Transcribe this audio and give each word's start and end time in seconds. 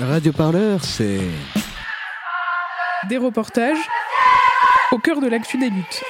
Radio 0.00 0.32
Parleur, 0.32 0.84
c'est. 0.84 1.20
Des 3.08 3.18
reportages 3.18 3.78
au 4.90 4.98
cœur 4.98 5.20
de 5.20 5.28
l'actu 5.28 5.58
des 5.58 5.70
luttes. 5.70 6.02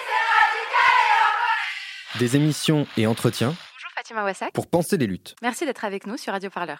Des 2.17 2.37
émissions 2.37 2.87
et 2.97 3.07
entretiens 3.07 3.49
Bonjour 3.49 3.91
Fatima 3.95 4.25
Wassak. 4.25 4.53
pour 4.53 4.67
penser 4.69 4.97
les 4.97 5.07
luttes. 5.07 5.35
Merci 5.43 5.67
d'être 5.67 5.85
avec 5.85 6.07
nous 6.07 6.17
sur 6.17 6.33
Radio 6.33 6.49
Parleur. 6.51 6.79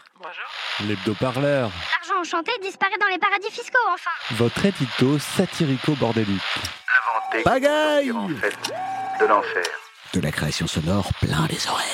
L'hebdo-parleur, 0.87 1.71
L'argent 2.01 2.21
enchanté 2.21 2.53
disparaît 2.63 2.99
dans 3.01 3.07
les 3.09 3.19
paradis 3.19 3.51
fiscaux, 3.51 3.79
enfin 3.93 4.11
votre 4.33 4.65
édito 4.65 5.19
satirico-bordélique. 5.19 6.41
inventé 7.23 7.43
Pagaille 7.43 8.13
en 8.13 8.29
fait 8.29 8.73
de 9.21 9.27
l'enfer. 9.27 9.65
De 10.15 10.21
la 10.21 10.31
création 10.33 10.67
sonore 10.67 11.09
plein 11.21 11.47
les 11.49 11.67
oreilles. 11.69 11.87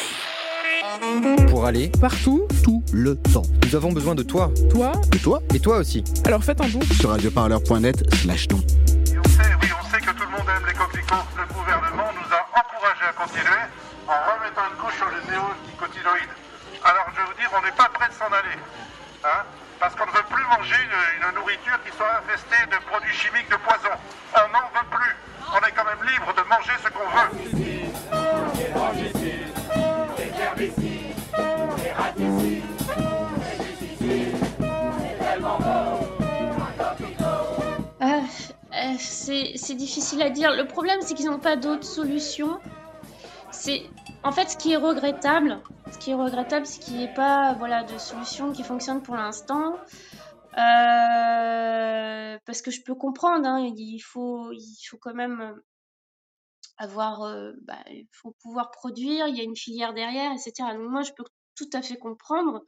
Pour 1.49 1.65
aller, 1.67 1.91
Partout, 2.01 2.47
tout 2.65 2.83
le 2.93 3.17
temps. 3.17 3.43
nous 3.65 3.75
avons 3.77 3.93
besoin 3.93 4.15
de 4.15 4.23
toi. 4.23 4.51
Toi, 4.71 4.93
Et 5.15 5.19
toi 5.19 5.41
Et 5.55 5.61
toi 5.61 5.79
aussi. 5.79 6.05
alors 6.27 6.43
faites 6.45 6.61
un 6.61 6.69
don. 6.69 6.81
Sur 7.01 7.11
radioparleur.net 7.11 8.03
slash 8.15 8.49
don. 8.49 8.59
Et 8.59 9.17
on 9.19 9.25
sait, 9.29 9.49
oui, 9.63 9.69
on 9.73 9.85
sait 9.91 10.01
que 10.01 10.11
tout 10.13 10.25
le 10.29 10.33
monde 10.37 10.49
aime 10.53 10.67
les 10.67 10.75
coquelicots. 10.75 11.25
Le 11.39 11.47
gouvernement 11.55 12.11
nous 12.13 12.29
a 12.29 12.41
encouragés 12.61 13.09
à 13.09 13.13
continuer 13.17 13.63
en 14.09 14.19
remettant 14.37 14.67
une 14.69 14.77
couche 14.83 14.97
sur 15.01 15.09
les 15.09 15.23
néonicotinoïdes. 15.33 16.35
Alors 16.85 17.07
je 17.13 17.17
vais 17.21 17.27
vous 17.31 17.37
dire, 17.41 17.49
on 17.57 17.63
n'est 17.65 17.77
pas 17.79 17.89
prêt 17.89 18.09
de 18.09 18.15
s'en 18.15 18.29
aller. 18.29 18.57
Hein 19.25 19.41
Parce 19.81 19.95
qu'on 19.97 20.07
ne 20.07 20.13
veut 20.13 20.29
plus 20.29 20.45
manger 20.45 20.77
une, 20.77 20.99
une 21.25 21.29
nourriture 21.41 21.79
qui 21.89 21.93
soit 21.97 22.21
infestée 22.21 22.65
de 22.69 22.77
produits 22.91 23.17
chimiques 23.17 23.49
de 23.49 23.57
poison. 23.65 23.95
On 24.37 24.47
n'en 24.53 24.67
veut 24.77 24.89
plus. 24.93 25.15
On 25.57 25.61
est 25.65 25.73
quand 25.73 25.89
même 25.89 26.03
libre 26.05 26.29
de 26.37 26.45
manger 26.53 26.75
ce 26.85 26.89
qu'on 26.93 27.09
veut. 27.09 27.31
C'est 38.99 39.75
difficile 39.75 40.23
à 40.23 40.31
dire. 40.31 40.53
Le 40.53 40.67
problème, 40.67 41.01
c'est 41.03 41.15
qu'ils 41.15 41.27
n'ont 41.27 41.39
pas 41.39 41.57
d'autre 41.57 41.85
solution. 41.85 42.59
C'est 43.51 43.83
en 44.23 44.33
fait 44.33 44.51
ce 44.51 44.57
qui 44.57 44.73
est 44.73 44.77
regrettable. 44.77 45.61
Ce 45.93 45.99
qui 45.99 46.11
est 46.11 46.15
regrettable, 46.15 46.67
c'est 46.67 46.81
qu'il 46.81 46.97
n'y 46.97 47.05
ait 47.05 47.15
pas 47.15 47.55
voilà 47.55 47.85
de 47.85 47.99
solution 47.99 48.53
qui 48.53 48.63
fonctionne 48.63 49.03
pour 49.03 49.15
l'instant. 49.15 49.77
Euh, 50.59 52.39
parce 52.45 52.61
que 52.63 52.71
je 52.71 52.83
peux 52.83 52.95
comprendre, 52.95 53.47
hein, 53.47 53.73
il 53.75 54.01
faut 54.01 54.53
il 54.53 54.87
faut 54.89 54.99
quand 54.99 55.15
même 55.15 55.41
euh, 55.41 55.55
avoir, 56.77 57.23
euh, 57.23 57.53
bah, 57.63 57.79
faut 58.11 58.33
pouvoir 58.43 58.71
produire. 58.71 59.29
Il 59.29 59.37
y 59.37 59.41
a 59.41 59.45
une 59.45 59.57
filière 59.57 59.95
derrière, 59.95 60.33
etc. 60.33 60.77
Moi, 60.79 61.03
je 61.03 61.13
peux 61.13 61.25
tout 61.57 61.71
à 61.73 61.83
fait 61.83 61.97
comprendre. 61.97 62.63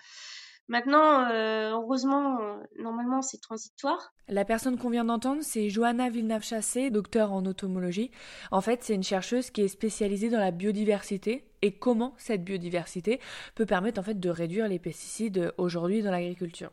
Maintenant, 0.69 1.29
euh, 1.31 1.73
heureusement, 1.73 2.41
euh, 2.41 2.57
normalement, 2.79 3.21
c'est 3.21 3.41
transitoire. 3.41 4.15
La 4.29 4.47
personne 4.47 4.79
qu'on 4.79 4.89
vient 4.89 5.05
d'entendre, 5.05 5.43
c'est 5.43 5.69
Johanna 5.69 6.09
Villeneuve-Chassé, 6.09 6.91
docteur 6.91 7.33
en 7.33 7.45
entomologie. 7.45 8.11
En 8.51 8.63
fait, 8.63 8.83
c'est 8.83 8.95
une 8.95 9.03
chercheuse 9.03 9.51
qui 9.51 9.61
est 9.61 9.69
spécialisée 9.69 10.31
dans 10.31 10.39
la 10.39 10.53
biodiversité 10.53 11.45
et 11.61 11.73
comment 11.73 12.15
cette 12.17 12.45
biodiversité 12.45 13.21
peut 13.55 13.67
permettre 13.67 14.01
en 14.01 14.05
fait 14.05 14.19
de 14.19 14.31
réduire 14.31 14.67
les 14.67 14.79
pesticides 14.79 15.53
aujourd'hui 15.59 16.03
dans 16.03 16.11
l'agriculture. 16.11 16.71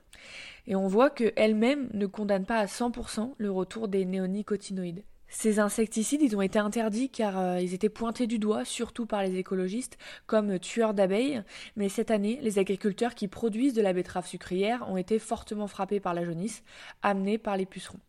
Et 0.67 0.76
on 0.76 0.88
voit 0.88 1.09
qu'elle-même 1.09 1.89
ne 1.94 2.05
condamne 2.05 2.45
pas 2.45 2.59
à 2.59 2.67
100% 2.67 3.33
le 3.38 3.52
retour 3.52 3.89
des 3.89 4.05
néonicotinoïdes. 4.05 5.03
Ces 5.34 5.60
insecticides, 5.60 6.22
ils 6.22 6.36
ont 6.36 6.42
été 6.42 6.60
interdits 6.60 7.10
car 7.10 7.40
euh, 7.40 7.60
ils 7.62 7.74
étaient 7.74 7.88
pointés 7.90 8.28
du 8.28 8.38
doigt, 8.38 8.66
surtout 8.66 9.06
par 9.06 9.24
les 9.24 9.38
écologistes, 9.38 9.98
comme 10.28 10.60
tueurs 10.60 10.94
d'abeilles. 10.94 11.42
Mais 11.78 11.88
cette 11.88 12.12
année, 12.12 12.38
les 12.42 12.60
agriculteurs 12.60 13.16
qui 13.16 13.30
produisent 13.30 13.73
de 13.73 13.82
la 13.82 13.94
betterave 13.94 14.28
sucrière 14.28 14.86
ont 14.90 14.98
été 14.98 15.20
fortement 15.20 15.68
frappés 15.68 16.02
par 16.02 16.14
la 16.14 16.26
jaunisse, 16.26 16.64
amenée 17.02 17.38
par 17.38 17.56
les 17.56 17.66
pucerons. 17.66 18.02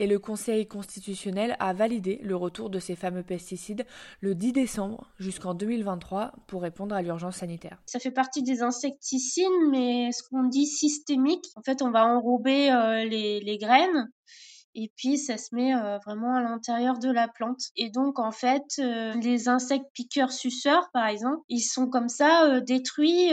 Et 0.00 0.06
le 0.06 0.18
Conseil 0.18 0.66
constitutionnel 0.66 1.56
a 1.60 1.72
validé 1.72 2.20
le 2.22 2.36
retour 2.36 2.68
de 2.68 2.78
ces 2.78 2.94
fameux 2.94 3.22
pesticides 3.22 3.86
le 4.20 4.34
10 4.34 4.52
décembre 4.52 5.10
jusqu'en 5.18 5.54
2023 5.54 6.32
pour 6.46 6.60
répondre 6.60 6.94
à 6.94 7.00
l'urgence 7.00 7.36
sanitaire. 7.36 7.80
Ça 7.86 8.00
fait 8.00 8.10
partie 8.10 8.42
des 8.42 8.60
insecticides, 8.60 9.46
mais 9.70 10.12
ce 10.12 10.22
qu'on 10.28 10.44
dit 10.44 10.66
systémique, 10.66 11.46
en 11.56 11.62
fait, 11.62 11.80
on 11.80 11.90
va 11.90 12.04
enrober 12.04 12.70
euh, 12.70 13.04
les, 13.06 13.40
les 13.40 13.56
graines 13.56 14.10
et 14.76 14.92
puis 14.94 15.16
ça 15.16 15.38
se 15.38 15.54
met 15.54 15.74
euh, 15.74 15.98
vraiment 16.04 16.34
à 16.34 16.42
l'intérieur 16.42 16.98
de 16.98 17.10
la 17.10 17.28
plante. 17.28 17.70
Et 17.76 17.90
donc 17.90 18.18
en 18.18 18.30
fait, 18.30 18.78
euh, 18.78 19.14
les 19.14 19.48
insectes 19.48 19.86
piqueurs 19.94 20.32
suceurs, 20.32 20.90
par 20.92 21.06
exemple, 21.06 21.42
ils 21.48 21.62
sont 21.62 21.88
comme 21.88 22.10
ça 22.10 22.44
euh, 22.44 22.60
détruits, 22.60 23.32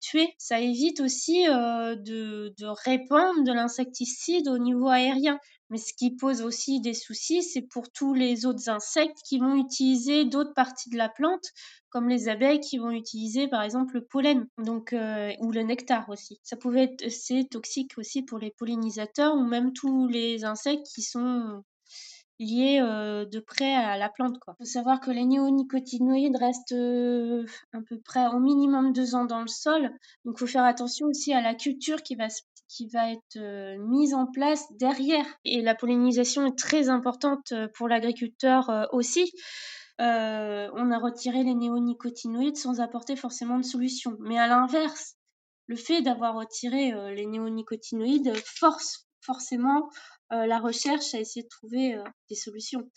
tués. 0.00 0.34
Ça 0.38 0.60
évite 0.60 1.00
aussi 1.00 1.44
de, 1.44 2.54
de 2.56 2.66
répandre 2.84 3.42
de 3.42 3.52
l'insecticide 3.52 4.48
au 4.48 4.58
niveau 4.58 4.88
aérien. 4.88 5.38
Mais 5.70 5.78
ce 5.78 5.92
qui 5.92 6.14
pose 6.14 6.42
aussi 6.42 6.80
des 6.80 6.94
soucis, 6.94 7.42
c'est 7.42 7.62
pour 7.62 7.90
tous 7.90 8.14
les 8.14 8.46
autres 8.46 8.68
insectes 8.68 9.18
qui 9.24 9.38
vont 9.38 9.56
utiliser 9.56 10.24
d'autres 10.24 10.54
parties 10.54 10.90
de 10.90 10.96
la 10.96 11.08
plante, 11.08 11.52
comme 11.90 12.08
les 12.08 12.28
abeilles 12.28 12.60
qui 12.60 12.78
vont 12.78 12.90
utiliser 12.90 13.48
par 13.48 13.62
exemple 13.62 13.94
le 13.94 14.04
pollen, 14.04 14.46
donc 14.58 14.92
euh, 14.92 15.32
ou 15.40 15.50
le 15.50 15.62
nectar 15.62 16.08
aussi. 16.08 16.38
Ça 16.44 16.56
pouvait 16.56 16.84
être 16.84 17.10
c'est 17.10 17.48
toxique 17.50 17.98
aussi 17.98 18.22
pour 18.22 18.38
les 18.38 18.52
pollinisateurs 18.52 19.34
ou 19.34 19.44
même 19.44 19.72
tous 19.72 20.06
les 20.06 20.44
insectes 20.44 20.86
qui 20.94 21.02
sont 21.02 21.62
liés 22.38 22.80
euh, 22.80 23.24
de 23.24 23.40
près 23.40 23.74
à 23.74 23.96
la 23.96 24.08
plante. 24.08 24.36
Il 24.46 24.52
faut 24.58 24.64
savoir 24.64 25.00
que 25.00 25.10
les 25.10 25.24
néonicotinoïdes 25.24 26.36
restent 26.36 26.72
euh, 26.72 27.44
à 27.72 27.80
peu 27.88 27.98
près 28.00 28.26
au 28.28 28.38
minimum 28.38 28.92
deux 28.92 29.14
ans 29.14 29.24
dans 29.24 29.40
le 29.40 29.48
sol, 29.48 29.90
donc 30.24 30.36
il 30.36 30.40
faut 30.40 30.46
faire 30.46 30.64
attention 30.64 31.06
aussi 31.06 31.32
à 31.32 31.40
la 31.40 31.54
culture 31.54 32.02
qui 32.02 32.14
va 32.14 32.28
se 32.28 32.42
qui 32.68 32.88
va 32.88 33.10
être 33.10 33.36
euh, 33.36 33.76
mise 33.78 34.14
en 34.14 34.26
place 34.26 34.64
derrière. 34.72 35.26
Et 35.44 35.62
la 35.62 35.74
pollinisation 35.74 36.46
est 36.46 36.58
très 36.58 36.88
importante 36.88 37.52
euh, 37.52 37.68
pour 37.74 37.88
l'agriculteur 37.88 38.70
euh, 38.70 38.84
aussi. 38.92 39.32
On 39.98 40.90
a 40.90 40.98
retiré 40.98 41.42
les 41.42 41.54
néonicotinoïdes 41.54 42.56
sans 42.56 42.80
apporter 42.80 43.16
forcément 43.16 43.58
de 43.58 43.64
solution. 43.64 44.16
Mais 44.20 44.38
à 44.38 44.46
l'inverse, 44.46 45.14
le 45.68 45.76
fait 45.76 46.02
d'avoir 46.02 46.34
retiré 46.34 46.92
les 47.14 47.24
néonicotinoïdes 47.24 48.34
force 48.44 49.08
forcément 49.22 49.88
la 50.30 50.58
recherche 50.58 51.14
à 51.14 51.20
essayer 51.20 51.44
de 51.44 51.48
trouver 51.48 51.98
des 52.28 52.34
solutions. 52.34 52.90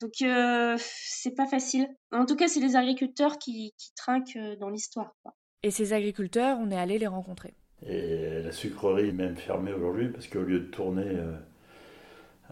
Donc 0.00 0.12
c'est 0.16 1.34
pas 1.36 1.46
facile. 1.46 1.86
En 2.12 2.24
tout 2.24 2.34
cas, 2.34 2.48
c'est 2.48 2.60
les 2.60 2.76
agriculteurs 2.76 3.36
qui, 3.36 3.74
trinquent 3.94 4.38
dans 4.58 4.70
l'histoire. 4.70 5.14
Et 5.62 5.70
ces 5.70 5.92
agriculteurs, 5.92 6.56
on 6.58 6.70
est 6.70 6.78
allé 6.78 6.98
les 6.98 7.06
rencontrer. 7.06 7.52
Et 7.84 8.42
la 8.42 8.52
sucrerie 8.52 9.08
est 9.08 9.12
même 9.12 9.36
fermée 9.36 9.72
aujourd'hui 9.72 10.08
parce 10.08 10.26
qu'au 10.28 10.42
lieu 10.42 10.60
de 10.60 10.64
tourner 10.66 11.04
euh, 11.06 11.34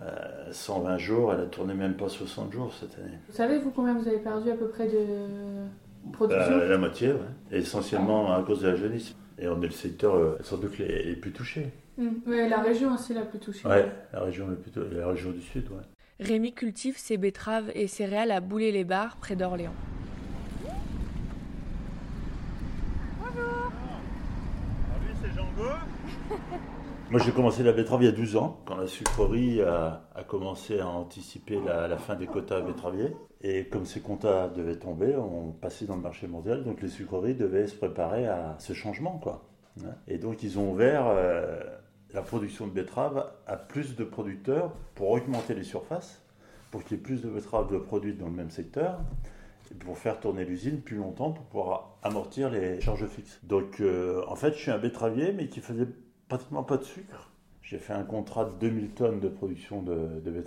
euh, 0.03 0.53
120 0.53 0.99
jours, 0.99 1.33
elle 1.33 1.41
a 1.41 1.47
tourné 1.47 1.73
même 1.75 1.95
pas 1.97 2.09
60 2.09 2.53
jours 2.53 2.73
cette 2.79 2.99
année. 2.99 3.19
Vous 3.29 3.35
savez, 3.35 3.59
vous, 3.59 3.71
combien 3.71 3.95
vous 3.95 4.07
avez 4.09 4.19
perdu 4.19 4.51
à 4.51 4.55
peu 4.57 4.69
près 4.69 4.87
de 4.87 4.97
Euh, 6.21 6.69
la 6.69 6.79
moitié, 6.79 7.13
ouais. 7.13 7.19
Essentiellement 7.59 8.35
à 8.35 8.43
cause 8.43 8.61
de 8.61 8.69
la 8.69 8.77
jaunisse. 8.77 9.15
Et 9.39 9.49
on 9.49 9.61
est 9.63 9.67
le 9.67 9.71
secteur 9.73 10.15
euh, 10.15 10.37
sans 10.43 10.59
doute 10.59 10.79
les, 10.79 11.03
les 11.05 11.17
plus 11.17 11.33
touchés. 11.33 11.73
Oui, 11.99 12.13
la 12.49 12.61
région 12.61 12.93
aussi 12.95 13.15
la 13.15 13.23
plus 13.23 13.39
touchée. 13.39 13.67
Ouais, 13.67 13.91
la 14.13 14.21
région, 14.21 14.49
la, 14.49 14.57
plus 14.57 14.71
tou- 14.71 14.81
la 14.93 15.07
région 15.09 15.31
du 15.31 15.41
Sud, 15.41 15.69
ouais. 15.71 15.83
Rémi 16.21 16.53
cultive 16.53 16.97
ses 16.99 17.17
betteraves 17.17 17.71
et 17.75 17.87
céréales 17.89 18.31
à 18.31 18.41
Boulay-les-Bars, 18.41 19.17
près 19.17 19.35
d'Orléans. 19.37 19.75
Moi, 27.11 27.21
j'ai 27.21 27.33
commencé 27.33 27.63
la 27.63 27.73
betterave 27.73 28.03
il 28.03 28.07
y 28.07 28.09
a 28.09 28.13
12 28.13 28.37
ans, 28.37 28.61
quand 28.65 28.77
la 28.77 28.87
sucrerie 28.87 29.61
a, 29.61 30.03
commencé 30.27 30.81
à 30.81 30.89
anticiper 30.89 31.61
la, 31.65 31.97
fin 31.99 32.17
des 32.17 32.27
quotas 32.27 32.61
betteraviers. 32.63 33.15
Et 33.43 33.67
comme 33.67 33.85
ces 33.85 34.01
quotas 34.01 34.49
devaient 34.49 34.79
tomber, 34.79 35.15
on 35.15 35.53
passait 35.53 35.85
dans 35.85 35.97
le 35.97 36.03
marché 36.03 36.27
mondial, 36.27 36.65
donc 36.65 36.81
les 36.81 36.89
sucreries 36.89 37.35
devaient 37.35 37.67
se 37.67 37.75
préparer 37.77 38.27
à 38.27 38.57
ce 38.59 38.73
changement, 38.73 39.19
quoi. 39.19 39.45
Hein. 39.85 39.91
Et 40.09 40.19
donc, 40.19 40.43
ils 40.43 40.59
ont 40.59 40.73
ouvert 40.73 41.05
euh, 41.07 41.61
la 42.15 42.23
production 42.23 42.67
de 42.67 42.73
betteraves 42.73 43.31
à 43.47 43.57
plus 43.57 43.97
de 43.97 44.05
producteurs 44.05 44.73
pour 44.95 45.11
augmenter 45.11 45.55
les 45.55 45.65
surfaces, 45.65 46.23
pour 46.71 46.85
qu'il 46.85 46.97
y 46.97 47.01
ait 47.01 47.03
plus 47.03 47.21
de 47.21 47.29
betteraves 47.29 47.71
de 47.71 47.79
produites 47.79 48.19
dans 48.19 48.29
le 48.29 48.33
même 48.33 48.51
secteur, 48.51 48.99
pour 49.81 49.99
faire 49.99 50.21
tourner 50.21 50.45
l'usine 50.45 50.81
plus 50.81 50.97
longtemps 50.97 51.33
pour 51.33 51.45
pouvoir 51.45 51.99
amortir 52.03 52.51
les 52.51 52.81
charges 52.81 53.07
fixes. 53.07 53.41
Donc, 53.43 53.81
euh, 53.81 54.23
en 54.27 54.37
fait, 54.37 54.55
je 54.55 54.59
suis 54.59 54.71
un 54.71 54.79
betteravier, 54.79 55.33
mais 55.33 55.49
qui 55.49 55.61
faisait 55.61 55.89
pratiquement 56.35 56.65
pas 56.65 56.79
de 56.79 56.83
sucre. 56.83 57.31
J'ai 57.63 57.79
fait 57.79 57.93
un 57.93 58.03
contrat 58.03 58.45
de 58.45 58.51
2000 58.59 58.91
tonnes 58.91 59.21
de 59.21 59.29
production 59.29 59.83
de, 59.83 60.21
de 60.21 60.45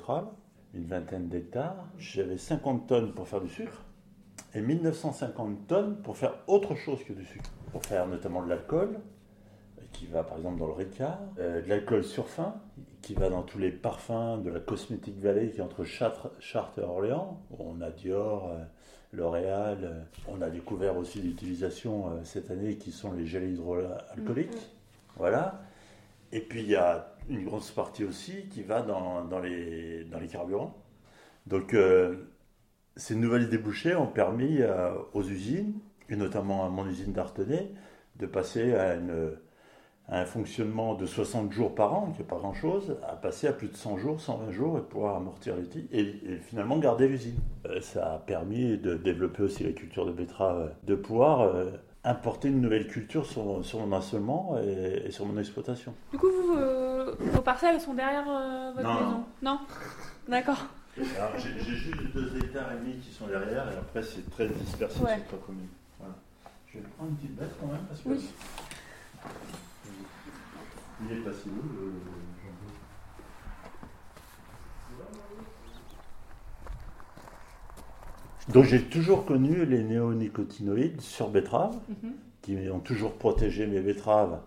une 0.74 0.86
vingtaine 0.86 1.30
d'hectares. 1.30 1.78
J'avais 1.98 2.38
50 2.38 2.88
tonnes 2.88 3.14
pour 3.14 3.26
faire 3.26 3.40
du 3.40 3.48
sucre 3.48 3.86
et 4.54 4.60
1950 4.60 5.66
tonnes 5.68 6.02
pour 6.02 6.18
faire 6.18 6.34
autre 6.48 6.76
chose 6.76 7.02
que 7.06 7.14
du 7.14 7.24
sucre. 7.24 7.50
Pour 7.72 7.86
faire 7.86 8.06
notamment 8.06 8.44
de 8.44 8.50
l'alcool, 8.50 9.00
qui 9.94 10.08
va 10.08 10.26
par 10.26 10.40
exemple 10.40 10.60
dans 10.60 10.68
le 10.68 10.74
Ricard, 10.74 11.20
euh, 11.40 11.62
de 11.62 11.70
l'alcool 11.70 12.04
sur 12.04 12.28
fin, 12.28 12.56
qui 13.02 13.14
va 13.14 13.30
dans 13.30 13.44
tous 13.44 13.58
les 13.58 13.72
parfums 13.72 14.42
de 14.44 14.50
la 14.50 14.60
Cosmetic 14.60 15.18
Valley, 15.22 15.52
qui 15.52 15.60
est 15.60 15.64
entre 15.64 15.86
Chartres, 15.86 16.32
Chartres 16.40 16.80
et 16.80 16.84
Orléans. 16.84 17.40
On 17.60 17.80
a 17.80 17.92
Dior, 17.92 18.50
euh, 18.50 18.62
L'Oréal. 19.14 19.78
euh, 19.84 20.04
on 20.28 20.42
a 20.42 20.50
découvert 20.50 20.98
aussi 20.98 21.22
l'utilisation 21.22 22.10
euh, 22.10 22.20
cette 22.26 22.52
année 22.52 22.76
qui 22.76 22.92
sont 22.92 23.14
les 23.14 23.26
gels 23.26 23.50
hydroalcooliques. 23.52 24.70
Voilà. 25.16 25.62
Et 26.32 26.42
puis 26.42 26.62
il 26.62 26.70
y 26.70 26.76
a 26.76 27.16
une 27.30 27.46
grosse 27.46 27.72
partie 27.72 28.04
aussi 28.04 28.48
qui 28.50 28.64
va 28.64 28.82
dans, 28.82 29.40
les, 29.40 30.06
carburants. 30.32 30.76
Donc 31.46 31.74
euh, 31.74 32.16
ces 32.96 33.16
nouvelles 33.16 33.50
débouchés 33.50 33.96
ont 33.96 34.08
permis 34.08 34.62
euh, 34.62 34.92
aux 35.14 35.24
usines, 35.24 35.74
et 36.10 36.16
notamment 36.16 36.66
à 36.66 36.70
mon 36.70 36.88
usine 36.88 37.14
d'Artenay, 37.14 37.72
de 38.18 38.26
passer 38.26 38.74
à, 38.74 38.96
un 40.10 40.26
fonctionnement 40.26 40.96
de 40.96 41.06
60 41.06 41.52
jours 41.52 41.76
par 41.76 41.94
an, 41.94 42.12
qui 42.14 42.20
n'est 42.20 42.28
pas 42.28 42.38
grand-chose, 42.38 42.98
à 43.08 43.18
passer 43.18 43.48
à 43.48 43.54
plus 43.54 43.68
de 43.68 43.76
100 43.76 43.98
jours, 43.98 44.22
120 44.22 44.52
jours, 44.52 44.78
et 44.78 44.82
pouvoir 44.82 45.18
amortir 45.18 45.56
les 45.58 45.68
et, 45.92 46.38
finalement 46.38 46.78
garder 46.78 47.10
l'usine. 47.10 47.40
Euh, 47.66 47.82
ça 47.82 48.14
a 48.14 48.20
permis 48.20 48.78
de 48.78 48.96
développer 48.96 49.44
aussi 49.44 49.64
la 49.64 49.74
culture 49.74 50.06
de 50.06 50.14
betterave, 50.14 50.74
de 50.84 50.96
pouvoir 50.96 51.54
importer 52.04 52.48
une 52.50 52.62
nouvelle 52.62 52.88
culture 52.88 53.26
sur, 53.26 53.66
sur 53.66 53.86
mon 53.86 53.96
assolement 53.98 54.58
et, 54.64 55.04
et, 55.08 55.12
sur 55.12 55.26
mon 55.26 55.38
exploitation. 55.40 55.94
Du 56.12 56.18
coup, 56.18 56.28
vous, 56.30 56.56
euh, 56.56 57.14
vos 57.20 57.42
parcelles 57.42 57.82
sont 57.82 57.94
derrière 57.94 58.24
votre 58.24 58.88
non. 58.88 58.94
maison 58.94 59.24
Non 59.42 59.60
D'accord. 60.28 60.66
J'ai 60.98 61.60
juste 61.60 62.14
deux 62.14 62.38
hectares 62.38 62.72
et 62.74 62.80
demi 62.80 62.98
qui 63.00 63.14
sont 63.14 63.28
derrière, 63.28 63.72
et 63.72 63.76
après 63.78 64.02
c'est 64.02 64.28
très 64.32 64.48
dispersé 64.48 65.00
Ouais. 65.02 65.16
sur 65.18 65.26
trois 65.26 65.40
communes. 65.46 65.68
Voilà. 66.00 66.16
Je 66.68 66.78
vais 66.80 66.84
prendre 66.98 67.12
une 67.12 67.18
petite 67.18 67.36
bête 67.36 67.52
quand 67.60 67.68
même, 67.68 67.86
parce 67.88 68.02
que... 68.02 68.10
Oui. 68.10 68.30
Il 71.04 71.18
est 71.18 71.22
passé 71.22 71.44
où 71.46 71.62
le... 71.80 71.92
Donc 78.54 78.66
j'ai 78.66 78.82
toujours 78.82 79.26
connu 79.26 79.66
les 79.66 79.84
néonicotinoïdes 79.84 81.02
sur 81.02 81.30
betteraves, 81.30 81.78
Mhm. 81.90 82.14
qui 82.42 82.58
ont 82.72 82.80
toujours 82.80 83.14
protégé 83.14 83.68
mes 83.68 83.82
betteraves 83.82 84.40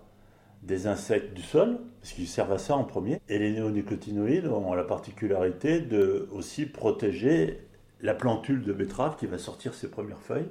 des 0.63 0.87
insectes 0.87 1.35
du 1.35 1.43
sol, 1.43 1.79
parce 2.01 2.13
qu'ils 2.13 2.29
servent 2.29 2.53
à 2.53 2.59
ça 2.59 2.77
en 2.77 2.85
premier. 2.85 3.21
Et 3.29 3.39
les 3.39 3.53
néonicotinoïdes 3.53 4.47
ont 4.47 4.75
la 4.75 4.85
particularité 4.85 5.81
de 5.81 6.29
aussi 6.33 6.67
protéger 6.67 7.67
la 8.01 8.15
plantule 8.15 8.63
de 8.63 8.73
betterave 8.73 9.17
qui 9.17 9.27
va 9.27 9.37
sortir 9.39 9.75
ses 9.75 9.89
premières 9.89 10.21
feuilles, 10.23 10.49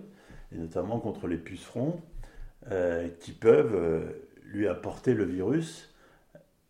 et 0.54 0.58
notamment 0.58 1.00
contre 1.00 1.28
les 1.28 1.38
pucerons 1.38 2.00
euh, 2.72 3.08
qui 3.20 3.32
peuvent 3.32 3.74
euh, 3.76 4.02
lui 4.46 4.68
apporter 4.68 5.14
le 5.14 5.24
virus. 5.24 5.90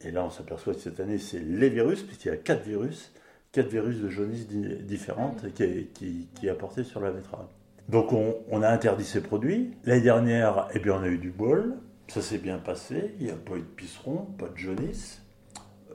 Et 0.02 0.12
là, 0.12 0.24
on 0.24 0.30
s'aperçoit 0.30 0.74
que 0.74 0.80
cette 0.80 1.02
année, 1.02 1.18
c'est 1.18 1.40
les 1.40 1.70
virus, 1.70 2.04
puisqu'il 2.04 2.30
y 2.30 2.32
a 2.32 2.38
quatre 2.38 2.64
virus, 2.64 3.12
quatre 3.52 3.70
virus 3.70 4.00
de 4.00 4.10
jaunisse 4.10 4.48
di- 4.48 4.84
différentes 4.84 5.54
qui, 5.54 5.88
qui, 5.94 6.28
qui 6.36 6.50
apporté 6.50 6.84
sur 6.84 7.00
la 7.02 7.12
betterave. 7.12 7.48
Donc 7.88 8.14
on, 8.14 8.62
a 8.62 8.70
interdit 8.70 9.06
ces 9.06 9.22
produits. 9.22 9.72
L'année 9.86 10.02
dernière, 10.02 10.68
eh 10.74 10.80
bien, 10.80 10.94
on 10.94 11.04
a 11.04 11.08
eu 11.08 11.18
du 11.18 11.32
bol. 11.32 11.78
Ça 12.08 12.22
s'est 12.22 12.38
bien 12.38 12.60
passé. 12.60 13.16
Il 13.20 13.26
n'y 13.26 13.32
a 13.32 13.36
pas 13.36 13.56
eu 13.56 13.62
de 13.62 13.64
puceron, 13.64 14.28
pas 14.38 14.50
de 14.50 14.58
jaunisse. 14.58 15.24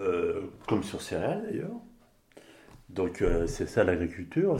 Euh, 0.00 0.50
comme 0.66 0.82
sur 0.82 1.00
céréales 1.00 1.44
d'ailleurs. 1.44 1.80
Donc 2.88 3.22
euh, 3.22 3.46
c'est 3.46 3.68
ça 3.68 3.84
l'agriculture. 3.84 4.56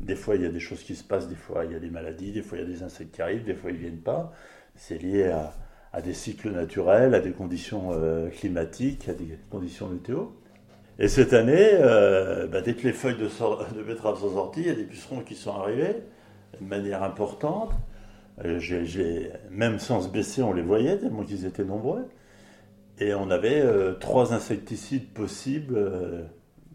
Des 0.00 0.14
fois 0.14 0.36
il 0.36 0.42
y 0.42 0.46
a 0.46 0.48
des 0.48 0.60
choses 0.60 0.84
qui 0.84 0.94
se 0.94 1.02
passent, 1.02 1.28
des 1.28 1.34
fois 1.34 1.64
il 1.64 1.72
y 1.72 1.74
a 1.74 1.80
des 1.80 1.90
maladies, 1.90 2.30
des 2.30 2.42
fois 2.42 2.56
il 2.56 2.60
y 2.60 2.64
a 2.64 2.68
des 2.68 2.84
insectes 2.84 3.12
qui 3.12 3.20
arrivent, 3.20 3.42
des 3.42 3.54
fois 3.54 3.72
ils 3.72 3.76
viennent 3.76 4.00
pas. 4.00 4.32
C'est 4.76 4.98
lié 4.98 5.24
à, 5.24 5.52
à 5.92 6.00
des 6.00 6.14
cycles 6.14 6.52
naturels, 6.52 7.14
à 7.14 7.20
des 7.20 7.32
conditions 7.32 7.90
euh, 7.90 8.28
climatiques, 8.28 9.08
à 9.08 9.14
des 9.14 9.38
conditions 9.50 9.88
météo. 9.88 10.26
Et 11.00 11.08
cette 11.08 11.32
année, 11.32 11.70
euh, 11.72 12.46
bah, 12.46 12.60
dès 12.60 12.74
que 12.74 12.82
les 12.82 12.92
feuilles 12.92 13.16
de, 13.16 13.82
betterave 13.82 14.20
sont 14.20 14.34
sorties, 14.34 14.60
il 14.60 14.66
y 14.66 14.70
a 14.70 14.74
des 14.74 14.84
pucerons 14.84 15.22
qui 15.22 15.34
sont 15.34 15.54
arrivés 15.54 15.96
de 16.60 16.66
manière 16.66 17.02
importante. 17.02 17.72
Euh, 18.44 18.60
même 19.50 19.78
sans 19.78 20.02
se 20.02 20.08
baisser, 20.08 20.42
on 20.42 20.52
les 20.52 20.62
voyait, 20.62 20.98
tellement 20.98 21.24
qu'ils 21.24 21.46
étaient 21.46 21.64
nombreux. 21.64 22.06
Et 22.98 23.14
on 23.14 23.30
avait 23.30 23.62
euh, 23.62 23.94
trois 23.94 24.34
insecticides 24.34 25.08
possibles 25.14 25.74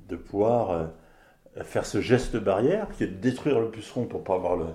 de 0.10 0.16
pouvoir 0.16 0.90
faire 1.62 1.86
ce 1.86 2.02
geste 2.02 2.36
barrière, 2.36 2.88
qui 2.98 3.04
est 3.04 3.08
de 3.08 3.22
détruire 3.22 3.60
le 3.60 3.70
puceron 3.70 4.06
pour 4.06 4.24
pas 4.24 4.34
avoir 4.34 4.56
le, 4.56 4.66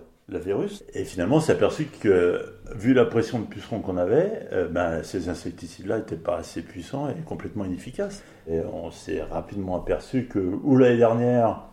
Et 0.95 1.05
finalement, 1.05 1.37
on 1.37 1.41
s'est 1.41 1.53
aperçu 1.53 1.87
que, 1.87 2.55
vu 2.75 2.95
la 2.95 3.05
pression 3.05 3.41
de 3.41 3.47
puceron 3.47 3.81
qu'on 3.81 3.97
avait, 3.97 4.49
euh, 4.53 4.69
ben, 4.69 5.03
ces 5.03 5.29
insecticides-là 5.29 5.99
n'étaient 5.99 6.17
pas 6.17 6.37
assez 6.37 6.63
puissants 6.63 7.09
et 7.09 7.21
complètement 7.25 7.65
inefficaces. 7.65 8.23
Et 8.49 8.61
on 8.61 8.91
s'est 8.91 9.23
rapidement 9.23 9.81
aperçu 9.81 10.27
que, 10.27 10.39
ou 10.39 10.77
l'année 10.77 10.99
dernière, 10.99 11.65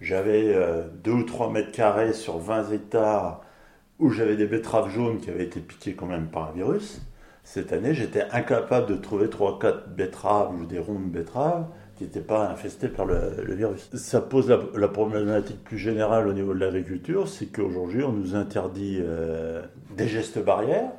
j'avais 0.00 0.56
2 1.04 1.10
ou 1.10 1.22
3 1.24 1.50
mètres 1.50 1.72
carrés 1.72 2.14
sur 2.14 2.38
20 2.38 2.72
hectares 2.72 3.42
où 3.98 4.10
j'avais 4.10 4.36
des 4.36 4.46
betteraves 4.46 4.90
jaunes 4.90 5.18
qui 5.18 5.30
avaient 5.30 5.44
été 5.44 5.60
piquées 5.60 5.94
quand 5.94 6.06
même 6.06 6.28
par 6.28 6.48
un 6.48 6.52
virus. 6.52 7.02
Cette 7.44 7.72
année, 7.72 7.94
j'étais 7.94 8.24
incapable 8.32 8.86
de 8.86 8.96
trouver 8.96 9.26
3-4 9.26 9.88
betteraves 9.94 10.54
ou 10.54 10.64
des 10.66 10.78
rondes 10.78 11.10
betteraves 11.10 11.66
qui 12.00 12.04
n'étaient 12.04 12.20
pas 12.20 12.48
infestées 12.48 12.88
par 12.88 13.04
le, 13.04 13.44
le 13.44 13.54
virus. 13.54 13.90
Ça 13.92 14.22
pose 14.22 14.48
la, 14.48 14.58
la 14.74 14.88
problématique 14.88 15.62
plus 15.62 15.76
générale 15.76 16.28
au 16.28 16.32
niveau 16.32 16.54
de 16.54 16.60
l'agriculture, 16.60 17.28
c'est 17.28 17.44
qu'aujourd'hui, 17.44 18.02
on 18.02 18.12
nous 18.12 18.34
interdit 18.34 19.00
euh, 19.02 19.60
des 19.98 20.08
gestes 20.08 20.42
barrières 20.42 20.92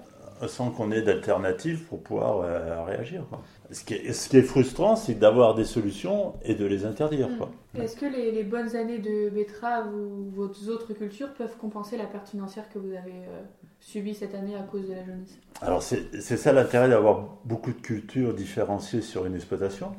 sans 0.48 0.70
qu'on 0.70 0.92
ait 0.92 1.02
d'alternative 1.02 1.84
pour 1.86 2.02
pouvoir 2.02 2.42
euh, 2.42 2.84
réagir. 2.84 3.26
quoi. 3.30 3.42
Ce, 3.72 3.84
qui 3.84 3.96
est, 3.96 4.14
ce 4.14 4.30
qui 4.30 4.38
est 4.38 4.44
frustrant, 4.44 4.96
c'est 4.96 5.16
d'avoir 5.16 5.56
des 5.56 5.66
solutions 5.66 6.34
et 6.44 6.54
de 6.54 6.66
les 6.66 6.86
interdire. 6.86 7.30
Mm. 7.30 7.38
quoi. 7.38 7.50
Est-ce 7.80 7.96
que 7.96 8.06
les, 8.06 8.32
les 8.32 8.44
bonnes 8.44 8.76
années 8.76 9.00
de 9.00 9.30
betterave 9.30 9.88
ou 9.96 10.30
vos 10.36 10.50
autres 10.70 10.94
cultures 10.94 11.34
peuvent 11.34 11.58
compenser 11.58 11.98
la 11.98 12.06
perte 12.06 12.30
financière 12.30 12.70
que 12.72 12.78
vous 12.78 12.92
avez 12.92 13.12
euh, 13.28 13.42
subie 13.80 14.14
cette 14.14 14.36
année 14.36 14.56
à 14.56 14.62
cause 14.64 14.88
de 14.88 14.94
la 14.94 15.04
jaunisse? 15.04 15.40
Alors 15.62 15.82
c'est 15.82 16.38
ça 16.38 16.54
l'intérêt 16.54 16.90
d'avoir 16.90 17.38
beaucoup 17.46 17.72
de 17.72 17.82
cultures 17.82 18.34
différenciées 18.36 19.02
sur 19.02 19.26
une 19.26 19.36
exploitation. 19.36 19.94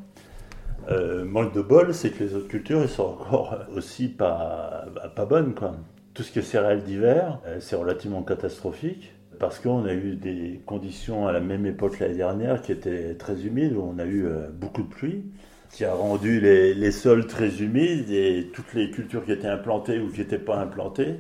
Euh, 0.89 1.25
manque 1.25 1.55
de 1.55 1.63
bol, 1.63 1.95
c'est 1.95 2.11
que 2.11 2.25
les 2.25 2.35
autres 2.35 2.49
cultures 2.49 2.89
sont 2.89 3.05
encore 3.05 3.57
aussi 3.77 4.09
pas, 4.09 4.85
bah, 4.95 5.13
pas 5.15 5.25
bonnes. 5.27 5.55
Quoi. 5.55 5.77
Tout 6.15 6.23
ce 6.23 6.33
qui 6.33 6.41
est 6.41 6.43
céréales 6.43 6.83
d'hiver, 6.83 7.41
euh, 7.47 7.59
c'est 7.61 7.77
relativement 7.77 8.23
catastrophique 8.23 9.13
parce 9.39 9.59
qu'on 9.59 9.85
a 9.87 9.95
eu 9.95 10.17
des 10.17 10.61
conditions 10.67 11.27
à 11.27 11.33
la 11.33 11.41
même 11.41 11.67
époque 11.67 11.99
l'année 11.99 12.15
dernière 12.17 12.63
qui 12.63 12.73
étaient 12.73 13.15
très 13.17 13.45
humides, 13.47 13.75
où 13.75 13.83
on 13.83 13.99
a 13.99 14.05
eu 14.05 14.27
euh, 14.27 14.49
beaucoup 14.53 14.83
de 14.83 14.89
pluie, 14.89 15.25
qui 15.73 15.85
a 15.85 15.95
rendu 15.95 16.41
les, 16.41 16.75
les 16.75 16.91
sols 16.93 17.27
très 17.27 17.63
humides 17.63 18.11
et 18.11 18.51
toutes 18.53 18.75
les 18.75 18.91
cultures 18.91 19.25
qui 19.25 19.33
étaient 19.33 19.49
implantées 19.49 19.99
ou 20.01 20.11
qui 20.11 20.21
n'étaient 20.21 20.39
pas 20.39 20.59
implantées 20.61 21.17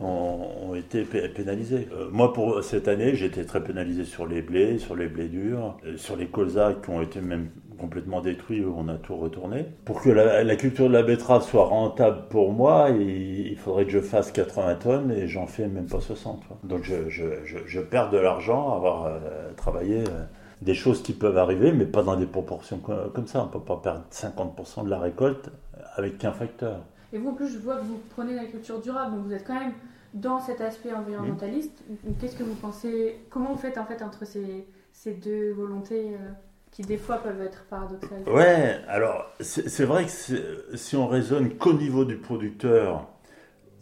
ont, 0.00 0.74
été 0.74 1.02
pé- 1.02 1.28
pénalisées. 1.28 1.88
Euh, 1.92 2.08
moi, 2.10 2.32
pour 2.32 2.62
cette 2.62 2.88
année, 2.88 3.10
été 3.24 3.44
très 3.44 3.62
pénalisé 3.62 4.04
sur 4.04 4.26
les 4.26 4.42
blés, 4.42 4.78
sur 4.78 4.94
les 4.96 5.08
blés 5.08 5.28
durs, 5.28 5.76
sur 5.96 6.16
les 6.16 6.26
colzas 6.28 6.74
qui 6.74 6.90
ont 6.90 7.02
été 7.02 7.20
même 7.20 7.48
complètement 7.78 8.20
détruits, 8.20 8.64
où 8.64 8.74
on 8.76 8.88
a 8.88 8.94
tout 8.96 9.16
retourné. 9.16 9.66
Pour 9.86 10.02
que 10.02 10.10
la, 10.10 10.44
la 10.44 10.56
culture 10.56 10.88
de 10.88 10.92
la 10.92 11.02
betterave 11.02 11.42
soit 11.44 11.64
rentable 11.64 12.24
pour 12.28 12.52
moi, 12.52 12.88
il, 12.90 13.46
il 13.48 13.56
faudrait 13.56 13.84
que 13.86 13.90
je 13.90 14.00
fasse 14.00 14.30
80 14.32 14.74
tonnes 14.74 15.10
et 15.12 15.26
j'en 15.28 15.46
fais 15.46 15.66
même 15.68 15.86
pas 15.86 16.00
60. 16.00 16.46
quoi. 16.46 16.58
Donc 16.64 16.82
je, 16.82 17.08
je, 17.08 17.44
je, 17.44 17.58
je 17.64 17.80
perds 17.80 18.10
de 18.10 18.18
l'argent 18.18 18.72
à 18.72 18.76
avoir 18.76 19.06
euh, 19.06 19.52
travaillé 19.56 20.00
euh, 20.00 20.24
des 20.60 20.74
choses 20.74 21.02
qui 21.02 21.12
peuvent 21.12 21.38
arriver, 21.38 21.72
mais 21.72 21.86
pas 21.86 22.02
dans 22.02 22.16
des 22.16 22.26
proportions 22.26 22.78
co- 22.78 23.08
comme 23.14 23.26
ça. 23.26 23.42
On 23.44 23.48
peut 23.48 23.64
pas 23.64 23.76
perdre 23.82 24.04
50% 24.12 24.84
de 24.84 24.90
la 24.90 24.98
récolte 24.98 25.50
avec 25.96 26.18
qu'un 26.18 26.32
facteur. 26.32 26.80
Et 27.12 27.18
vous, 27.18 27.30
en 27.30 27.34
plus, 27.34 27.48
je 27.48 27.58
vois 27.58 27.76
que 27.76 27.84
vous 27.84 28.00
prenez 28.14 28.34
la 28.34 28.44
culture 28.44 28.80
durable, 28.80 29.16
donc 29.16 29.24
vous 29.24 29.32
êtes 29.32 29.46
quand 29.46 29.58
même 29.58 29.72
dans 30.14 30.40
cet 30.40 30.60
aspect 30.60 30.92
environnementaliste. 30.92 31.82
Qu'est-ce 32.20 32.36
que 32.36 32.42
vous 32.42 32.54
pensez 32.54 33.16
Comment 33.30 33.52
vous 33.52 33.58
faites 33.58 33.78
en 33.78 33.84
fait 33.84 34.02
entre 34.02 34.26
ces, 34.26 34.66
ces 34.92 35.12
deux 35.14 35.52
volontés 35.52 36.14
euh, 36.14 36.28
qui 36.70 36.84
des 36.84 36.98
fois 36.98 37.18
peuvent 37.22 37.40
être 37.42 37.66
paradoxales 37.66 38.26
Ouais, 38.26 38.78
alors 38.88 39.26
c'est 39.40 39.84
vrai 39.84 40.04
que 40.04 40.76
si 40.76 40.96
on 40.96 41.06
raisonne 41.08 41.56
qu'au 41.56 41.72
niveau 41.72 42.04
du 42.04 42.16
producteur 42.16 43.08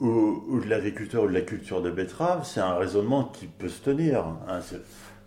ou, 0.01 0.61
de 0.65 0.69
l'agriculteur 0.69 1.25
ou 1.25 1.29
de 1.29 1.35
la 1.35 1.43
culture 1.43 1.83
de 1.83 1.91
betterave, 1.91 2.45
c'est 2.45 2.61
un 2.61 2.75
raisonnement 2.77 3.25
qui 3.25 3.47
peut 3.49 3.69
se 3.69 3.83
tenir. 3.83 4.27
hein. 4.27 4.61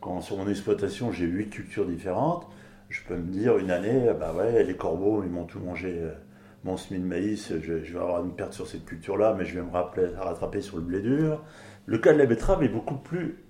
Quand 0.02 0.22
sur 0.22 0.38
mon 0.38 0.50
exploitation 0.50 1.12
j'ai 1.12 1.26
huit 1.26 1.50
cultures 1.50 1.86
différentes, 1.88 2.48
je 2.90 3.02
peux 3.08 3.16
me 3.18 3.32
dire 3.32 3.58
une 3.60 3.72
année, 3.72 4.08
ah 4.10 4.14
bah 4.14 4.34
ouais, 4.38 4.64
les 4.64 4.76
corbeaux 4.78 5.24
ils 5.24 5.30
m'ont 5.32 5.46
tout 5.46 5.60
mangé. 5.60 5.96
euh, 6.00 6.14
Mon 6.66 6.78
semis 6.78 7.00
de 7.00 7.06
maïs, 7.06 7.54
je, 7.62 7.84
je 7.84 7.94
vais 7.94 8.00
avoir 8.00 8.24
une 8.26 8.36
perte 8.36 8.54
sur 8.54 8.68
cette 8.68 8.86
culture-là, 8.86 9.36
mais 9.38 9.46
je 9.46 9.56
vais 9.56 9.64
me 9.66 9.72
rappeler- 9.72 10.10
rattraper 10.18 10.62
sur 10.62 10.78
le 10.78 10.84
blé 10.84 11.02
dur. 11.02 11.44
Le 11.88 11.98
cas 12.00 12.14
de 12.14 12.18
la 12.20 12.26
betterave 12.28 12.64
est 12.64 12.70
beaucoup 12.70 12.98
plus 12.98 13.44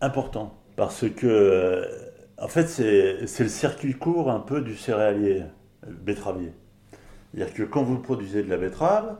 important 0.00 0.54
parce 0.76 1.08
que, 1.10 1.26
euh, 1.26 1.84
en 2.40 2.48
fait, 2.48 2.68
c'est 2.68 3.42
le 3.42 3.48
circuit 3.48 3.94
court 3.94 4.30
un 4.30 4.40
peu 4.40 4.60
du 4.62 4.76
céréalier 4.76 5.42
euh, 5.86 5.90
betteravier. 5.90 6.52
C'est-à-dire 7.32 7.54
que 7.54 7.62
quand 7.62 7.82
vous 7.82 7.98
produisez 7.98 8.42
de 8.42 8.48
la 8.48 8.56
betterave, 8.56 9.16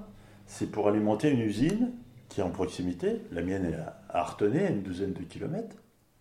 c'est 0.47 0.71
pour 0.71 0.89
alimenter 0.89 1.31
une 1.31 1.41
usine 1.41 1.93
qui 2.29 2.41
est 2.41 2.45
en 2.45 2.51
proximité. 2.51 3.23
La 3.31 3.43
mienne 3.43 3.67
est 3.67 3.75
à 3.75 4.01
Artenay, 4.09 4.67
à 4.67 4.71
une 4.71 4.83
douzaine 4.83 5.13
de 5.13 5.23
kilomètres. 5.23 5.77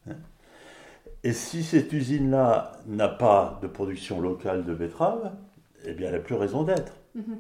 hein. 0.10 0.15
Et 1.24 1.34
si 1.34 1.63
cette 1.63 1.91
usine-là 1.91 2.74
n'a 2.88 3.10
pas 3.10 3.60
de 3.62 3.68
production 3.68 4.22
locale 4.22 4.63
de 4.63 4.74
betterave, 4.74 5.32
eh 5.86 5.94
bien, 5.94 6.08
elle 6.08 6.13
n'a 6.13 6.20
plus 6.20 6.36
raison 6.36 6.63
d'être. 6.63 6.94
Mhm. 7.15 7.39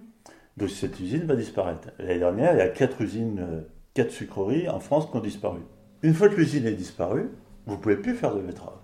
Donc 0.57 0.69
cette 0.69 0.99
usine 0.99 1.25
va 1.25 1.35
disparaître. 1.35 1.89
L'année 1.99 2.19
dernière, 2.19 2.53
il 2.53 2.57
y 2.57 2.61
a 2.61 2.67
quatre 2.67 3.01
usines, 3.01 3.39
euh, 3.39 3.61
quatre 3.93 4.11
sucreries 4.11 4.67
en 4.67 4.79
France 4.79 5.09
qui 5.09 5.15
ont 5.15 5.21
disparu. 5.21 5.59
Une 6.01 6.13
fois 6.13 6.27
que 6.27 6.35
l'usine 6.35 6.65
est 6.65 6.73
disparue, 6.73 7.29
vous 7.65 7.75
ne 7.75 7.79
pouvez 7.79 7.95
plus 7.95 8.15
faire 8.15 8.35
de 8.35 8.41
betterave. 8.41 8.79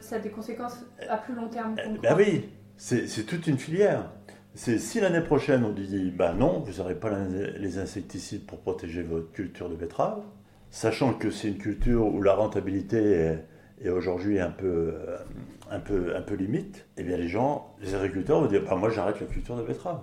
Ça 0.00 0.16
a 0.16 0.18
des 0.18 0.30
conséquences 0.30 0.84
à 1.08 1.16
plus 1.16 1.34
long 1.34 1.48
terme. 1.48 1.74
Ben 2.02 2.14
oui, 2.16 2.50
c'est 2.76 3.26
toute 3.26 3.46
une 3.46 3.58
filière. 3.58 4.10
C'est 4.54 4.78
si 4.78 5.00
l'année 5.00 5.20
prochaine 5.20 5.64
on 5.64 5.72
dit 5.72 6.12
bah 6.16 6.32
non, 6.32 6.60
vous 6.60 6.80
n'aurez 6.80 6.94
pas 6.94 7.10
les 7.58 7.78
insecticides 7.78 8.46
pour 8.46 8.60
protéger 8.60 9.02
votre 9.02 9.32
culture 9.32 9.68
de 9.68 9.74
betterave, 9.74 10.22
sachant 10.70 11.14
que 11.14 11.30
c'est 11.30 11.48
une 11.48 11.58
culture 11.58 12.06
où 12.06 12.22
la 12.22 12.34
rentabilité 12.34 13.36
est, 13.82 13.88
aujourd'hui 13.88 14.38
un 14.38 14.50
peu, 14.50 14.94
un, 15.70 15.80
peu, 15.80 16.14
un 16.14 16.22
peu 16.22 16.34
limite, 16.34 16.86
eh 16.96 17.02
bien 17.02 17.16
les 17.16 17.28
gens, 17.28 17.74
les 17.80 17.94
agriculteurs 17.94 18.40
vont 18.40 18.46
dire 18.46 18.62
bah 18.64 18.76
moi 18.76 18.90
j'arrête 18.90 19.20
la 19.20 19.26
culture 19.26 19.56
de 19.56 19.62
betterave. 19.62 20.02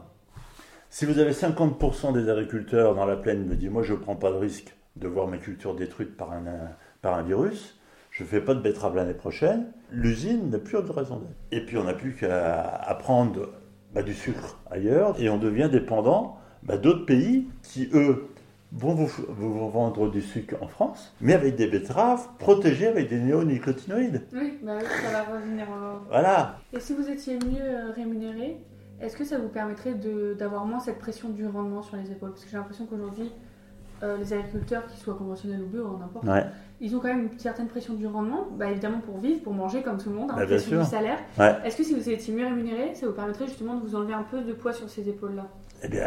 Si 0.89 1.06
vous 1.06 1.20
avez 1.20 1.32
50% 1.32 2.12
des 2.13 2.30
agriculteurs 2.30 2.96
dans 2.96 3.06
la 3.06 3.15
plaine 3.15 3.46
me 3.46 3.56
disent 3.56 3.70
moi 3.70 3.84
je 3.84 3.94
ne 3.94 4.00
prends 4.00 4.18
pas 4.18 4.32
de 4.32 4.38
risque 4.38 4.75
de 4.98 5.08
voir 5.08 5.27
ma 5.27 5.38
culture 5.38 5.75
détruite 5.75 6.18
par 6.18 6.34
un, 6.34 6.44
par 7.01 7.13
un 7.13 7.24
virus, 7.24 7.80
je 8.12 8.24
ne 8.24 8.27
fais 8.27 8.41
pas 8.41 8.53
de 8.53 8.60
betterave 8.60 8.96
l'année 8.96 9.13
prochaine, 9.13 9.72
l'usine 9.89 10.50
n'a 10.50 10.60
plus 10.60 10.82
de 10.82 10.91
raison 10.91 11.18
d'être. 11.18 11.36
Et 11.51 11.65
puis 11.65 11.77
on 11.77 11.86
n'a 11.86 11.94
plus 11.94 12.13
qu'à 12.13 12.96
prendre 13.00 13.50
bah, 13.94 14.03
du 14.03 14.13
sucre 14.13 14.60
ailleurs 14.70 15.20
et 15.20 15.30
on 15.30 15.38
devient 15.38 15.70
dépendant 15.72 16.38
bah, 16.63 16.77
d'autres 16.77 17.06
pays 17.06 17.48
qui, 17.63 17.89
eux, 17.94 18.27
vont 18.74 18.94
vous, 18.94 19.70
vendre 19.70 20.10
du 20.10 20.22
sucre 20.22 20.56
en 20.62 20.68
France, 20.68 21.13
mais 21.20 21.34
avec 21.34 21.56
des 21.56 21.68
betteraves 21.68 22.27
protégées 22.38 22.88
avec 22.88 23.10
des 23.10 23.20
néonicotinoïdes. 23.20 24.22
Oui, 24.34 24.60
bah 24.63 24.74
oui 24.80 24.86
ça 25.03 25.12
va 25.12 25.24
revenir. 25.24 25.65
Voilà. 26.10 26.58
Et 26.72 26.80
si 26.80 26.94
vous 26.94 27.10
étiez 27.10 27.36
mieux 27.36 27.62
euh, 27.62 27.91
rémunéré, 27.91 28.58
est-ce 29.01 29.18
que 29.18 29.25
ça 29.25 29.39
vous 29.39 29.50
permettrait 29.50 29.96
d'avoir 30.38 30.65
moins 30.65 30.80
cette 30.80 31.00
pression 31.00 31.30
du 31.30 31.46
rendement 31.48 31.82
sur 31.82 31.98
les 31.98 32.12
épaules? 32.12 32.30
Parce 32.32 32.46
que 32.46 32.50
j'ai 32.50 32.58
l'impression 32.58 32.86
qu'aujourd'hui, 32.86 33.32
euh, 34.03 34.18
les 34.18 34.32
agriculteurs, 34.34 34.86
qu'ils 34.88 35.00
soient 35.00 35.15
conventionnels 35.15 35.63
ou 35.63 35.68
bio, 35.68 35.98
n'importe, 35.98 36.25
ils 36.82 36.96
ont 36.96 37.00
quand 37.00 37.08
même 37.08 37.30
une 37.32 37.40
certaine 37.40 37.68
pression 37.68 37.94
du 37.94 38.08
rendement, 38.08 38.48
bah, 38.58 38.70
évidemment 38.70 39.00
pour 39.00 39.20
vivre, 39.20 39.42
pour 39.44 39.54
manger 39.54 39.84
comme 39.84 39.98
tout 39.98 40.10
le 40.10 40.16
monde, 40.16 40.32
hein, 40.32 40.36
bah, 40.38 40.46
pression 40.46 40.82
du 40.82 40.90
salaire. 40.90 41.20
Est-ce 41.64 41.78
que 41.78 41.84
si 41.84 41.94
vous 41.94 42.10
étiez 42.10 42.34
mieux 42.34 42.46
rémunéré, 42.46 42.96
ça 42.96 43.08
vous 43.08 43.14
permettrait 43.14 43.48
justement 43.48 43.76
de 43.76 43.82
vous 43.82 43.96
enlever 43.96 44.14
un 44.14 44.24
peu 44.24 44.42
de 44.42 44.54
poids 44.54 44.74
sur 44.74 44.90
ces 44.90 45.08
épaules-là? 45.08 45.48
Eh 45.84 45.88
bien, 45.88 46.04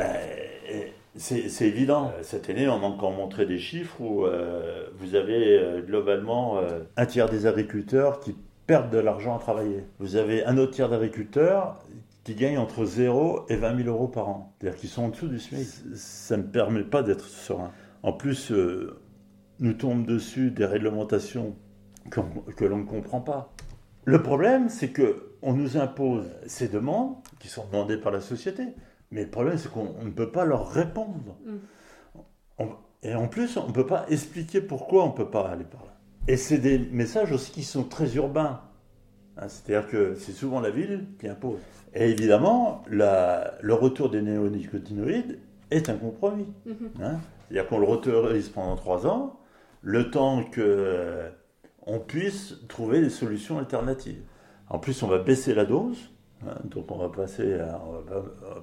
eh, 0.69 0.93
c'est 1.17 1.67
évident. 1.67 2.13
Euh, 2.17 2.23
cette 2.23 2.51
année, 2.51 2.69
on 2.69 2.83
a 2.83 2.87
encore 2.87 3.13
montré 3.13 3.47
des 3.47 3.59
chiffres 3.59 4.01
où 4.01 4.27
euh, 4.27 4.89
vous 4.99 5.15
avez 5.15 5.83
globalement 5.87 6.59
un 6.97 7.07
tiers 7.07 7.29
des 7.29 7.47
agriculteurs 7.47 8.21
qui 8.21 8.35
perdent 8.67 8.91
de 8.91 8.99
l'argent 8.99 9.37
à 9.37 9.39
travailler. 9.39 9.85
Vous 10.01 10.17
avez 10.17 10.45
un 10.45 10.59
autre 10.59 10.73
tiers 10.73 10.89
d'agriculteurs 10.89 11.79
qui 12.25 12.35
gagnent 12.35 12.59
entre 12.59 12.85
0 12.85 13.45
et 13.49 13.57
20 13.57 13.77
000 13.85 13.89
euros 13.89 14.09
par 14.09 14.29
an. 14.29 14.55
C'est-à-dire 14.59 14.81
qu'ils 14.81 14.89
sont 14.89 15.05
en 15.05 15.09
dessous 15.11 15.29
du 15.29 15.39
SMIC. 15.39 15.69
Ça 15.95 16.37
ne 16.37 16.43
me 16.43 16.49
permet 16.49 16.83
pas 16.83 17.03
d'être 17.03 17.27
serein. 17.27 17.71
En 18.03 18.13
plus, 18.13 18.51
euh, 18.51 18.99
nous 19.65 19.73
tombent 19.73 20.07
dessus 20.07 20.51
des 20.51 20.67
réglementations 20.67 21.57
que 22.11 22.65
l'on 22.65 22.79
ne 22.79 22.85
comprend 22.85 23.21
pas. 23.21 23.53
Le 24.05 24.23
problème, 24.23 24.69
c'est 24.69 24.91
que 24.91 25.31
on 25.43 25.55
nous 25.55 25.77
impose 25.77 26.27
ces 26.47 26.69
demandes 26.69 27.17
qui 27.39 27.49
sont 27.49 27.67
demandées 27.67 27.97
par 27.97 28.13
la 28.13 28.21
société, 28.21 28.65
mais 29.11 29.25
le 29.25 29.31
problème, 29.31 29.57
c'est 29.59 29.71
qu'on 29.71 30.05
ne 30.05 30.11
peut 30.11 30.31
pas 30.31 30.45
leur 30.45 30.69
répondre. 30.69 31.37
Mm. 31.47 32.65
et 33.03 33.15
en 33.15 33.27
plus, 33.27 33.57
on 33.57 33.69
ne 33.69 33.73
peut 33.73 33.87
pas 33.87 34.07
expliquer 34.09 34.61
pourquoi 34.61 35.05
on 35.05 35.09
ne 35.09 35.13
peut 35.15 35.31
pas 35.31 35.49
aller 35.49 35.65
par 35.65 35.85
là. 35.85 35.95
Et 36.29 36.37
c'est 36.37 36.59
des 36.59 36.79
messages 36.79 37.33
aussi 37.33 37.53
qui 37.53 37.63
sont 37.63 37.85
très 37.85 38.15
urbains. 38.17 38.63
Hein, 39.37 39.49
c'est-à-dire 39.49 39.89
que 39.89 40.15
c'est 40.15 40.33
souvent 40.33 40.61
la 40.61 40.71
ville 40.71 41.07
qui 41.19 41.29
impose. 41.29 41.59
Et 41.95 42.11
évidemment, 42.11 42.83
le 42.89 43.73
retour 43.73 44.11
des 44.11 44.23
néonicotinoïdes 44.23 45.39
est 45.71 45.89
un 45.89 45.97
compromis. 45.97 46.53
Mm-hmm. 46.67 47.03
Hein. 47.03 47.21
C'est-à-dire 47.49 47.69
qu'on 47.69 47.79
le 47.79 47.89
autorise 47.89 48.49
pendant 48.49 48.77
trois 48.77 49.07
ans, 49.07 49.39
le 49.85 50.11
temps 50.11 50.43
qu'on 50.43 50.51
euh, 50.59 51.29
puisse 52.09 52.57
trouver 52.69 53.03
des 53.03 53.11
solutions 53.11 53.59
alternatives. 53.59 54.23
En 54.71 54.79
plus, 54.79 55.03
on 55.03 55.07
va 55.07 55.19
baisser 55.19 55.55
la 55.55 55.67
dose, 55.67 56.11
hein, 56.43 56.55
donc 56.65 56.91
on 56.91 56.97
va 56.97 57.11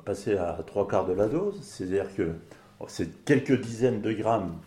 passer 0.03 0.35
à, 0.35 0.57
trois 0.65 0.87
quarts 0.87 1.05
de 1.05 1.13
la 1.13 1.27
dose, 1.27 1.61
c'est-à-dire 1.61 2.13
que 2.15 2.33
c'est 2.87 3.23
quelques 3.23 3.61
dizaines 3.61 4.01
de 4.01 4.11
grammes 4.11 4.57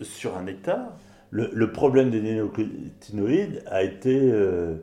sur 0.00 0.36
un 0.36 0.46
hectare. 0.46 0.96
Le, 1.30 1.70
problème 1.70 2.08
des 2.08 2.22
néonicotinoïdes 2.22 3.62
a 3.66 3.82
été 3.82 4.18
euh, 4.32 4.76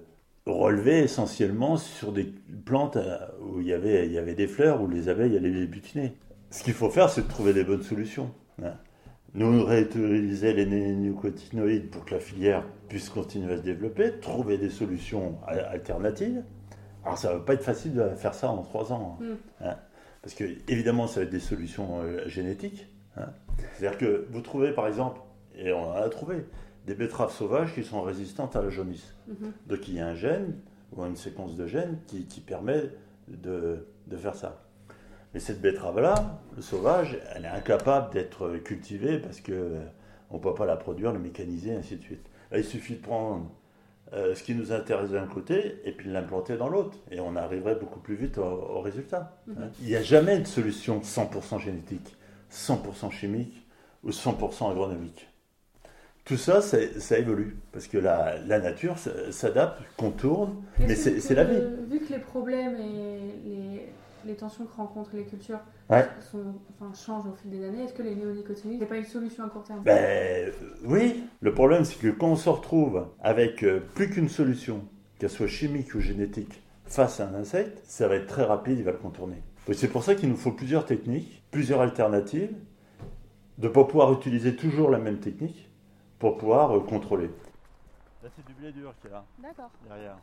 relevé 0.46 1.00
essentiellement 1.00 1.78
sur 1.78 2.12
des 2.12 2.32
plantes 2.66 2.98
euh, 2.98 3.18
où 3.42 3.60
il 3.60 3.68
y, 3.68 3.74
avait, 3.74 4.06
il 4.06 4.12
y 4.12 4.20
avait 4.20 4.36
des 4.36 4.46
fleurs, 4.46 4.84
où 4.84 4.88
les 4.88 5.10
abeilles 5.10 5.36
allaient 5.36 5.50
les 5.50 5.66
butiner. 5.66 6.14
Ce 6.52 6.64
qu'il 6.64 6.74
faut 6.74 6.92
faire, 6.92 7.10
c'est 7.10 7.24
de 7.24 7.28
trouver 7.28 7.54
des 7.54 7.64
bonnes 7.64 7.82
solutions. 7.82 8.32
Hein. 8.62 8.74
Nous 9.36 9.66
réutiliser 9.66 10.54
les 10.54 10.66
néonicotinoïdes 10.68 11.90
pour 11.90 12.06
que 12.06 12.13
la 12.13 12.20
filière 12.20 12.63
puisse 12.88 13.10
continuer 13.10 13.54
à 13.54 13.58
se 13.58 13.63
développer, 13.63 14.20
trouver 14.20 14.60
des 14.60 14.70
solutions 14.70 15.40
alternatives. 15.48 16.44
Alors 17.04 17.18
ça 17.18 17.30
ne 17.34 17.38
va 17.38 17.44
pas 17.44 17.54
être 17.56 17.63
facile 17.63 17.96
de 17.96 18.10
faire 18.10 18.36
ça 18.36 18.50
en 18.50 18.62
trois 18.62 18.94
ans. 18.94 19.18
Hein. 19.20 19.24
Mm. 19.24 19.66
Hein. 19.66 19.75
Parce 20.22 20.36
que 20.36 20.44
évidemment, 20.68 21.08
ça 21.08 21.20
va 21.20 21.25
être 21.25 21.32
des 21.32 21.40
solutions 21.40 22.02
euh, 22.02 22.28
génétiques. 22.28 22.88
C'est-à-dire 23.75 23.98
que 23.98 24.28
vous 24.32 24.42
trouvez 24.42 24.72
par 24.72 24.88
exemple, 24.88 25.20
et 25.56 25.74
on 25.74 25.92
en 25.92 25.94
a 25.94 26.10
trouvé, 26.10 26.46
des 26.86 26.96
betteraves 26.96 27.34
sauvages 27.34 27.74
qui 27.74 27.84
sont 27.84 28.02
résistantes 28.02 28.56
à 28.56 28.62
la 28.62 28.70
jaunisse. 28.70 29.16
Mm-hmm. 29.30 29.68
Donc 29.68 29.88
il 29.88 29.96
y 29.96 30.00
a 30.00 30.08
un 30.08 30.16
gène 30.16 30.56
ou 30.96 31.04
une 31.04 31.16
séquence 31.16 31.56
de 31.56 31.66
gènes 31.66 31.98
qui, 32.08 32.42
permet 32.42 32.84
de 33.28 33.86
faire 34.16 34.36
ça. 34.36 34.63
Mais 35.34 35.40
cette 35.40 35.62
betterave-là, 35.62 36.40
le 36.56 36.62
sauvage, 36.62 37.18
elle 37.36 37.46
est 37.46 37.50
incapable 37.50 38.13
d'être 38.13 38.58
cultivée 38.58 39.18
parce 39.18 39.42
qu'on 39.42 39.52
euh, 39.52 39.82
ne 40.32 40.38
peut 40.38 40.54
pas 40.54 40.66
la 40.66 40.75
produire, 40.75 41.12
la 41.12 41.20
mécaniser, 41.20 41.74
ainsi 41.75 41.96
de 41.96 42.04
suite. 42.04 42.25
Là, 42.52 42.60
il 42.60 42.63
suffit 42.63 42.96
de 42.96 43.02
prendre 43.02 43.50
euh, 44.13 44.36
ce 44.36 44.44
qui 44.44 44.54
nous 44.54 44.72
intéresse 44.72 45.10
d'un 45.10 45.25
côté 45.25 45.82
et 45.86 45.92
puis 45.92 46.12
l'implanter 46.12 46.56
dans 46.56 46.70
l'autre. 46.70 46.98
Et 47.10 47.20
on 47.20 47.36
arriverait 47.36 47.75
beaucoup 47.75 48.00
plus 48.00 48.16
vite 48.16 48.38
au, 48.38 48.80
résultat. 48.82 49.36
Hein. 49.50 49.70
Il 49.82 49.88
n'y 49.88 49.96
a 49.96 50.04
jamais 50.04 50.38
de 50.38 50.46
solution 50.46 51.00
100% 51.00 51.60
génétique, 51.60 52.16
100% 52.52 53.12
chimique 53.12 53.66
ou 54.04 54.12
100% 54.12 54.72
agronomique. 54.72 55.28
Tout 56.25 56.38
ça, 56.38 56.62
ça 56.62 57.18
évolue, 57.18 57.58
parce 57.74 57.88
que 57.88 57.98
la, 57.98 58.38
la 58.46 58.60
nature 58.60 58.96
s'adapte, 58.98 59.82
contourne, 59.98 60.63
mais 60.80 60.96
c'est 60.96 61.34
la 61.34 61.44
vie. 61.44 61.60
Vu 61.90 62.00
que 62.00 62.13
les 62.13 62.20
problèmes 62.20 62.75
et 62.75 63.50
les, 63.50 63.90
les 64.25 64.36
tensions 64.36 64.65
que 64.65 64.75
rencontrent 64.75 65.15
les 65.15 65.25
cultures 65.25 65.60
changent 66.94 67.27
au 67.27 67.34
fil 67.34 67.51
des 67.51 67.65
années, 67.65 67.84
est-ce 67.84 67.94
que 67.94 68.03
les 68.03 68.15
néonicotinoïdes, 68.15 68.80
n'est 68.80 68.86
pas 68.86 68.98
une 68.98 69.06
solution 69.06 69.44
à 69.44 69.50
court 69.50 69.63
terme? 69.63 69.82
Ben, 69.84 70.51
Oui, 70.84 71.24
le 71.42 71.53
problème 71.53 71.86
c'est 71.86 72.00
que 72.00 72.10
quand 72.10 72.27
on 72.27 72.36
se 72.36 72.50
retrouve 72.50 73.08
avec 73.22 73.63
euh, 73.63 73.80
plus 73.96 74.10
qu'une 74.10 74.30
solution, 74.30 74.82
qu'elle 75.20 75.30
soit 75.30 75.48
chimique 75.48 75.94
ou 75.96 76.00
génétique, 76.00 76.62
face 76.86 77.20
à 77.20 77.27
un 77.27 77.34
insecte, 77.36 77.82
ça 77.86 78.08
va 78.08 78.15
être 78.15 78.27
très 78.27 78.44
rapide, 78.44 78.77
il 78.77 78.84
va 78.84 78.92
le 78.92 78.98
contourner. 78.98 79.42
C'est 79.72 79.88
pour 79.88 80.03
ça 80.03 80.15
qu'il 80.15 80.30
nous 80.30 80.36
faut 80.36 80.51
plusieurs 80.51 80.86
techniques, 80.86 81.44
plusieurs 81.51 81.82
alternatives, 81.82 82.53
de 83.58 83.68
ne 83.68 83.74
pas 83.74 83.84
pouvoir 83.86 84.12
utiliser 84.13 84.56
toujours 84.56 84.89
la 84.89 85.00
même 85.00 85.20
technique 85.20 85.70
pour 86.20 86.38
pouvoir 86.38 86.75
euh, 86.75 86.80
contrôler. 86.82 87.30
Là 88.24 88.30
c'est 88.36 88.46
du 88.46 88.53
blé 88.53 88.72
dur 88.72 88.94
qui 89.01 89.08
est 89.08 89.12
là, 89.12 89.24
D'accord. 89.42 89.72
derrière. 89.88 90.18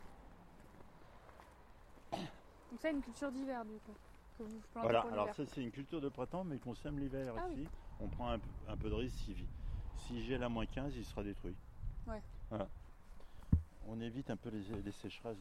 Ça, 2.81 2.89
une 2.89 3.01
culture 3.01 3.31
d'hiver 3.31 3.63
du 3.63 3.77
coup. 3.79 4.45
voilà, 4.73 5.05
alors 5.11 5.33
ça 5.35 5.43
c'est 5.45 5.61
une 5.61 5.69
culture 5.69 6.01
de 6.01 6.09
printemps 6.09 6.43
mais 6.43 6.57
qu'on 6.57 6.73
sème 6.73 6.97
l'hiver 6.97 7.33
ah 7.37 7.47
ici. 7.51 7.67
On 7.99 8.07
prend 8.07 8.31
un, 8.31 8.77
peu 8.77 8.89
de 8.89 8.95
risque 8.95 9.15
si, 9.17 9.35
si 10.07 10.23
j'ai 10.23 10.39
la 10.39 10.49
moins 10.49 10.65
15, 10.65 10.95
il 10.95 11.05
sera 11.05 11.21
détruit. 11.21 11.55
Ouais. 12.07 12.21
Voilà. 12.49 12.67
On 13.87 14.01
évite 14.01 14.31
un 14.31 14.35
peu 14.35 14.49
les, 14.49 14.91
sécheresses 14.91 15.37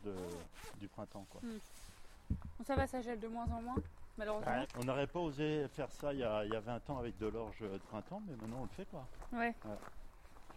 du 0.78 0.88
printemps. 0.88 1.26
Quoi. 1.30 1.40
Hmm. 1.42 2.34
ça 2.66 2.76
va, 2.76 2.86
ça 2.86 3.00
gèle 3.00 3.20
de 3.20 3.28
moins 3.28 3.46
en 3.46 3.62
moins, 3.62 3.76
malheureusement. 4.18 4.66
on 4.78 4.84
n'aurait 4.84 5.06
pas 5.06 5.20
osé 5.20 5.66
faire 5.68 5.90
ça 5.90 6.12
il 6.12 6.18
y, 6.18 6.24
a, 6.24 6.44
il 6.44 6.52
y, 6.52 6.56
a, 6.56 6.60
20 6.60 6.90
ans 6.90 6.98
avec 6.98 7.16
de 7.16 7.26
l'orge 7.26 7.60
de 7.60 7.78
printemps, 7.88 8.20
mais 8.28 8.36
maintenant 8.36 8.58
on 8.60 8.64
le 8.64 8.68
fait 8.68 8.86
quoi. 8.90 9.06
Ouais. 9.32 9.54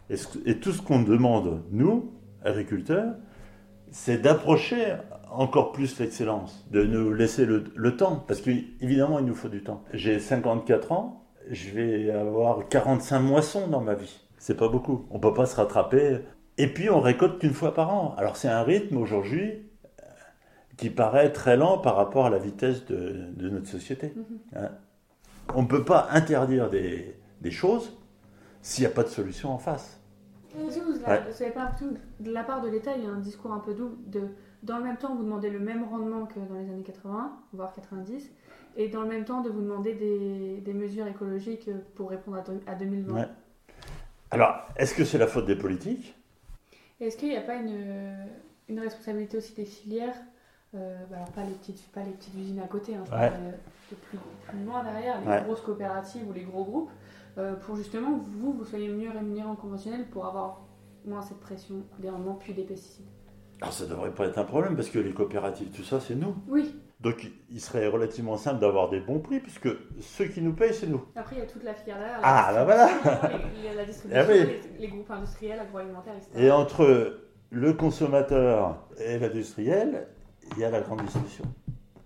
Et, 0.10 0.16
et 0.50 0.60
tout 0.60 0.74
ce 0.74 0.82
qu'on 0.82 1.02
demande, 1.04 1.64
nous, 1.72 2.14
agriculteurs, 2.44 3.16
c'est 3.92 4.18
d'approcher 4.18 4.96
encore 5.34 5.72
plus 5.72 6.00
l'excellence, 6.00 6.66
de 6.72 6.84
nous 6.84 7.14
laisser 7.14 7.46
le, 7.46 7.96
temps, 7.98 8.24
parce 8.28 8.42
qu'évidemment, 8.42 9.20
il 9.20 9.26
nous 9.26 9.36
faut 9.36 9.50
du 9.50 9.64
temps. 9.64 9.84
J'ai 9.94 10.20
54 10.20 10.92
ans, 10.92 11.26
je 11.50 11.72
vais 11.72 12.12
avoir 12.12 12.68
45 12.70 13.20
moissons 13.20 13.68
dans 13.68 13.82
ma 13.82 13.96
vie. 13.96 14.22
C'est 14.38 14.56
pas 14.56 14.68
beaucoup. 14.68 15.06
On 15.10 15.20
peut 15.20 15.34
pas 15.34 15.46
se 15.46 15.56
rattraper. 15.56 16.20
Et 16.58 16.68
puis, 16.68 16.90
on 16.90 17.02
récolte 17.02 17.40
qu'une 17.40 17.54
fois 17.54 17.74
par 17.74 17.94
an. 17.94 18.16
Alors, 18.18 18.38
c'est 18.38 18.48
un 18.48 18.62
rythme 18.62 18.98
aujourd'hui 18.98 19.52
euh, 19.52 20.04
qui 20.78 20.90
paraît 20.90 21.32
très 21.32 21.58
lent 21.58 21.80
par 21.80 21.96
rapport 21.96 22.26
à 22.26 22.30
la 22.30 22.38
vitesse 22.38 22.86
de, 22.86 23.32
notre 23.38 23.68
société. 23.68 24.08
Mm-hmm. 24.08 24.60
Hein. 24.60 24.70
on 25.56 25.64
ne 25.64 25.68
peut 25.68 25.84
pas 25.84 26.10
interdire 26.12 26.70
des, 26.70 27.16
des 27.42 27.52
choses 27.52 27.98
s'il 28.62 28.84
n'y 28.84 28.92
a 28.92 28.94
pas 28.94 29.04
de 29.04 29.10
solution 29.10 29.52
en 29.52 29.58
face. 29.58 30.03
De 32.20 32.32
la 32.32 32.44
part 32.44 32.62
de 32.62 32.70
l'État, 32.70 32.96
il 32.96 33.04
y 33.04 33.08
a 33.08 33.10
un 33.10 33.20
discours 33.20 33.52
un 33.52 33.60
peu 33.60 33.74
doux 33.74 33.98
de 34.08 34.22
dans 34.64 34.78
le 34.78 34.84
même 34.86 34.98
temps 34.98 35.14
vous 35.14 35.24
demandez 35.24 35.50
le 35.50 35.60
même 35.60 35.84
rendement 35.84 36.26
que 36.26 36.40
dans 36.40 36.56
les 36.56 36.70
années 36.70 36.84
80, 36.84 37.38
voire 37.52 37.74
90, 37.74 38.32
et 38.78 38.88
dans 38.88 39.02
le 39.02 39.08
même 39.10 39.26
temps 39.26 39.42
de 39.42 39.50
vous 39.50 39.62
demander 39.62 39.94
des, 39.94 40.62
des 40.62 40.74
mesures 40.74 41.06
écologiques 41.08 41.70
pour 41.96 42.10
répondre 42.10 42.42
à, 42.66 42.76
2020 42.76 43.28
Alors, 44.32 44.66
est-ce 44.78 44.96
que 44.96 45.04
c'est 45.04 45.18
la 45.18 45.28
faute 45.28 45.46
des 45.46 45.58
politiques? 45.58 46.16
Est-ce 47.02 47.18
qu'il 47.18 47.30
n'y 47.30 47.36
a 47.36 47.42
pas 47.42 47.56
une, 47.56 48.28
une 48.70 48.80
responsabilité 48.80 49.38
aussi 49.38 49.54
des 49.54 49.66
filières? 49.66 50.16
Euh, 50.76 51.04
bah 51.08 51.18
alors 51.18 51.30
pas 51.30 51.44
les 51.44 51.54
petites 51.54 51.92
pas 51.92 52.02
les 52.02 52.14
petites 52.14 52.34
usines 52.34 52.60
à 52.60 52.68
côté, 52.68 52.96
hein, 52.96 53.04
Ouais. 53.12 53.32
euh, 53.32 53.52
plus, 54.10 54.18
plus 54.48 54.64
loin 54.66 54.82
derrière, 54.84 55.22
les 55.22 55.28
Ouais. 55.28 55.44
grosses 55.44 55.62
coopératives 55.62 56.28
ou 56.28 56.34
les 56.34 56.42
gros 56.42 56.64
groupes, 56.64 56.90
euh, 57.38 57.56
pour 57.56 57.76
justement 57.76 58.20
vous, 58.24 58.54
vous 58.54 58.66
soyez 58.66 58.90
mieux 58.90 59.10
rémunérés 59.10 59.48
en 59.48 59.56
conventionnel 59.56 60.08
pour 60.10 60.26
avoir 60.26 60.62
moins 61.06 61.22
cette 61.22 61.40
pression 61.40 61.84
des 62.00 62.10
rendements 62.10 62.36
puis 62.36 62.54
des 62.54 62.64
pesticides. 62.64 63.06
Alors 63.62 63.74
ça 63.74 63.86
devrait 63.86 64.12
pas 64.12 64.26
être 64.26 64.38
un 64.38 64.44
problème 64.44 64.76
parce 64.76 64.90
que 64.90 65.00
les 65.00 65.14
coopératives, 65.14 65.70
tout 65.70 65.84
ça, 65.84 66.00
c'est 66.00 66.16
nous. 66.16 66.36
Oui, 66.48 66.76
Donc 67.00 67.32
il 67.50 67.62
serait 67.62 67.88
relativement 67.88 68.38
simple 68.38 68.60
d'avoir 68.60 68.90
des 68.90 69.00
bons 69.00 69.20
prix 69.20 69.40
puisque 69.40 69.70
ceux 70.02 70.26
qui 70.26 70.42
nous 70.42 70.54
payent, 70.54 70.74
c'est 70.74 70.88
nous. 70.88 71.04
après 71.16 71.38
il 71.38 71.40
y 71.40 71.42
a 71.42 71.46
toute 71.46 71.64
la 71.64 71.74
filière 71.74 71.98
derrière. 71.98 72.20
Ah, 72.24 72.52
bah 72.54 72.64
voilà. 72.66 72.90
Il 73.58 73.64
y 73.64 73.68
a 73.68 73.74
la 73.74 73.86
distribution, 73.86 74.24
oui. 74.30 74.60
les, 74.80 74.80
les 74.80 74.88
groupes 74.88 75.12
industriels, 75.12 75.60
agroalimentaires, 75.60 76.16
etc. 76.16 76.32
Et 76.36 76.52
entre 76.52 77.20
le 77.50 77.74
consommateur 77.74 78.88
et 78.98 79.18
l'industriel, 79.20 80.08
il 80.56 80.60
y 80.60 80.66
a 80.66 80.70
la 80.72 80.82
grande 80.82 81.02
distribution. 81.02 81.46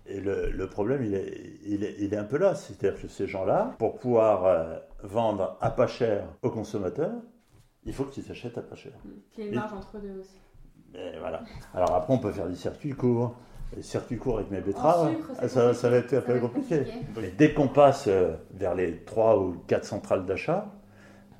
Et 0.08 0.20
le, 0.20 0.50
le 0.50 0.66
problème, 0.68 1.04
il 1.04 1.14
est, 1.14 1.60
il, 1.66 1.84
est, 1.84 1.96
il 1.98 2.14
est 2.14 2.16
un 2.16 2.24
peu 2.24 2.38
là. 2.38 2.54
C'est-à-dire 2.54 3.00
que 3.00 3.08
ces 3.08 3.26
gens-là, 3.26 3.74
pour 3.78 3.98
pouvoir 3.98 4.46
euh, 4.46 4.76
vendre 5.02 5.56
à 5.60 5.70
pas 5.70 5.86
cher 5.86 6.24
aux 6.42 6.50
consommateurs, 6.50 7.12
il 7.84 7.92
faut 7.92 8.04
qu'ils 8.04 8.30
achètent 8.30 8.58
à 8.58 8.62
pas 8.62 8.74
cher. 8.74 8.92
Il 9.36 9.44
y 9.44 9.46
a 9.46 9.50
une 9.50 9.54
marge 9.56 9.72
entre 9.72 9.98
deux 9.98 10.18
aussi. 10.20 10.38
Et 10.94 11.18
voilà. 11.18 11.42
Alors 11.74 11.94
après, 11.94 12.14
on 12.14 12.18
peut 12.18 12.32
faire 12.32 12.48
des 12.48 12.56
circuits 12.56 12.92
courts. 12.94 13.34
Les 13.76 13.82
circuits 13.82 14.16
courts 14.16 14.38
avec 14.38 14.50
mes 14.50 14.62
betteraves, 14.62 15.10
sucre, 15.10 15.46
ça, 15.46 15.74
ça 15.74 15.90
va 15.90 15.96
être 15.98 16.14
un 16.14 16.22
peu 16.22 16.40
compliqué. 16.40 16.78
compliqué. 16.78 17.00
Mais 17.20 17.30
dès 17.36 17.52
qu'on 17.52 17.68
passe 17.68 18.06
euh, 18.08 18.34
vers 18.54 18.74
les 18.74 19.04
3 19.04 19.38
ou 19.38 19.56
4 19.66 19.84
centrales 19.84 20.24
d'achat, 20.24 20.72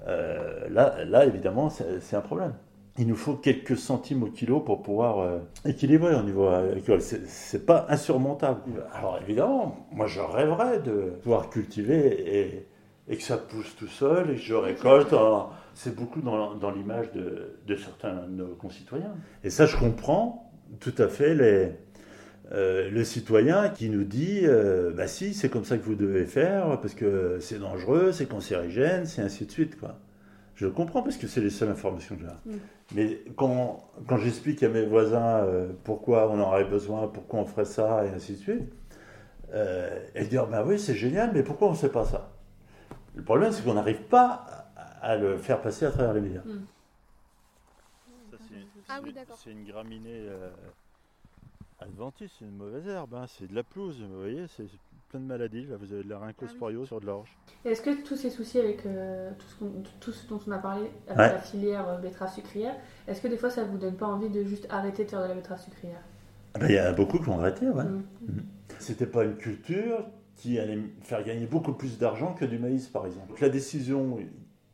euh, 0.07 0.69
là, 0.69 1.05
là, 1.07 1.25
évidemment, 1.25 1.71
c'est 1.71 2.17
un 2.17 2.21
problème. 2.21 2.53
Il 3.01 3.07
nous 3.07 3.17
faut 3.17 3.35
quelques 3.35 3.77
centimes 3.77 4.25
au 4.25 4.27
kilo 4.27 4.59
pour 4.61 4.83
pouvoir 4.83 5.21
euh, 5.21 5.39
équilibrer 5.65 6.15
au 6.17 6.23
niveau 6.23 6.49
agricole. 6.49 7.01
C'est- 7.01 7.27
C'est 7.29 7.65
pas 7.65 7.87
insurmontable. 7.89 8.61
Alors 8.93 9.19
évidemment, 9.23 9.87
moi 9.93 10.07
je 10.07 10.21
rêverais 10.21 10.81
de 10.81 11.13
pouvoir 11.23 11.49
cultiver 11.49 12.67
et, 13.09 13.17
que 13.17 13.23
ça 13.23 13.39
pousse 13.39 13.75
tout 13.77 13.87
seul 13.87 14.31
et 14.33 14.35
que 14.35 14.41
je 14.41 14.55
récolte. 14.55 15.15
C'est 15.75 15.95
beaucoup 15.95 16.21
dans, 16.21 16.71
l'image 16.73 17.13
de, 17.13 17.77
certains 17.77 18.27
de 18.27 18.33
nos 18.33 18.55
concitoyens. 18.57 19.15
Et 19.45 19.51
ça, 19.51 19.65
je 19.65 19.77
comprends 19.77 20.51
tout 20.81 20.95
à 20.99 21.07
fait 21.09 21.35
les, 21.35 21.71
euh, 22.53 22.91
le 22.91 23.05
citoyen 23.05 23.69
qui 23.69 23.91
nous 23.91 24.05
dit 24.05 24.41
euh, 24.45 24.91
bah 24.93 25.07
si, 25.07 25.35
c'est 25.35 25.49
comme 25.49 25.65
ça 25.65 25.79
que 25.79 25.85
vous 25.85 25.95
devez 25.95 26.25
faire 26.25 26.81
parce 26.81 26.95
que 26.95 27.39
c'est 27.41 27.59
dangereux, 27.61 28.11
c'est 28.13 28.27
cancérigène, 28.27 29.07
c'est 29.07 29.23
ainsi 29.23 29.47
de 29.47 29.51
suite. 29.53 29.77
Je 30.59 30.67
le 30.67 30.73
comprends 30.73 31.03
parce 31.03 31.17
que 31.17 31.29
c'est 31.29 31.41
les 31.41 31.51
seules 31.51 31.69
informations 31.69 32.17
que 32.17 32.23
j'ai. 32.23 32.53
Mm. 32.53 32.59
Mais 32.97 33.23
quand, 33.37 33.89
quand 34.09 34.17
j'explique 34.17 34.61
à 34.65 34.69
mes 34.69 34.85
voisins 34.85 35.45
euh, 35.45 35.73
pourquoi 35.85 36.29
on 36.29 36.35
en 36.35 36.49
aurait 36.49 36.65
besoin, 36.65 37.07
pourquoi 37.07 37.39
on 37.39 37.45
ferait 37.45 37.65
ça 37.65 38.05
et 38.05 38.09
ainsi 38.09 38.33
de 38.33 38.39
suite, 38.39 38.73
euh, 39.55 40.05
ils 40.17 40.29
disent 40.29 40.41
bah 40.51 40.65
oui, 40.67 40.81
c'est 40.81 40.97
génial, 40.97 41.31
mais 41.33 41.45
pourquoi 41.45 41.69
on 41.69 41.73
ne 41.73 41.77
sait 41.77 41.93
pas 41.93 42.05
ça? 42.05 42.33
Le 43.15 43.23
problème, 43.23 43.53
c'est 43.53 43.63
qu'on 43.63 43.75
n'arrive 43.75 44.03
pas 44.03 44.73
à, 45.01 45.17
le 45.17 45.39
faire 45.39 45.63
passer 45.63 45.87
à 45.87 45.93
travers 45.93 46.13
les 46.15 46.23
médias. 46.23 46.43
Mm. 46.45 46.67
Ah 48.89 48.99
oui, 49.01 49.13
d'accord. 49.13 49.39
C'est 49.39 49.53
une 49.53 49.65
graminée 49.65 50.27
euh, 50.27 50.51
adventice, 51.79 52.33
c'est 52.37 52.47
une 52.47 52.57
mauvaise 52.57 52.89
herbe, 52.89 53.15
hein, 53.15 53.27
c'est 53.29 53.47
de 53.47 53.55
la 53.55 53.63
pelouse, 53.63 54.03
vous 54.03 54.19
voyez, 54.19 54.47
c'est 54.49 54.67
plein 55.09 55.21
de 55.21 55.25
maladies. 55.25 55.67
Là, 55.67 55.77
vous 55.79 55.93
avez 55.93 56.05
de 56.05 56.09
la 56.09 56.19
rhincosporio 56.19 56.85
sur 56.85 57.01
de 57.01 57.07
l'orge. 57.07 57.37
Est-ce 57.65 57.83
que 57.83 58.03
tous 58.05 58.17
ces 58.17 58.31
soucis 58.31 58.59
avec 58.61 58.85
euh, 58.87 59.31
tout, 59.39 59.47
ce 59.49 59.55
qu'on- 59.57 59.83
tout 60.01 60.13
ce 60.13 60.29
dont 60.29 60.41
on 60.47 60.53
a 60.53 60.59
parlé 60.59 60.91
avec 61.09 61.19
Ouais. 61.19 61.33
la 61.33 61.39
filière 61.41 61.89
euh, 61.89 61.97
betterave 61.99 62.33
sucrière, 62.33 62.75
est-ce 63.07 63.21
que 63.21 63.29
des 63.29 63.37
fois 63.37 63.51
ça 63.51 63.65
vous 63.65 63.79
donne 63.79 63.97
pas 63.97 64.07
envie 64.07 64.29
de 64.31 64.45
juste 64.45 64.67
arrêter 64.71 65.05
de 65.05 65.11
faire 65.11 65.23
de 65.23 65.29
la 65.29 65.35
betterave 65.35 65.61
sucrière? 65.61 66.01
Ah 66.55 66.59
ben, 66.61 66.67
Il 66.69 66.75
y 66.77 66.81
en 66.81 66.85
a 66.85 66.93
beaucoup 66.93 67.19
qui 67.19 67.29
ont 67.29 67.39
arrêté, 67.41 67.69
ouais. 67.69 67.85
Mm. 67.85 68.03
C'était 68.79 69.07
pas 69.07 69.25
une 69.25 69.37
culture 69.37 70.05
qui 70.37 70.59
allait 70.59 70.77
me 70.77 70.89
faire 71.03 71.25
gagner 71.25 71.47
beaucoup 71.47 71.73
plus 71.73 71.99
d'argent 71.99 72.33
que 72.35 72.45
du 72.45 72.59
maïs, 72.59 72.87
par 72.87 73.07
exemple. 73.07 73.29
Donc, 73.29 73.41
la 73.41 73.49
décision 73.49 74.19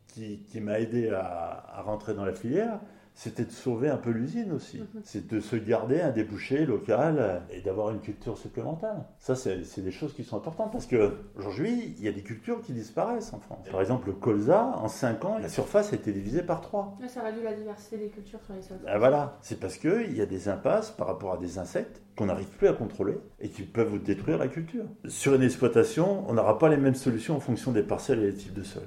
qui, 0.07 0.39
qui 0.43 0.61
m'a 0.61 0.79
aidé 0.79 1.09
à, 1.09 1.65
à 1.73 1.81
rentrer 1.81 2.13
dans 2.13 2.23
la 2.25 2.33
filière, 2.33 2.79
c'était 3.15 3.45
de 3.45 3.51
sauver 3.51 3.89
un 3.89 3.97
peu 3.97 4.11
l'usine 4.11 4.51
aussi. 4.51 4.79
Mhm. 4.79 5.01
C'est 5.03 5.27
de 5.27 5.39
se 5.39 5.55
garder 5.55 6.01
un 6.01 6.11
débouché 6.11 6.65
local 6.65 7.15
euh, 7.17 7.39
et 7.49 7.61
d'avoir 7.61 7.91
une 7.91 8.01
culture 8.01 8.37
supplémentaire. 8.37 9.05
Ça, 9.17 9.35
c'est 9.35 9.81
des 9.81 9.91
choses 9.91 10.13
qui 10.13 10.23
sont 10.23 10.35
importantes 10.37 10.71
parce 10.71 10.85
qu'aujourd'hui, 10.85 11.95
il 11.97 12.03
y 12.03 12.09
a 12.09 12.11
des 12.11 12.21
cultures 12.21 12.61
qui 12.61 12.73
disparaissent 12.73 13.33
en 13.33 13.39
France. 13.39 13.67
Par 13.71 13.79
exemple, 13.79 14.07
le 14.07 14.13
colza, 14.13 14.65
en 14.75 14.89
5 14.89 15.25
ans, 15.25 15.37
la 15.37 15.47
surface 15.47 15.93
a 15.93 15.95
été 15.95 16.11
divisée 16.11 16.43
par 16.43 16.59
3. 16.59 16.97
Ouais, 17.01 17.07
Ça 17.07 17.21
réduit 17.21 17.43
la 17.43 17.53
diversité 17.53 17.97
des 17.97 18.09
cultures 18.09 18.43
sur 18.43 18.53
les 18.53 18.61
sols. 18.61 18.79
Ah, 18.85 18.99
voilà, 18.99 19.37
c'est 19.41 19.59
parce 19.59 19.77
qu'il 19.77 20.15
y 20.15 20.21
a 20.21 20.25
des 20.25 20.49
impasses 20.49 20.91
par 20.91 21.07
rapport 21.07 21.33
à 21.33 21.37
des 21.37 21.57
insectes 21.57 22.01
qu'on 22.17 22.25
n'arrive 22.25 22.47
plus 22.47 22.67
à 22.67 22.73
contrôler 22.73 23.17
et 23.39 23.49
qui 23.49 23.63
peuvent 23.63 23.87
vous 23.87 23.99
détruire 23.99 24.37
la 24.37 24.49
culture. 24.49 24.85
Sur 25.07 25.35
une 25.35 25.43
exploitation, 25.43 26.29
on 26.29 26.33
n'aura 26.33 26.59
pas 26.59 26.69
les 26.69 26.77
mêmes 26.77 26.95
solutions 26.95 27.37
en 27.37 27.39
fonction 27.39 27.71
des 27.71 27.83
parcelles 27.83 28.23
et 28.23 28.31
des 28.31 28.37
types 28.37 28.53
de 28.53 28.63
sol. 28.63 28.83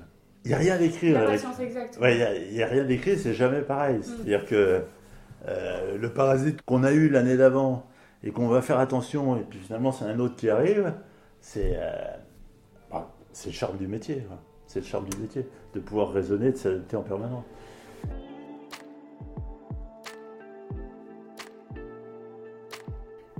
Il 0.49 0.53
n'y 0.53 0.55
a 0.55 0.59
rien 0.59 0.77
Il 0.77 0.83
n'y 0.83 0.89
d'écrit. 0.89 1.15
a 1.15 1.29
avec-. 1.29 2.01
Ouais, 2.01 2.17
il 2.49 2.55
n'y 2.55 2.63
a, 2.63 2.67
rien 2.67 2.85
d'écrit, 2.85 3.19
c'est 3.19 3.35
jamais 3.35 3.61
pareil. 3.61 4.01
C'est-à-dire 4.03 4.47
que 4.47 4.83
euh, 5.47 5.99
le 5.99 6.11
parasite 6.13 6.63
qu'on 6.63 6.85
a 6.85 6.93
eu 6.93 7.11
l'année 7.11 7.37
d'avant 7.37 7.87
et 8.25 8.31
qu'on 8.31 8.49
va 8.49 8.63
faire 8.63 8.79
attention, 8.79 9.37
et 9.37 9.43
puis 9.43 9.59
finalement 9.59 9.93
c'est 9.93 10.07
un 10.07 10.19
autre 10.19 10.37
qui 10.37 10.49
arrive, 10.49 10.95
c'est 11.43 11.75
euh, 11.77 11.91
bah, 12.91 13.11
c'est 13.35 13.51
le 13.51 13.55
charme 13.55 13.77
du 13.77 13.87
métier. 13.87 14.27
C'est 14.67 14.81
le 14.81 14.87
charme 14.87 15.07
du 15.11 15.19
métier, 15.19 15.47
de 15.75 15.81
pouvoir 15.81 16.13
raisonner, 16.13 16.53
de 16.53 16.57
s'adapter 16.57 16.97
en 16.97 17.03
permanence. 17.03 17.45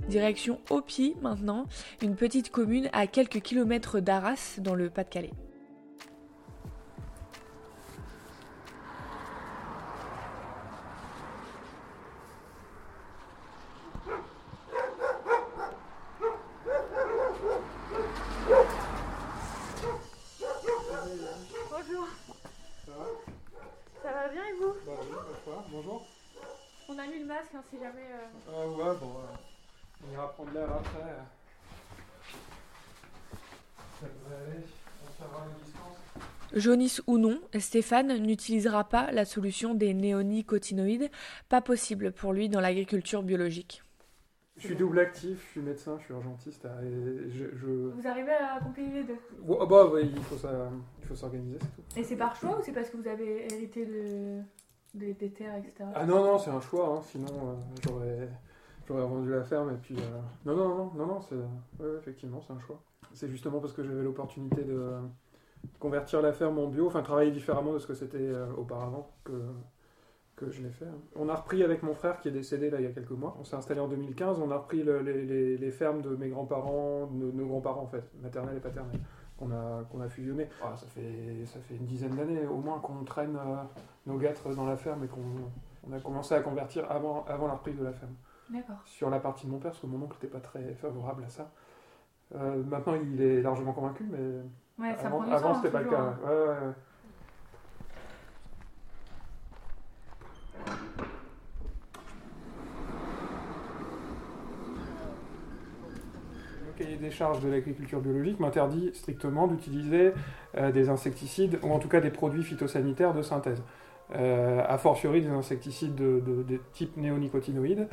Direction 0.07 0.59
Opie 0.69 1.15
maintenant, 1.21 1.65
une 2.01 2.15
petite 2.15 2.49
commune 2.51 2.89
à 2.93 3.05
quelques 3.07 3.41
kilomètres 3.41 3.99
d'Arras 3.99 4.55
dans 4.59 4.73
le 4.75 4.89
Pas-de-Calais. 4.89 5.33
Bonjour. 21.69 22.07
Ça 24.03 24.11
va 24.13 24.27
bien 24.29 24.41
et 24.45 24.53
vous 24.59 24.73
Bah 24.85 24.93
oui, 25.01 25.07
bonsoir, 25.11 25.63
bonjour. 25.71 26.05
On 26.89 26.97
a 26.97 27.05
mis 27.07 27.19
le 27.19 27.25
masque 27.25 27.53
hein, 27.55 27.63
si 27.69 27.77
jamais. 27.79 28.07
euh, 28.11 28.27
Ah 28.47 28.67
ouais, 28.67 28.97
bon, 28.99 29.11
euh, 29.19 30.07
on 30.07 30.13
ira 30.13 30.31
prendre 30.33 30.51
l'air 30.53 30.69
après. 30.71 31.09
euh. 31.09 31.21
Ça 34.01 34.07
devrait 34.07 34.41
aller, 34.51 34.63
on 35.03 35.23
fera 35.23 35.45
une 35.45 35.63
distance. 35.63 35.97
Jaunisse 36.59 37.01
ou 37.07 37.17
non, 37.17 37.39
Stéphane 37.57 38.15
n'utilisera 38.17 38.83
pas 38.83 39.11
la 39.11 39.25
solution 39.25 39.73
des 39.73 39.93
néonicotinoïdes, 39.93 41.09
pas 41.49 41.61
possible 41.61 42.11
pour 42.11 42.33
lui 42.33 42.49
dans 42.49 42.59
l'agriculture 42.61 43.23
biologique. 43.23 43.83
Je 44.57 44.67
suis 44.67 44.75
double 44.75 44.99
actif, 44.99 45.41
je 45.47 45.51
suis 45.51 45.61
médecin, 45.61 45.97
je 45.99 46.03
suis 46.05 46.13
urgentiste. 46.13 46.65
euh, 46.65 47.27
Et 47.27 47.31
je, 47.31 47.45
je... 47.55 47.65
Vous 47.67 48.05
arrivez 48.07 48.33
à 48.33 48.59
combiner 48.59 48.93
les 48.95 49.03
deux 49.03 49.17
Ouais, 49.45 49.57
ah 49.61 49.65
bah 49.65 49.85
ouais, 49.87 50.05
il 50.05 50.21
faut 50.23 50.37
ça- 50.37 50.69
il 51.01 51.05
faut 51.07 51.15
s'organiser, 51.15 51.57
c'est 51.61 51.75
tout. 51.75 51.99
Et 51.99 52.03
c'est 52.03 52.17
par 52.17 52.35
choix 52.35 52.59
ou 52.59 52.61
c'est 52.61 52.73
parce 52.73 52.89
que 52.89 52.97
vous 52.97 53.07
avez 53.07 53.47
hérité 53.53 53.85
de, 53.85 54.41
des, 54.93 55.13
des 55.13 55.31
terres, 55.31 55.55
etc. 55.55 55.85
Ah 55.95 56.05
non, 56.05 56.23
non, 56.25 56.37
c'est 56.37 56.49
un 56.51 56.59
choix, 56.59 56.97
hein, 56.97 57.01
sinon 57.09 57.27
euh, 57.27 57.53
j'aurais, 57.87 58.29
j'aurais 58.85 59.03
vendu 59.07 59.29
la 59.31 59.43
ferme 59.45 59.69
et 59.75 59.77
puis... 59.77 59.95
euh, 59.95 60.19
Non, 60.45 60.57
non, 60.57 60.67
non, 60.75 60.91
non, 60.93 61.05
non, 61.05 61.21
c'est... 61.21 61.35
Ouais, 61.35 61.89
ouais, 61.91 61.97
effectivement, 61.97 62.41
c'est 62.45 62.51
un 62.51 62.59
choix. 62.59 62.83
C'est 63.13 63.29
justement 63.29 63.59
parce 63.61 63.71
que 63.71 63.81
j'avais 63.83 64.03
l'opportunité 64.03 64.61
de 64.65 64.91
convertir 65.79 66.21
la 66.21 66.33
ferme 66.33 66.59
en 66.59 66.67
bio, 66.67 66.87
enfin 66.87 67.01
travailler 67.01 67.31
différemment 67.31 67.73
de 67.73 67.79
ce 67.79 67.87
que 67.87 67.93
c'était 67.93 68.17
euh, 68.19 68.47
auparavant 68.57 69.09
que, 69.23 69.33
que 70.35 70.49
je 70.49 70.61
l'ai 70.61 70.69
fait. 70.71 70.85
hein. 70.85 70.97
On 71.15 71.29
a 71.29 71.35
repris 71.35 71.63
avec 71.63 71.83
mon 71.83 71.93
frère 71.93 72.19
qui 72.19 72.27
est 72.29 72.31
décédé 72.31 72.69
là 72.69 72.79
il 72.79 72.83
y 72.83 72.87
a 72.87 72.91
quelques 72.91 73.11
mois. 73.11 73.35
On 73.39 73.43
s'est 73.43 73.55
installé 73.55 73.79
en 73.79 73.87
2015, 73.87 74.39
on 74.39 74.51
a 74.51 74.57
repris 74.57 74.83
le- 74.83 75.01
les, 75.01 75.25
les- 75.25 75.57
les 75.57 75.71
fermes 75.71 76.01
de 76.01 76.15
mes 76.15 76.29
grands-parents, 76.29 77.07
de 77.07 77.31
nos 77.31 77.45
grands-parents 77.45 77.81
en 77.83 77.87
fait, 77.87 78.03
maternels 78.21 78.57
et 78.57 78.61
paternels, 78.61 78.99
qu'on 79.37 79.51
a, 79.51 79.83
qu'on 79.91 80.01
a 80.01 80.09
fusionné. 80.09 80.47
Ah, 80.63 80.75
ça, 80.75 80.85
fait, 80.87 81.45
ça 81.45 81.59
fait 81.59 81.75
une 81.75 81.85
dizaine 81.85 82.15
d'années 82.15 82.45
au 82.45 82.57
moins 82.57 82.79
qu'on 82.79 83.03
traîne 83.03 83.35
euh, 83.35 83.55
nos 84.05 84.17
gâtres 84.17 84.49
dans 84.55 84.65
la 84.65 84.75
ferme 84.77 85.03
et 85.03 85.07
qu'on 85.07 85.21
on 85.89 85.93
a 85.93 85.99
commencé 86.01 86.35
à 86.35 86.41
convertir 86.41 86.89
avant, 86.91 87.23
avant 87.25 87.47
la 87.47 87.53
reprise 87.53 87.77
de 87.77 87.83
la 87.85 87.93
ferme. 87.93 88.13
D'accord. 88.49 88.75
Sur 88.85 89.09
la 89.09 89.19
partie 89.19 89.45
de 89.45 89.51
mon 89.51 89.59
père, 89.59 89.71
parce 89.71 89.81
que 89.81 89.87
mon 89.87 90.01
oncle 90.03 90.15
n'était 90.15 90.27
pas 90.27 90.41
très 90.41 90.73
favorable 90.73 91.23
à 91.23 91.29
ça. 91.29 91.51
Euh, 92.35 92.61
maintenant, 92.63 92.95
il 92.95 93.21
est 93.21 93.41
largement 93.41 93.71
convaincu, 93.73 94.05
mais 94.11 94.19
Ouais, 94.79 94.95
ça 94.95 95.07
avant, 95.07 95.17
prend 95.17 95.25
du 95.27 95.33
avant 95.33 95.55
c'était 95.55 95.69
pas 95.69 95.81
le 95.81 95.89
cas. 95.89 95.99
hein. 95.99 96.17
Ouais, 96.23 96.29
ouais, 96.31 96.47
ouais. 96.67 96.73
Le 106.65 106.83
cahier 106.83 106.97
des 106.97 107.11
charges 107.11 107.41
de 107.41 107.49
l'agriculture 107.49 107.99
biologique 107.99 108.39
m'interdit 108.39 108.91
strictement 108.93 109.47
d'utiliser 109.47 110.13
euh, 110.57 110.71
des 110.71 110.89
insecticides 110.89 111.59
ou 111.63 111.71
en 111.71 111.79
tout 111.79 111.87
cas 111.89 111.99
des 112.01 112.09
produits 112.09 112.43
phytosanitaires 112.43 113.13
de 113.13 113.21
synthèse. 113.21 113.61
euh, 114.15 114.63
a 114.67 114.77
fortiori 114.79 115.21
des 115.21 115.29
insecticides 115.29 115.93
de, 115.95 116.19
de, 116.25 116.41
de 116.43 116.59
type 116.73 116.97
néonicotinoïdes. 116.97 117.87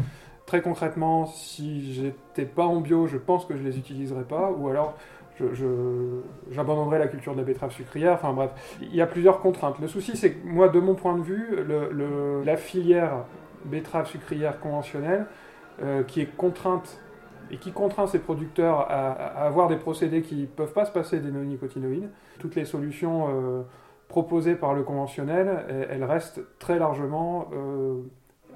Très 0.46 0.62
concrètement, 0.62 1.27
si 1.27 1.92
j'étais 1.92 2.46
pas 2.46 2.64
en 2.64 2.81
bio, 2.81 3.07
je 3.07 3.18
pense 3.18 3.44
que 3.44 3.57
je 3.57 3.62
les 3.62 3.79
utiliserais 3.79 4.25
pas, 4.25 4.51
ou 4.51 4.68
alors 4.68 4.94
j'abandonnerais 6.51 6.99
je, 6.99 7.03
la 7.03 7.09
culture 7.09 7.33
de 7.33 7.38
la 7.38 7.44
betterave 7.44 7.72
sucrière. 7.72 8.14
Enfin 8.14 8.33
bref, 8.33 8.51
il 8.81 8.94
y 8.94 9.03
a 9.03 9.07
plusieurs 9.07 9.40
contraintes. 9.40 9.79
Le 9.81 9.88
souci, 9.88 10.16
c'est 10.16 10.33
que 10.33 10.46
moi, 10.46 10.68
de 10.68 10.81
mon 10.81 10.94
point 10.94 11.16
de 11.16 11.22
vue, 11.22 11.64
la 12.44 12.57
filière 12.57 13.25
betterave 13.64 14.07
sucrière 14.07 14.61
conventionnelle, 14.61 15.27
euh, 15.83 16.03
qui 16.05 16.20
est 16.20 16.37
contrainte 16.37 17.01
et 17.51 17.59
qui 17.59 17.70
contraint 17.70 18.07
ses 18.07 18.18
producteurs 18.18 18.90
à, 18.90 19.11
avoir 19.11 19.68
des 19.68 19.77
procédés 19.77 20.22
qui 20.22 20.42
ne 20.42 20.46
peuvent 20.46 20.72
pas 20.72 20.85
se 20.85 20.90
passer 20.90 21.20
des 21.20 21.31
néonicotinoïdes. 21.31 22.09
Toutes 22.38 22.55
les 22.55 22.64
solutions 22.64 23.29
euh, 23.29 23.62
proposées 24.09 24.55
par 24.55 24.75
le 24.75 24.83
conventionnel, 24.83 25.64
elles, 25.68 25.88
elles 25.90 26.05
restent 26.05 26.40
très 26.59 26.79
largement 26.79 27.51
euh, 27.53 28.01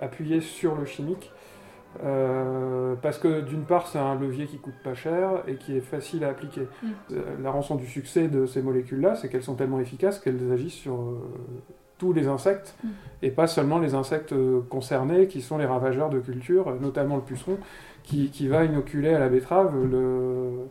appuyées 0.00 0.40
sur 0.40 0.74
le 0.74 0.86
chimique. 0.86 1.30
Euh, 2.04 2.94
parce 3.02 3.18
que 3.18 3.40
d'une 3.40 3.64
part, 3.64 3.88
c'est 3.88 3.98
un 3.98 4.14
levier 4.14 4.46
qui 4.46 4.58
coûte 4.58 4.74
pas 4.82 4.94
cher 4.94 5.42
et 5.46 5.56
qui 5.56 5.76
est 5.76 5.80
facile 5.80 6.24
à 6.24 6.28
appliquer. 6.28 6.62
Mm. 6.82 6.88
Euh, 7.12 7.22
la 7.42 7.50
rançon 7.50 7.74
du 7.74 7.86
succès 7.86 8.28
de 8.28 8.46
ces 8.46 8.62
molécules-là, 8.62 9.16
c'est 9.16 9.28
qu'elles 9.28 9.42
sont 9.42 9.54
tellement 9.54 9.80
efficaces 9.80 10.18
qu'elles 10.18 10.52
agissent 10.52 10.74
sur 10.74 10.94
euh, 10.94 11.18
tous 11.98 12.12
les 12.12 12.28
insectes 12.28 12.76
mm. 12.82 12.88
et 13.22 13.30
pas 13.30 13.46
seulement 13.46 13.78
les 13.78 13.94
insectes 13.94 14.34
concernés 14.68 15.26
qui 15.26 15.42
sont 15.42 15.58
les 15.58 15.66
ravageurs 15.66 16.10
de 16.10 16.20
culture, 16.20 16.74
notamment 16.80 17.16
le 17.16 17.22
puceron, 17.22 17.58
qui, 18.02 18.30
qui 18.30 18.48
va 18.48 18.64
inoculer 18.64 19.14
à 19.14 19.18
la 19.18 19.28
betterave 19.28 19.74
le, 19.74 20.66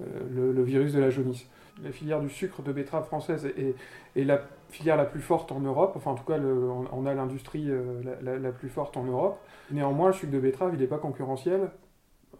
le, 0.00 0.52
le 0.52 0.62
virus 0.62 0.92
de 0.92 1.00
la 1.00 1.10
jaunisse. 1.10 1.46
La 1.82 1.92
filière 1.92 2.20
du 2.20 2.28
sucre 2.28 2.62
de 2.62 2.72
betterave 2.72 3.06
française 3.06 3.46
est, 3.56 3.74
est 4.16 4.24
la 4.24 4.42
filière 4.70 4.96
la 4.96 5.04
plus 5.04 5.20
forte 5.20 5.52
en 5.52 5.60
Europe, 5.60 5.92
enfin 5.96 6.10
en 6.10 6.14
tout 6.14 6.24
cas 6.24 6.38
on, 6.38 7.06
a 7.06 7.14
l'industrie 7.14 7.70
euh, 7.70 8.02
la, 8.22 8.52
plus 8.52 8.68
forte 8.68 8.96
en 8.96 9.04
Europe. 9.04 9.38
Néanmoins, 9.70 10.08
le 10.08 10.12
sucre 10.12 10.32
de 10.32 10.38
betterave, 10.38 10.74
il 10.74 10.80
n'est 10.80 10.86
pas 10.86 10.98
concurrentiel 10.98 11.70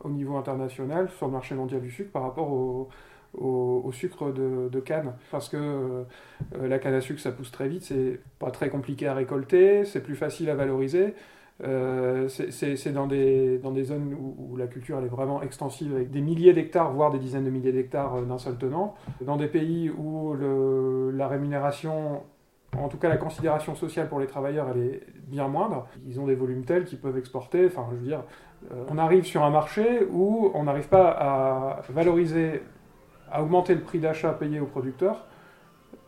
au 0.01 0.11
niveau 0.11 0.37
international 0.37 1.09
sur 1.11 1.27
le 1.27 1.33
marché 1.33 1.55
mondial 1.55 1.81
du 1.81 1.91
sucre 1.91 2.11
par 2.13 2.23
rapport 2.23 2.51
au, 2.53 3.91
sucre 3.93 4.31
de, 4.31 4.69
de, 4.71 4.81
canne. 4.81 5.15
Parce 5.31 5.49
que 5.49 5.57
euh, 5.57 6.05
la 6.69 6.79
canne 6.79 6.95
à 6.95 7.01
sucre, 7.01 7.21
ça 7.21 7.33
pousse 7.33 7.51
très 7.51 7.69
vite, 7.69 7.85
c'est 7.85 8.21
pas 8.39 8.51
très 8.51 8.69
compliqué 8.69 9.07
à 9.07 9.15
récolter, 9.15 9.85
c'est 9.85 10.03
plus 10.03 10.17
facile 10.17 10.51
à 10.51 10.55
valoriser. 10.55 11.15
Euh, 11.65 12.29
c'est 12.29 12.93
dans 12.93 13.07
des, 13.07 13.59
dans 13.59 13.73
des 13.73 13.85
zones 13.85 14.15
où, 14.15 14.57
la 14.57 14.67
culture 14.67 14.99
est 15.01 15.09
vraiment 15.09 15.43
extensive, 15.43 15.95
avec 15.95 16.11
des 16.11 16.21
milliers 16.21 16.53
d'hectares, 16.53 16.93
voire 16.93 17.11
des 17.11 17.19
dizaines 17.19 17.45
de 17.45 17.51
milliers 17.51 17.73
d'hectares 17.73 18.17
euh, 18.17 18.23
d'un 18.23 18.39
seul 18.39 18.57
tenant. 18.57 18.95
Dans 19.21 19.37
des 19.37 19.49
pays 19.49 19.91
où 19.91 20.35
la 21.13 21.29
rémunération, 21.29 22.23
en 22.77 22.89
tout 22.89 22.99
cas 22.99 23.09
la 23.09 23.17
considération 23.17 23.75
sociale 23.75 24.09
pour 24.09 24.21
les 24.21 24.27
travailleurs, 24.27 24.69
elle 24.75 24.83
est 24.83 25.03
bien 25.27 25.49
moindre. 25.49 25.87
Ils 26.07 26.21
ont 26.21 26.27
des 26.27 26.37
volumes 26.37 26.65
tels 26.65 26.85
qu'ils 26.85 27.01
peuvent 27.01 27.19
exporter. 27.19 27.67
Enfin, 27.67 27.87
je 27.91 27.97
veux 27.97 28.07
dire, 28.07 28.23
euh, 28.73 28.85
on 28.91 28.99
arrive 28.99 29.25
sur 29.25 29.43
un 29.45 29.51
marché 29.51 30.07
où 30.11 30.51
on 30.55 30.65
n'arrive 30.65 30.89
pas 30.89 31.11
à 31.11 31.83
valoriser, 31.91 32.63
à 33.31 33.43
augmenter 33.43 33.75
le 33.75 33.81
prix 33.81 33.99
d'achat 33.99 34.33
payé 34.33 34.61
aux 34.61 34.67
producteurs 34.67 35.27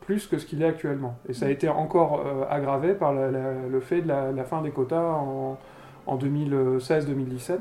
plus 0.00 0.26
que 0.26 0.38
ce 0.38 0.46
qu'il 0.46 0.62
est 0.62 0.66
actuellement. 0.66 1.16
Et 1.28 1.34
ça 1.34 1.46
a 1.46 1.50
été 1.50 1.68
encore 1.68 2.24
euh, 2.26 2.44
aggravé 2.50 2.94
par 2.94 3.12
le 3.12 3.80
fait 3.80 4.02
de 4.02 4.08
la, 4.08 4.44
fin 4.44 4.62
des 4.62 4.70
quotas 4.70 5.00
en, 5.02 5.58
en 6.06 6.18
2016-2017, 6.18 7.58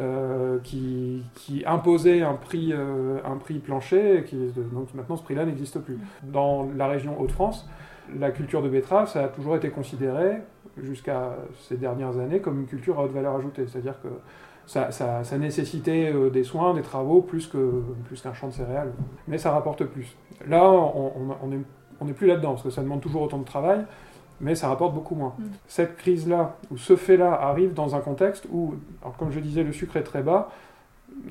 euh, 0.00 0.58
qui, 0.62 1.24
qui, 1.34 1.64
imposait 1.66 2.22
un 2.22 2.34
prix, 2.34 2.72
euh, 2.72 3.18
un 3.24 3.36
prix 3.36 3.58
plancher, 3.58 4.18
et 4.18 4.24
qui, 4.24 4.52
donc 4.72 4.92
maintenant 4.94 5.16
ce 5.16 5.22
prix-là 5.22 5.44
n'existe 5.44 5.78
plus. 5.80 5.98
Dans 6.22 6.68
la 6.76 6.86
région 6.88 7.20
Hauts-de-France, 7.20 7.68
la 8.18 8.30
culture 8.30 8.62
de 8.62 8.68
betterave, 8.68 9.08
ça 9.08 9.24
a 9.24 9.28
toujours 9.28 9.56
été 9.56 9.70
considéré, 9.70 10.42
jusqu'à 10.82 11.36
ces 11.68 11.76
dernières 11.76 12.18
années, 12.18 12.40
comme 12.40 12.60
une 12.60 12.66
culture 12.66 12.98
à 12.98 13.04
haute 13.04 13.12
valeur 13.12 13.36
ajoutée. 13.36 13.66
C'est-à-dire 13.66 14.00
que 14.02 14.08
ça, 14.66 14.90
ça, 14.90 15.24
ça, 15.24 15.38
nécessitait 15.38 16.12
euh, 16.12 16.30
des 16.30 16.44
soins, 16.44 16.74
des 16.74 16.82
travaux, 16.82 17.20
plus 17.20 17.46
qu'un 17.46 17.58
plus 18.06 18.20
qu'un 18.20 18.32
champ 18.32 18.48
de 18.48 18.52
céréales. 18.52 18.92
Mais 19.28 19.38
ça 19.38 19.52
rapporte 19.52 19.84
plus. 19.84 20.16
Là, 20.46 20.64
on, 20.70 21.12
on, 21.42 21.52
est, 21.52 21.60
on 22.00 22.08
est 22.08 22.12
plus 22.12 22.26
là-dedans, 22.26 22.50
parce 22.50 22.62
que 22.62 22.70
ça 22.70 22.82
demande 22.82 23.00
toujours 23.00 23.22
autant 23.22 23.38
de 23.38 23.44
travail, 23.44 23.84
mais 24.40 24.54
ça 24.54 24.68
rapporte 24.68 24.94
beaucoup 24.94 25.14
moins. 25.14 25.34
Mm. 25.38 25.44
Cette 25.66 25.96
crise-là, 25.96 26.56
ou 26.70 26.76
ce 26.76 26.96
fait-là, 26.96 27.32
arrive 27.32 27.74
dans 27.74 27.94
un 27.94 28.00
contexte 28.00 28.46
où, 28.50 28.74
alors 29.02 29.16
comme 29.16 29.30
je 29.30 29.40
disais, 29.40 29.62
le 29.62 29.72
sucre 29.72 29.96
est 29.96 30.02
très 30.02 30.22
bas, 30.22 30.50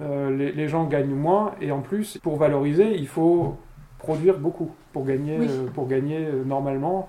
euh, 0.01 0.35
les, 0.35 0.51
les, 0.51 0.67
gens 0.67 0.85
gagnent 0.85 1.15
moins, 1.15 1.53
et 1.59 1.71
en 1.71 1.81
plus, 1.81 2.17
pour 2.19 2.37
valoriser, 2.37 2.95
il 2.95 3.07
faut 3.07 3.57
produire 3.99 4.37
beaucoup 4.37 4.71
pour 4.91 5.05
gagner, 5.05 5.37
oui. 5.39 5.47
euh, 5.49 5.67
pour 5.73 5.87
gagner 5.87 6.25
euh, 6.25 6.43
normalement. 6.43 7.07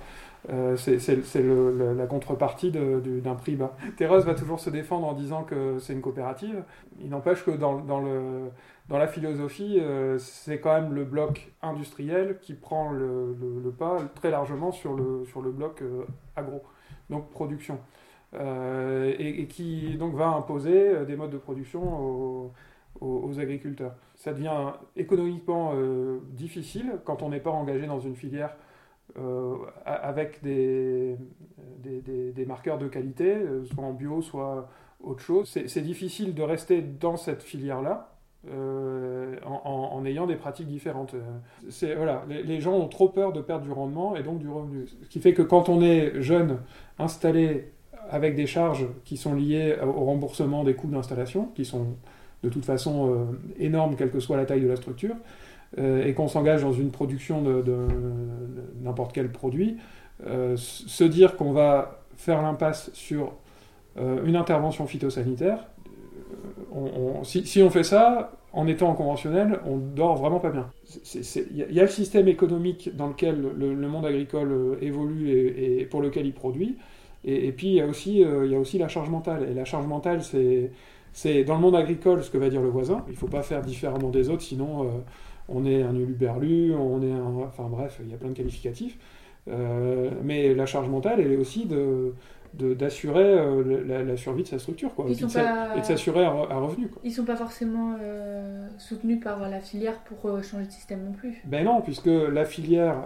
Euh, 0.50 0.76
c'est 0.76 1.42
la 1.42 2.07
contrepartie 2.07 2.70
d'un 2.70 3.35
prix 3.35 3.57
bas. 3.57 3.76
Thérèse 3.96 4.24
va 4.24 4.35
toujours 4.35 4.61
se 4.61 4.70
défendre 4.70 5.07
en 5.07 5.14
disant 5.14 5.42
que 5.42 5.78
c'est 5.78 5.92
une 5.92 6.02
coopérative. 6.02 6.64
Il 7.00 7.09
n'empêche 7.11 7.44
que 7.44 7.50
dans, 7.50 8.50
la 8.90 9.07
philosophie, 9.07 9.78
euh, 9.80 10.18
c'est 10.18 10.61
quand 10.61 10.74
même 10.74 10.92
le 10.92 11.04
bloc 11.04 11.52
industriel 11.62 12.38
qui 12.40 12.54
prend 12.54 12.90
le, 12.90 13.35
pas 13.78 13.98
très 14.14 14.30
largement 14.30 14.70
sur 14.70 14.94
le, 14.94 15.50
bloc 15.50 15.83
euh, 15.83 16.04
agro, 16.37 16.62
donc 17.11 17.30
production. 17.30 17.78
Et, 18.37 19.46
qui 19.48 19.96
donc 19.96 20.14
va 20.14 20.26
imposer 20.26 21.07
des 21.07 21.14
modes 21.14 21.30
de 21.30 21.38
production 21.38 22.50
aux, 23.00 23.38
agriculteurs. 23.38 23.94
Ça 24.16 24.33
devient 24.33 24.72
économiquement 24.96 25.72
difficile 26.33 26.98
quand 27.04 27.22
on 27.22 27.28
n'est 27.28 27.38
pas 27.38 27.50
engagé 27.50 27.87
dans 27.87 28.00
une 28.00 28.16
filière 28.16 28.57
euh, 29.16 29.58
avec 29.84 30.42
des, 30.42 31.16
des, 31.84 32.44
marqueurs 32.46 32.78
de 32.78 32.88
qualité, 32.88 33.32
euh, 33.32 33.64
soit 33.64 33.84
en 33.84 33.92
bio, 33.92 34.22
soit 34.22 34.68
autre 35.00 35.20
chose. 35.20 35.48
C'est 35.48 35.80
difficile 35.82 36.34
de 36.34 36.42
rester 36.42 36.82
dans 36.82 37.16
cette 37.16 37.42
filière-là. 37.42 38.10
Euh, 38.50 39.36
en, 39.42 40.04
ayant 40.04 40.26
des 40.26 40.34
pratiques 40.36 40.66
différentes. 40.66 41.14
Voilà, 41.96 42.24
les, 42.28 42.60
gens 42.60 42.74
ont 42.74 42.88
trop 42.88 43.08
peur 43.08 43.32
de 43.32 43.40
perdre 43.40 43.64
du 43.64 43.72
rendement 43.72 44.16
et 44.16 44.22
donc 44.22 44.38
du 44.38 44.48
revenu. 44.50 44.86
Ce 44.86 45.08
qui 45.08 45.20
fait 45.20 45.32
que 45.32 45.40
quand 45.40 45.70
on 45.70 45.80
est 45.80 46.20
jeune, 46.20 46.58
installé 46.98 47.72
avec 48.10 48.34
des 48.34 48.46
charges 48.46 48.86
qui 49.04 49.16
sont 49.16 49.32
liées 49.32 49.76
au 49.82 50.04
remboursement 50.04 50.62
des 50.62 50.74
coûts 50.74 50.88
d'installation, 50.88 51.46
qui 51.54 51.64
sont 51.64 51.86
de 52.42 52.50
toute 52.50 52.66
façon 52.66 53.28
énormes, 53.58 53.96
quelle 53.96 54.10
que 54.10 54.20
soit 54.20 54.36
la 54.36 54.44
taille 54.44 54.60
de 54.60 54.68
la 54.68 54.76
structure, 54.76 55.14
et 55.76 56.14
qu'on 56.14 56.28
s'engage 56.28 56.62
dans 56.62 56.72
une 56.72 56.90
production 56.90 57.42
de, 57.42 57.64
n'importe 58.82 59.12
quel 59.12 59.30
produit, 59.32 59.76
euh, 60.26 60.56
se 60.56 61.04
dire 61.04 61.37
qu'on 61.37 61.52
va 61.52 62.00
faire 62.16 62.42
l'impasse 62.42 62.90
sur 62.94 63.32
euh, 63.96 64.24
une 64.24 64.37
intervention 64.37 64.87
phytosanitaire, 64.87 65.66
euh, 66.74 67.22
si, 67.22 67.62
on 67.62 67.70
fait 67.70 67.84
ça, 67.84 68.32
en 68.52 68.66
étant 68.66 68.90
en 68.90 68.94
conventionnel, 68.94 69.60
on 69.66 69.76
dort 69.76 70.16
vraiment 70.16 70.40
pas 70.40 70.50
bien. 70.50 70.68
Il 71.14 71.56
y, 71.56 71.78
a 71.78 71.82
le 71.82 71.88
système 71.88 72.26
économique 72.26 72.94
dans 72.96 73.06
lequel 73.06 73.40
le, 73.56 73.88
monde 73.88 74.04
agricole 74.04 74.50
euh, 74.50 74.76
évolue 74.80 75.30
et, 75.30 75.84
pour 75.87 76.02
lequel 76.02 76.26
il 76.26 76.32
produit, 76.32 76.76
et, 77.24 77.52
puis 77.52 77.68
il 77.68 77.74
y 77.74 77.80
a 77.80 77.87
aussi 77.87 78.78
la 78.78 78.88
charge 78.88 79.08
mentale. 79.08 79.48
Et 79.50 79.54
la 79.54 79.64
charge 79.64 79.87
mentale, 79.87 80.22
c'est 80.22 80.70
c'est 81.14 81.44
dans 81.44 81.55
le 81.55 81.61
monde 81.61 81.77
agricole 81.77 82.22
ce 82.22 82.31
que 82.31 82.37
va 82.37 82.50
dire 82.50 82.61
le 82.61 82.68
voisin. 82.68 83.03
Il 83.07 83.12
ne 83.12 83.16
faut 83.16 83.29
pas 83.29 83.42
faire 83.42 83.62
différemment 83.62 84.11
des 84.11 84.29
autres, 84.29 84.42
sinon 84.42 84.85
euh, 84.85 84.90
on 85.48 85.64
est 85.64 85.83
un 85.83 85.94
uluberlu, 85.94 86.74
on 86.74 87.00
est 87.03 87.12
un... 87.12 87.46
Enfin 87.46 87.68
bref, 87.70 88.00
il 88.05 88.11
y 88.11 88.14
a 88.14 88.18
plein 88.18 88.29
de 88.29 88.35
qualificatifs. 88.35 88.98
Euh, 89.48 90.11
mais 90.22 90.55
la 90.55 90.66
charge 90.66 90.88
mentale, 90.88 91.20
elle 91.20 91.33
est 91.33 91.37
aussi 91.37 91.66
de 91.66 92.12
d'assurer 92.55 93.24
euh, 93.24 93.85
la, 93.87 94.03
la, 94.03 94.16
survie 94.16 94.42
de 94.42 94.48
sa 94.48 94.59
structure 94.59 94.94
quoi, 94.94 95.07
et, 95.09 95.16
pas... 95.16 95.77
de 95.77 95.85
s'assurer 95.85 96.24
un, 96.24 96.31
un, 96.31 96.61
revenu. 96.61 96.88
Quoi. 96.88 97.00
Ils 97.05 97.12
sont 97.12 97.24
pas 97.24 97.37
forcément 97.37 97.96
euh, 98.00 98.68
soutenus 98.79 99.20
par 99.22 99.40
la 99.48 99.61
filière 99.61 99.98
pour 100.00 100.31
euh, 100.31 100.42
changer 100.42 100.66
de 100.66 100.70
système 100.70 101.05
non 101.05 101.12
plus. 101.12 101.42
Ben 101.44 101.64
non, 101.64 101.81
puisque 101.81 102.07
la 102.07 102.44
filière, 102.44 102.96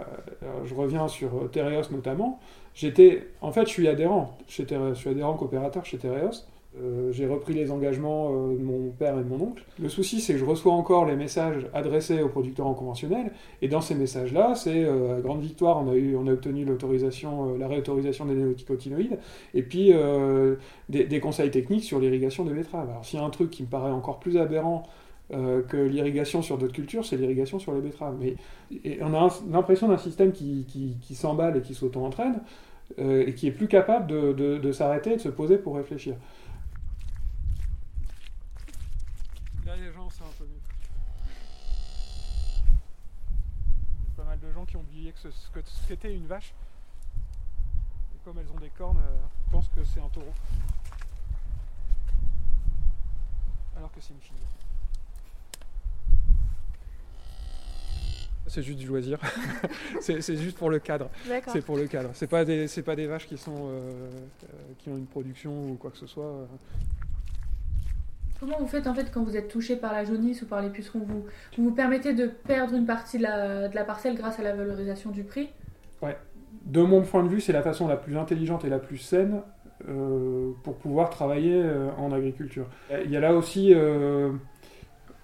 je 0.65 0.75
reviens 0.75 1.07
sur 1.07 1.49
Tereos 1.51 1.91
notamment, 1.91 2.39
j'étais, 2.75 3.27
en 3.41 3.51
fait 3.51 3.65
je 3.65 3.71
suis 3.71 3.87
adhérent 3.87 4.37
chez 4.47 4.65
Tereos, 4.65 4.93
je 4.93 4.99
suis 4.99 5.09
adhérent 5.09 5.33
coopérateur 5.33 5.83
chez 5.85 5.97
Tereos, 5.97 6.45
euh, 6.77 7.11
j'ai 7.11 7.25
repris 7.25 7.53
les 7.55 7.71
engagements 7.71 8.29
euh, 8.29 8.55
de 8.55 8.61
mon 8.61 8.91
père 8.91 9.17
et 9.17 9.23
de 9.23 9.27
mon 9.27 9.41
oncle. 9.41 9.63
Le 9.81 9.89
souci, 9.89 10.21
c'est 10.21 10.33
que 10.33 10.39
je 10.39 10.45
reçois 10.45 10.71
encore 10.73 11.05
les 11.05 11.15
messages 11.15 11.67
adressés 11.73 12.21
aux 12.21 12.29
producteurs 12.29 12.67
en 12.67 12.75
conventionnel, 12.75 13.31
et 13.63 13.67
dans 13.67 13.81
ces 13.81 13.95
messages-là, 13.95 14.53
c'est 14.53 14.83
euh, 14.85 15.19
grande 15.19 15.41
victoire, 15.41 15.83
on 15.83 15.87
a, 16.27 16.31
obtenu 16.31 16.67
euh, 16.67 17.57
la 17.57 17.67
réautorisation 17.67 18.25
des 18.25 18.35
néonicotinoïdes, 18.35 19.17
et 19.55 19.63
puis 19.63 19.91
des, 20.89 21.19
conseils 21.19 21.49
techniques 21.49 21.83
sur 21.83 21.99
l'irrigation 21.99 22.45
des 22.45 22.53
betteraves. 22.53 22.89
Alors, 22.89 23.03
s'il 23.03 23.19
y 23.19 23.21
a 23.21 23.25
un 23.25 23.29
truc 23.31 23.49
qui 23.49 23.63
me 23.63 23.67
paraît 23.67 23.91
encore 23.91 24.19
plus 24.19 24.37
aberrant 24.37 24.83
que 25.31 25.77
l'irrigation 25.77 26.41
sur 26.41 26.57
d'autres 26.57 26.73
cultures, 26.73 27.05
c'est 27.05 27.17
l'irrigation 27.17 27.59
sur 27.59 27.73
les 27.73 27.81
betteraves. 27.81 28.15
Mais 28.19 28.35
on 29.01 29.13
a 29.13 29.29
l'impression 29.51 29.87
d'un 29.87 29.97
système 29.97 30.31
qui, 30.31 30.65
s'emballe 31.13 31.57
et 31.57 31.61
qui 31.61 31.73
s'auto-entraîne, 31.73 32.39
et 32.97 33.33
qui 33.33 33.47
est 33.47 33.51
plus 33.51 33.67
capable 33.67 34.07
de 34.07 34.71
s'arrêter 34.71 35.13
et 35.13 35.15
de 35.17 35.21
se 35.21 35.29
poser 35.29 35.57
pour 35.57 35.75
réfléchir. 35.75 36.15
Qui 44.69 44.77
ont 44.77 44.81
oublié 44.81 45.11
que 45.11 45.19
ce, 45.19 45.27
que 45.51 45.59
c'était 45.87 46.13
une 46.13 46.27
vache. 46.27 46.53
Et 48.13 48.19
comme 48.23 48.37
elles 48.39 48.51
ont 48.51 48.59
des 48.59 48.69
cornes, 48.69 48.99
euh, 48.99 49.17
je 49.45 49.51
pense 49.51 49.67
que 49.69 49.83
c'est 49.83 49.99
un 49.99 50.09
taureau. 50.09 50.33
Alors 53.75 53.91
que 53.91 54.01
c'est 54.01 54.13
une 54.13 54.19
fille. 54.19 54.35
C'est 58.47 58.63
juste 58.63 58.79
du 58.79 58.87
loisir. 58.87 59.19
c'est 60.01 60.21
c'est 60.21 60.35
juste 60.35 60.57
pour 60.57 60.69
le 60.69 60.79
cadre. 60.79 61.09
C'est 61.47 61.61
pour 61.63 61.77
le 61.77 61.87
cadre. 61.87 62.09
C'est 62.13 62.27
pas 62.27 62.43
des, 62.45 62.67
c'est 62.67 62.81
pas 62.81 62.95
des 62.95 63.05
vaches 63.05 63.27
qui 63.27 63.37
sont, 63.37 63.69
euh, 63.69 64.09
euh, 64.43 64.73
qui 64.79 64.89
ont 64.89 64.97
une 64.97 65.05
production 65.05 65.71
ou 65.71 65.75
quoi 65.75 65.91
que 65.91 65.97
ce 65.97 66.07
soit. 66.07 66.47
Euh. 68.41 68.45
Comment 68.45 68.59
vous 68.59 68.67
faites 68.67 68.87
en 68.87 68.93
fait 68.93 69.11
quand 69.11 69.23
vous 69.23 69.35
êtes 69.35 69.47
touché 69.47 69.75
par 69.75 69.93
la 69.93 70.03
jaunisse 70.03 70.41
ou 70.41 70.45
par 70.45 70.61
les 70.61 70.69
pucerons 70.69 70.99
vous, 70.99 71.25
vous 71.57 71.71
permettez 71.71 72.13
de 72.13 72.27
perdre 72.27 72.75
une 72.75 72.85
partie 72.85 73.17
de 73.17 73.23
la, 73.23 73.83
parcelle 73.83 74.15
grâce 74.15 74.39
à 74.39 74.43
la 74.43 74.55
valorisation 74.55 75.11
du 75.11 75.23
prix? 75.23 75.49
De 76.65 76.81
mon 76.81 77.01
point 77.01 77.23
de 77.23 77.29
vue, 77.29 77.41
c'est 77.41 77.53
la 77.53 77.61
façon 77.61 77.87
la 77.87 77.95
plus 77.95 78.17
intelligente 78.17 78.65
et 78.65 78.69
la 78.69 78.79
plus 78.79 78.97
saine 78.97 79.41
euh, 79.87 80.51
pour 80.63 80.75
pouvoir 80.75 81.09
travailler 81.09 81.61
euh, 81.63 81.89
en 81.97 82.11
agriculture. 82.11 82.67
Il 83.05 83.09
y 83.09 83.17
a 83.17 83.19
là 83.19 83.33
aussi, 83.33 83.73
euh, 83.73 84.31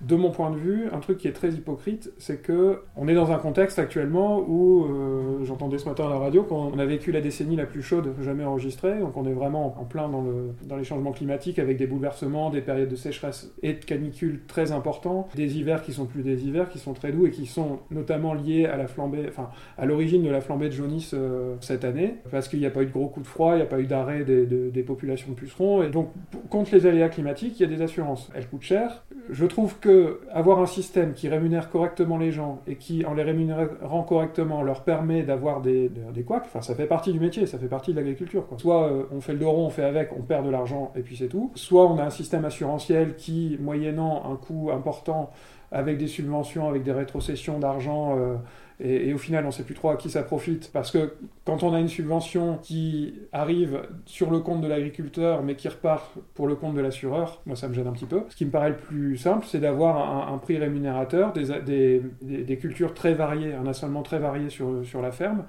de 0.01 0.15
mon 0.15 0.29
point 0.29 0.51
de 0.51 0.57
vue, 0.57 0.87
un 0.91 0.99
truc 0.99 1.17
qui 1.17 1.27
est 1.27 1.31
très 1.33 1.49
hypocrite, 1.51 2.11
c'est 2.17 2.41
que 2.41 2.79
on 2.97 3.07
est 3.07 3.15
dans 3.15 3.31
un 3.31 3.37
contexte 3.37 3.79
actuellement 3.79 4.39
où, 4.39 4.85
euh, 4.85 5.43
j'entendais 5.45 5.77
ce 5.77 5.87
matin 5.87 6.05
à 6.07 6.09
la 6.09 6.17
radio, 6.19 6.43
qu'on 6.43 6.77
a 6.77 6.85
vécu 6.85 7.11
la 7.11 7.21
décennie 7.21 7.55
la 7.55 7.65
plus 7.65 7.81
chaude 7.81 8.13
jamais 8.21 8.43
enregistrée, 8.43 8.99
donc 8.99 9.15
on 9.15 9.25
est 9.25 9.33
vraiment 9.33 9.75
en 9.79 9.85
plein 9.85 10.09
dans, 10.09 10.21
le, 10.21 10.49
dans 10.67 10.75
les 10.75 10.83
changements 10.83 11.11
climatiques 11.13 11.59
avec 11.59 11.77
des 11.77 11.87
bouleversements, 11.87 12.49
des 12.49 12.61
périodes 12.61 12.89
de 12.89 12.95
sécheresse 12.95 13.53
et 13.63 13.73
de 13.73 13.85
canicule 13.85 14.41
très 14.47 14.71
importants, 14.73 15.27
des 15.35 15.57
hivers 15.57 15.81
qui 15.81 15.93
sont 15.93 16.05
plus 16.05 16.23
des 16.23 16.45
hivers, 16.45 16.69
qui 16.69 16.77
sont 16.77 16.93
très 16.93 17.11
doux 17.11 17.25
et 17.25 17.31
qui 17.31 17.45
sont 17.45 17.79
notamment 17.89 18.33
liés 18.33 18.65
à 18.65 18.75
la 18.77 18.87
flambée, 18.87 19.25
enfin 19.27 19.49
à 19.77 19.85
l'origine 19.85 20.23
de 20.23 20.29
la 20.29 20.41
flambée 20.41 20.67
de 20.67 20.73
jaunisse 20.73 21.11
euh, 21.13 21.55
cette 21.61 21.85
année, 21.85 22.15
parce 22.31 22.47
qu'il 22.49 22.59
n'y 22.59 22.65
a 22.65 22.71
pas 22.71 22.83
eu 22.83 22.87
de 22.87 22.91
gros 22.91 23.07
coups 23.07 23.25
de 23.25 23.29
froid, 23.31 23.53
il 23.53 23.57
n'y 23.57 23.61
a 23.63 23.65
pas 23.67 23.79
eu 23.79 23.85
d'arrêt 23.85 24.23
des, 24.25 24.45
de- 24.45 24.69
des 24.69 24.83
populations 24.83 25.29
de 25.31 25.35
pucerons, 25.35 25.83
et 25.83 25.89
donc 25.89 26.09
contre 26.49 26.75
les 26.75 26.85
aléas 26.85 27.09
climatiques, 27.09 27.59
il 27.59 27.63
y 27.63 27.65
a 27.65 27.75
des 27.75 27.81
assurances. 27.81 28.29
Elles 28.35 28.47
coûtent 28.47 28.61
cher. 28.61 29.03
Je 29.29 29.45
trouve 29.45 29.79
que 29.79 29.84
avoir 30.31 30.59
un 30.59 30.65
système 30.65 31.13
qui 31.13 31.27
rémunère 31.27 31.69
correctement 31.69 32.17
les 32.17 32.31
gens 32.31 32.61
et 32.67 32.75
qui, 32.75 33.05
en 33.05 33.13
les 33.13 33.23
rémunérant 33.23 34.03
correctement, 34.03 34.61
leur 34.61 34.83
permet 34.83 35.23
d'avoir 35.23 35.61
des, 35.61 35.89
des, 35.89 36.23
couacs, 36.23 36.45
ça 36.61 36.75
fait 36.75 36.85
partie 36.85 37.11
du 37.11 37.19
métier, 37.19 37.45
ça 37.45 37.57
fait 37.57 37.67
partie 37.67 37.91
de 37.91 37.97
l'agriculture. 37.97 38.45
Soit 38.57 38.91
euh, 38.91 39.03
on 39.11 39.21
fait 39.21 39.33
le 39.33 39.39
dos 39.39 39.51
rond, 39.51 39.67
on 39.67 39.69
fait 39.69 39.83
avec, 39.83 40.11
on 40.17 40.21
perd 40.21 40.45
de 40.45 40.51
l'argent 40.51 40.91
et 40.95 41.01
puis 41.01 41.17
c'est 41.17 41.27
tout. 41.27 41.51
Soit 41.55 41.85
on 41.85 41.97
a 41.97 42.03
un 42.03 42.09
système 42.09 42.45
assurantiel 42.45 43.15
qui, 43.15 43.57
moyennant 43.59 44.23
un 44.31 44.35
coût 44.35 44.71
important, 44.71 45.31
avec 45.75 45.97
des 45.97 46.07
subventions, 46.07 46.69
avec 46.69 46.83
des 46.83 46.93
rétrocessions 46.93 47.59
d'argent, 47.59 48.17
euh, 48.17 48.35
et, 48.79 49.13
au 49.13 49.17
final 49.17 49.45
on 49.45 49.51
sait 49.51 49.63
plus 49.63 49.75
trop 49.75 49.89
à 49.89 49.97
qui 49.97 50.09
ça 50.09 50.23
profite, 50.23 50.71
parce 50.71 50.89
que 50.89 51.13
quand 51.43 51.63
on 51.63 51.73
a 51.73 51.79
une 51.81 51.89
subvention 51.89 52.59
qui 52.63 53.13
arrive 53.33 53.81
sur 54.05 54.31
le 54.31 54.39
compte 54.39 54.61
de 54.61 54.67
l'agriculteur, 54.67 55.43
mais 55.43 55.55
qui 55.55 55.67
repart 55.67 56.13
pour 56.33 56.47
le 56.47 56.55
compte 56.55 56.75
de 56.75 56.81
l'assureur, 56.81 57.41
moi 57.45 57.57
ça 57.57 57.67
me 57.67 57.73
gêne 57.73 57.87
un 57.87 57.91
petit 57.91 58.05
peu. 58.05 58.23
Ce 58.29 58.37
qui 58.37 58.45
me 58.45 58.51
paraît 58.51 58.69
le 58.69 58.77
plus 58.77 59.17
simple, 59.17 59.45
c'est 59.49 59.59
d'avoir 59.59 60.31
un, 60.31 60.37
prix 60.37 60.57
rémunérateur, 60.57 61.33
des, 61.33 62.01
des, 62.21 62.57
cultures 62.57 62.93
très 62.93 63.13
variées, 63.13 63.53
un 63.53 63.67
assolement 63.67 64.01
très 64.01 64.19
varié 64.19 64.49
sur, 64.49 64.85
sur 64.85 65.01
la 65.01 65.11
ferme, 65.11 65.43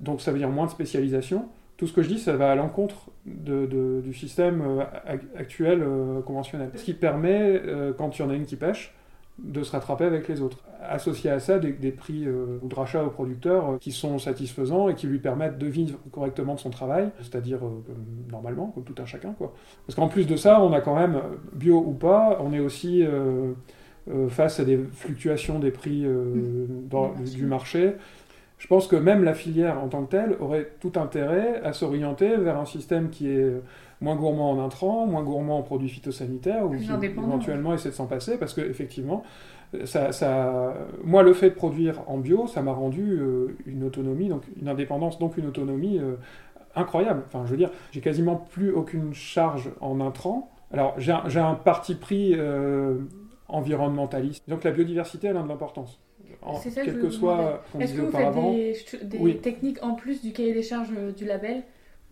donc 0.00 0.20
ça 0.20 0.32
veut 0.32 0.38
dire 0.38 0.50
moins 0.50 0.66
de 0.66 0.70
spécialisation. 0.70 1.48
Tout 1.78 1.86
ce 1.86 1.94
que 1.94 2.02
je 2.02 2.08
dis, 2.08 2.18
ça 2.18 2.36
va 2.36 2.52
à 2.52 2.54
l'encontre 2.54 3.10
du 3.24 4.12
système 4.12 4.60
euh, 4.62 4.84
ac- 5.06 5.38
actuel 5.38 5.82
euh, 5.82 6.20
conventionnel. 6.20 6.70
Ce 6.74 6.84
qui 6.84 6.94
permet, 6.94 7.62
quand 7.96 8.18
il 8.18 8.22
y 8.22 8.24
en 8.24 8.30
a 8.30 8.34
une 8.34 8.46
qui 8.46 8.56
pêche, 8.56 8.94
de 9.38 9.62
se 9.62 9.72
rattraper 9.72 10.04
avec 10.04 10.28
les 10.28 10.40
autres. 10.40 10.58
Associé 10.88 11.30
à 11.30 11.40
ça, 11.40 11.58
des, 11.58 11.72
des 11.72 11.90
prix 11.90 12.26
euh, 12.26 12.58
ou 12.62 12.68
de 12.68 12.74
rachat 12.74 13.04
aux 13.04 13.10
producteurs 13.10 13.70
euh, 13.70 13.76
qui 13.78 13.92
sont 13.92 14.18
satisfaisants 14.18 14.88
et 14.88 14.94
qui 14.94 15.06
lui 15.06 15.18
permettent 15.18 15.58
de 15.58 15.66
vivre 15.66 15.98
correctement 16.10 16.54
de 16.54 16.60
son 16.60 16.70
travail, 16.70 17.10
c'est-à-dire 17.20 17.58
euh, 17.64 17.82
normalement, 18.30 18.68
comme 18.74 18.84
tout 18.84 18.94
un 19.02 19.04
chacun. 19.04 19.32
Quoi. 19.32 19.52
Parce 19.86 19.94
qu'en 19.96 20.08
plus 20.08 20.26
de 20.26 20.36
ça, 20.36 20.62
on 20.62 20.72
a 20.72 20.80
quand 20.80 20.96
même, 20.96 21.20
bio 21.52 21.82
ou 21.86 21.92
pas, 21.92 22.38
on 22.42 22.52
est 22.52 22.60
aussi 22.60 23.04
face 24.28 24.60
à 24.60 24.64
des 24.64 24.78
fluctuations 24.78 25.58
des 25.58 25.70
prix 25.72 26.06
dans- 26.88 27.12
sûr. 27.24 27.38
du 27.38 27.46
marché. 27.46 27.94
Je 28.58 28.66
pense 28.68 28.86
que 28.86 28.96
même 28.96 29.24
la 29.24 29.34
filière 29.34 29.82
en 29.82 29.88
tant 29.88 30.04
que 30.04 30.12
telle 30.12 30.36
aurait 30.40 30.70
tout 30.80 30.92
intérêt 30.96 31.60
à 31.62 31.72
s'orienter 31.72 32.36
vers 32.36 32.58
un 32.58 32.64
système 32.64 33.10
qui 33.10 33.28
est 33.28 33.52
moins 34.00 34.16
gourmand 34.16 34.50
en 34.50 34.64
intrants, 34.64 35.06
moins 35.06 35.22
gourmand 35.22 35.58
en 35.58 35.62
produits 35.62 35.88
phytosanitaires, 35.88 36.66
ou 36.66 36.76
qui 36.76 36.84
éventuellement 36.84 37.74
essaie 37.74 37.90
de 37.90 37.94
s'en 37.94 38.06
passer, 38.06 38.38
parce 38.38 38.54
que 38.54 38.60
effectivement, 38.60 39.22
ça, 39.84 40.12
ça, 40.12 40.74
moi, 41.04 41.22
le 41.22 41.32
fait 41.32 41.50
de 41.50 41.54
produire 41.54 42.02
en 42.06 42.18
bio, 42.18 42.46
ça 42.46 42.62
m'a 42.62 42.72
rendu 42.72 43.18
euh, 43.18 43.56
une 43.66 43.84
autonomie, 43.84 44.28
donc 44.28 44.42
une 44.60 44.68
indépendance, 44.68 45.18
donc 45.18 45.36
une 45.36 45.46
autonomie 45.46 45.98
euh, 45.98 46.14
incroyable. 46.74 47.22
Enfin, 47.26 47.44
je 47.46 47.50
veux 47.50 47.56
dire, 47.56 47.70
j'ai 47.90 48.00
quasiment 48.00 48.36
plus 48.36 48.70
aucune 48.70 49.12
charge 49.12 49.70
en 49.80 50.00
intrants. 50.00 50.50
Alors, 50.72 50.94
j'ai 50.98 51.40
un, 51.40 51.54
parti 51.54 51.94
pris 51.94 52.34
euh, 52.34 52.98
environnementaliste. 53.48 54.48
Donc, 54.48 54.64
la 54.64 54.72
biodiversité, 54.72 55.28
elle 55.28 55.36
a 55.36 55.42
de 55.42 55.48
l'importance. 55.48 56.00
C'est 56.62 56.70
ça 56.70 56.82
que 56.82 56.86
quel 56.86 57.00
que 57.00 57.06
vous 57.06 57.12
soit 57.12 57.62
Est-ce 57.80 57.94
que 57.94 58.02
vous 58.02 58.10
faites 58.10 59.00
des, 59.00 59.06
des 59.06 59.18
Oui. 59.18 59.38
techniques 59.38 59.82
en 59.82 59.94
plus 59.94 60.22
du 60.22 60.32
cahier 60.32 60.52
des 60.52 60.62
charges 60.62 60.90
du 61.16 61.24
label? 61.24 61.64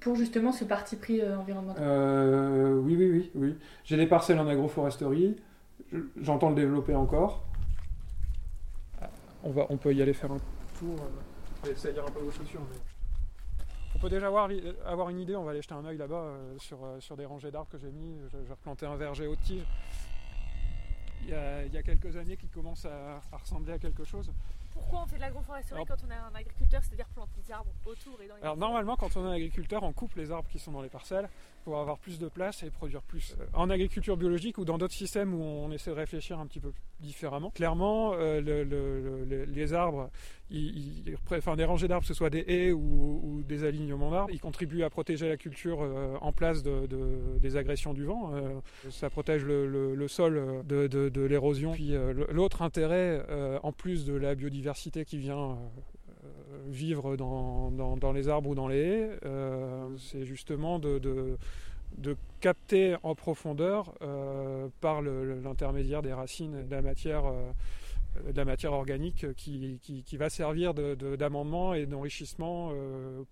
Pour 0.04 0.14
justement 0.16 0.52
ce 0.52 0.64
parti 0.64 0.96
pris 0.96 1.20
euh, 1.22 1.38
environnemental 1.38 1.82
Euh, 1.82 2.74
oui, 2.74 2.94
oui, 2.94 3.10
oui, 3.10 3.30
oui. 3.34 3.58
J'ai 3.84 3.96
des 3.96 4.06
parcelles 4.06 4.38
en 4.38 4.46
agroforesterie. 4.46 5.34
Je- 5.90 5.98
J'entends 6.20 6.50
le 6.50 6.54
développer 6.56 6.94
encore. 6.94 7.42
On, 9.42 9.50
va, 9.50 9.66
on 9.70 9.76
peut 9.78 9.94
y 9.94 10.02
aller 10.02 10.12
faire 10.12 10.30
un 10.32 10.38
tour. 10.78 10.96
euh, 11.64 11.70
et 11.70 11.74
salir 11.74 12.04
un 12.06 12.10
peu 12.10 12.20
vos 12.20 12.30
chaussures. 12.30 12.60
mais- 12.70 12.78
On 13.94 13.98
peut 13.98 14.10
déjà 14.10 14.26
avoir, 14.26 14.50
avoir 14.84 15.08
une 15.08 15.20
idée. 15.20 15.34
On 15.36 15.44
va 15.44 15.52
aller 15.52 15.62
jeter 15.62 15.74
un 15.74 15.84
œil 15.86 15.96
là-bas 15.96 16.14
euh, 16.16 16.54
sur, 16.58 16.84
euh, 16.84 17.00
sur 17.00 17.16
des 17.16 17.24
rangées 17.24 17.50
d'arbres 17.50 17.70
que 17.70 17.78
j'ai 17.78 17.90
mis. 17.90 18.16
J'ai 18.30 18.38
j'ai 18.46 18.52
replanté 18.52 18.84
un 18.84 18.96
verger 18.96 19.26
haute 19.26 19.40
tige. 19.42 19.64
Il 21.22 21.30
y, 21.30 21.34
a, 21.34 21.64
il 21.64 21.72
y 21.72 21.78
a 21.78 21.82
quelques 21.82 22.14
années 22.18 22.36
qui 22.36 22.48
commence 22.48 22.84
à, 22.84 23.22
à 23.32 23.36
ressembler 23.38 23.72
à 23.72 23.78
quelque 23.78 24.04
chose. 24.04 24.30
Pourquoi 24.74 25.02
on 25.02 25.06
fait 25.06 25.16
de 25.16 25.20
l'agroforesterie 25.20 25.84
quand 25.86 25.96
on 26.06 26.10
est 26.10 26.14
un 26.14 26.34
agriculteur, 26.34 26.82
c'est-à-dire 26.82 27.06
planter 27.14 27.40
des 27.40 27.52
arbres 27.52 27.70
autour 27.86 28.20
et 28.20 28.28
dans 28.28 28.36
les 28.36 28.42
Alors 28.42 28.56
normalement, 28.56 28.96
quand 28.96 29.16
on 29.16 29.30
est 29.30 29.36
agriculteur, 29.36 29.82
on 29.84 29.92
coupe 29.92 30.14
les 30.16 30.30
arbres 30.32 30.48
qui 30.50 30.58
sont 30.58 30.72
dans 30.72 30.82
les 30.82 30.88
parcelles 30.88 31.28
pour 31.64 31.78
avoir 31.80 31.98
plus 31.98 32.18
de 32.18 32.28
place 32.28 32.62
et 32.62 32.70
produire 32.70 33.02
plus. 33.02 33.34
Euh, 33.40 33.44
En 33.54 33.70
agriculture 33.70 34.16
biologique 34.16 34.58
ou 34.58 34.64
dans 34.64 34.78
d'autres 34.78 34.94
systèmes 34.94 35.34
où 35.34 35.42
on 35.42 35.70
essaie 35.72 35.90
de 35.90 35.96
réfléchir 35.96 36.38
un 36.38 36.46
petit 36.46 36.60
peu 36.60 36.72
différemment, 37.00 37.50
clairement, 37.50 38.12
euh, 38.14 38.40
le- 38.40 38.62
le- 38.64 39.24
le- 39.24 39.44
les 39.44 39.72
arbres, 39.72 40.10
enfin 41.30 41.56
des 41.56 41.64
rangées 41.64 41.88
d'arbres, 41.88 42.02
que 42.02 42.08
ce 42.08 42.14
soit 42.14 42.30
des 42.30 42.44
haies 42.46 42.72
ou, 42.72 43.42
des 43.46 43.64
alignements 43.64 44.10
d'arbres, 44.10 44.30
ils 44.32 44.40
contribuent 44.40 44.82
à 44.84 44.90
protéger 44.90 45.28
la 45.28 45.36
culture 45.36 45.78
euh, 45.82 46.16
en 46.20 46.32
place 46.32 46.62
de, 46.62 46.86
de- 46.86 47.38
des 47.40 47.56
agressions 47.56 47.94
du 47.94 48.04
vent. 48.04 48.32
Ça 48.90 49.10
protège 49.10 49.44
le, 49.44 50.06
sol 50.08 50.62
de, 50.66 50.86
de- 50.86 51.08
l'érosion. 51.22 51.72
Puis 51.72 51.94
l'autre 52.30 52.62
intérêt, 52.62 53.24
en 53.62 53.72
plus 53.72 54.04
de 54.04 54.14
la 54.14 54.34
biodiversité 54.34 55.04
qui 55.04 55.18
vient 55.18 55.58
vivre 56.66 57.16
dans, 57.16 57.70
dans- 57.70 57.96
les 58.12 58.28
arbres 58.28 58.50
ou 58.50 58.54
dans 58.54 58.68
les 58.68 58.78
haies, 58.78 59.10
euh, 59.24 59.88
c'est 59.98 60.24
justement 60.24 60.78
de, 60.78 60.98
de- 60.98 61.36
capter 62.40 62.96
en 63.02 63.14
profondeur 63.14 63.94
euh, 64.02 64.68
par 64.80 65.00
l'intermédiaire 65.00 66.02
des 66.02 66.12
racines 66.12 66.66
de 66.66 66.70
la 66.74 66.82
matière, 66.82 67.24
euh, 67.26 68.32
de 68.32 68.36
la 68.36 68.44
matière 68.44 68.72
organique 68.72 69.32
qui, 69.34 69.78
qui- 69.82 70.02
va 70.16 70.28
servir 70.30 70.74
de- 70.74 70.94
de- 70.94 71.16
d'amendement 71.16 71.74
et 71.74 71.86
d'enrichissement 71.86 72.70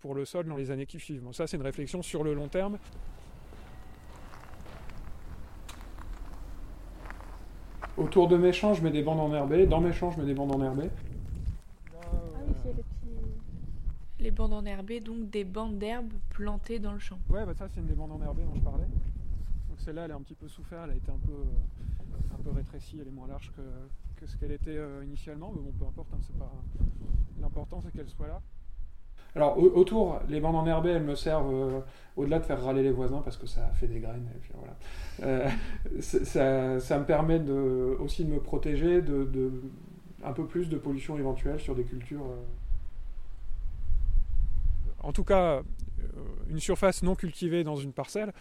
pour 0.01 0.15
le 0.15 0.25
sol 0.25 0.47
dans 0.47 0.57
les 0.57 0.71
années 0.71 0.87
qui 0.87 0.99
suivent. 1.01 1.23
Ça, 1.33 1.47
c'est 1.47 1.57
une 1.57 1.63
réflexion 1.63 2.03
sur 2.03 2.23
le 2.25 2.35
long 2.35 2.49
terme. 2.49 2.79
Autour 7.97 8.29
de 8.29 8.37
mes 8.37 8.53
champs, 8.53 8.75
je 8.75 8.83
mets 8.83 8.91
des 8.91 9.03
bandes 9.03 9.21
enherbées. 9.21 9.67
Dans 9.67 9.81
mes 9.81 9.93
champs, 9.93 10.11
je 10.11 10.19
mets 10.21 10.27
des 10.27 10.35
bandes 10.35 10.55
enherbées. 10.55 10.89
Ah 11.95 12.07
oui, 12.13 12.55
il 12.65 12.71
y 12.71 12.73
a 12.73 12.77
les 12.77 12.83
petits. 12.83 13.17
Les 14.23 14.31
bandes 14.31 14.53
enherbées, 14.53 15.01
donc 15.01 15.31
des 15.31 15.43
bandes 15.45 15.79
d'herbes 15.79 16.13
plantées 16.31 16.79
dans 16.79 16.93
le 16.93 16.99
champ. 17.01 17.19
Ouais, 17.29 17.45
bah 17.45 17.55
ça 17.55 17.67
c'est 17.69 17.81
une 17.81 17.87
des 17.87 17.95
bandes 17.95 18.13
enherbées 18.13 18.45
dont 18.45 18.55
je 18.55 18.61
parlais. 18.61 18.85
Donc 19.69 19.81
celle-là, 19.81 20.05
elle 20.05 20.11
est 20.13 20.15
un 20.15 20.21
petit 20.23 20.35
peu 20.37 20.47
souffert, 20.49 20.85
elle 20.85 20.91
a 20.91 20.95
été 20.95 21.11
un 21.11 21.19
peu, 21.27 21.33
euh, 21.33 22.35
un 22.39 22.43
peu 22.43 22.51
rétrécie, 22.51 22.99
elle 23.01 23.09
est 23.09 23.13
moins 23.13 23.27
large 23.27 23.51
que, 23.57 23.63
que 24.21 24.27
ce 24.31 24.37
qu'elle 24.37 24.53
était 24.53 24.77
euh, 24.77 25.03
initialement, 25.05 25.53
mais 25.55 25.61
bon, 25.61 25.73
peu 25.73 25.87
importe, 25.87 26.09
hein, 26.15 26.19
c'est 26.23 26.39
pas 26.39 26.53
l'important, 27.41 27.81
c'est 27.81 27.91
qu'elle 27.91 28.09
soit 28.09 28.29
là. 28.29 28.41
Alors 29.35 29.59
au- 29.59 29.71
autour, 29.77 30.21
les 30.29 30.41
bandes 30.41 30.55
enherbées, 30.57 30.91
elles 30.91 31.03
me 31.03 31.15
servent 31.17 31.53
euh, 31.53 31.81
au-delà 32.17 32.39
de 32.39 32.45
faire 32.45 32.63
râler 32.63 32.83
les 32.85 32.93
voisins 32.93 33.23
parce 33.23 33.37
que 33.39 33.47
ça 33.47 33.67
fait 33.75 33.89
des 33.89 33.99
graines. 33.99 34.29
Et 34.37 34.39
puis 34.39 34.53
voilà. 34.55 34.77
Euh, 35.23 35.49
ça, 36.01 36.79
ça 36.79 36.99
me 36.99 37.05
permet 37.05 37.41
de, 37.41 37.97
aussi 37.99 38.25
de 38.25 38.31
me 38.31 38.39
protéger 38.41 39.03
de, 39.03 39.25
de 39.25 39.51
un 40.23 40.33
peu 40.33 40.47
plus 40.47 40.69
de 40.69 40.77
pollution 40.77 41.19
éventuelle 41.19 41.59
sur 41.59 41.75
des 41.75 41.85
cultures. 41.85 42.25
euh, 42.25 42.37
en 45.03 45.13
tout 45.13 45.25
cas, 45.25 45.57
euh, 45.57 45.63
une 46.49 46.61
surface 46.61 47.03
non 47.03 47.15
cultivée 47.15 47.65
dans 47.65 47.77
une 47.77 47.93
parcelle, 47.93 48.33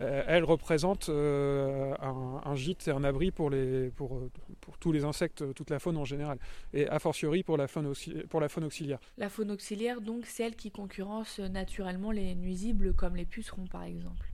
euh, 0.00 0.24
elle 0.26 0.44
représente 0.44 1.08
euh, 1.10 1.94
un, 2.00 2.40
un 2.44 2.54
gîte, 2.54 2.82
c'est 2.82 2.92
un 2.92 3.04
abri 3.04 3.30
pour, 3.30 3.50
les, 3.50 3.90
pour, 3.90 4.22
pour 4.60 4.78
tous 4.78 4.90
les 4.90 5.04
insectes, 5.04 5.52
toute 5.54 5.68
la 5.68 5.78
faune 5.78 5.98
en 5.98 6.04
général, 6.06 6.38
et 6.72 6.88
a 6.88 6.98
fortiori 6.98 7.42
pour 7.42 7.58
la 7.58 7.68
faune, 7.68 7.92
auxi- 7.92 8.26
pour 8.26 8.40
la 8.40 8.48
faune 8.48 8.64
auxiliaire. 8.64 9.00
La 9.18 9.28
faune 9.28 9.50
auxiliaire, 9.50 10.00
donc 10.00 10.24
celle 10.24 10.56
qui 10.56 10.70
concurrence 10.70 11.40
naturellement 11.40 12.10
les 12.10 12.34
nuisibles 12.34 12.94
comme 12.94 13.16
les 13.16 13.26
pucerons 13.26 13.66
par 13.66 13.82
exemple. 13.82 14.26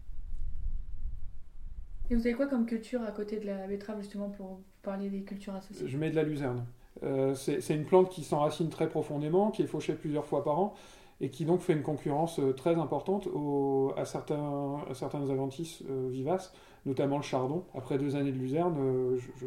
Et 2.10 2.14
vous 2.14 2.20
avez 2.26 2.34
quoi 2.34 2.46
comme 2.46 2.64
culture 2.64 3.02
à 3.02 3.10
côté 3.10 3.38
de 3.38 3.46
la 3.46 3.66
betterave 3.66 4.00
justement 4.00 4.30
pour 4.30 4.60
parler 4.82 5.10
des 5.10 5.22
cultures 5.22 5.54
associées? 5.54 5.88
Je 5.88 5.98
mets 5.98 6.10
de 6.10 6.16
la 6.16 6.22
luzerne. 6.22 6.64
Euh, 7.02 7.34
c'est 7.34 7.60
c'est 7.60 7.74
une 7.74 7.84
plante 7.84 8.08
qui 8.10 8.24
s'enracine 8.24 8.70
très 8.70 8.88
profondément, 8.88 9.50
qui 9.50 9.62
est 9.62 9.66
fauchée 9.66 9.94
plusieurs 9.94 10.24
fois 10.24 10.42
par 10.42 10.58
an, 10.58 10.74
et 11.20 11.30
qui 11.30 11.44
donc 11.44 11.60
fait 11.60 11.72
une 11.72 11.82
concurrence 11.82 12.38
euh, 12.38 12.52
très 12.52 12.74
importante 12.76 13.26
au- 13.26 13.92
à, 13.96 14.04
certains, 14.04 14.76
à 14.88 14.94
certains 14.94 15.22
adventices 15.28 15.82
euh, 15.90 16.08
vivaces, 16.10 16.52
notamment 16.86 17.16
le 17.16 17.22
chardon. 17.22 17.64
Après 17.74 17.98
deux 17.98 18.14
années 18.16 18.32
de 18.32 18.38
luzerne, 18.38 18.76
euh, 18.78 19.18
je 19.40 19.46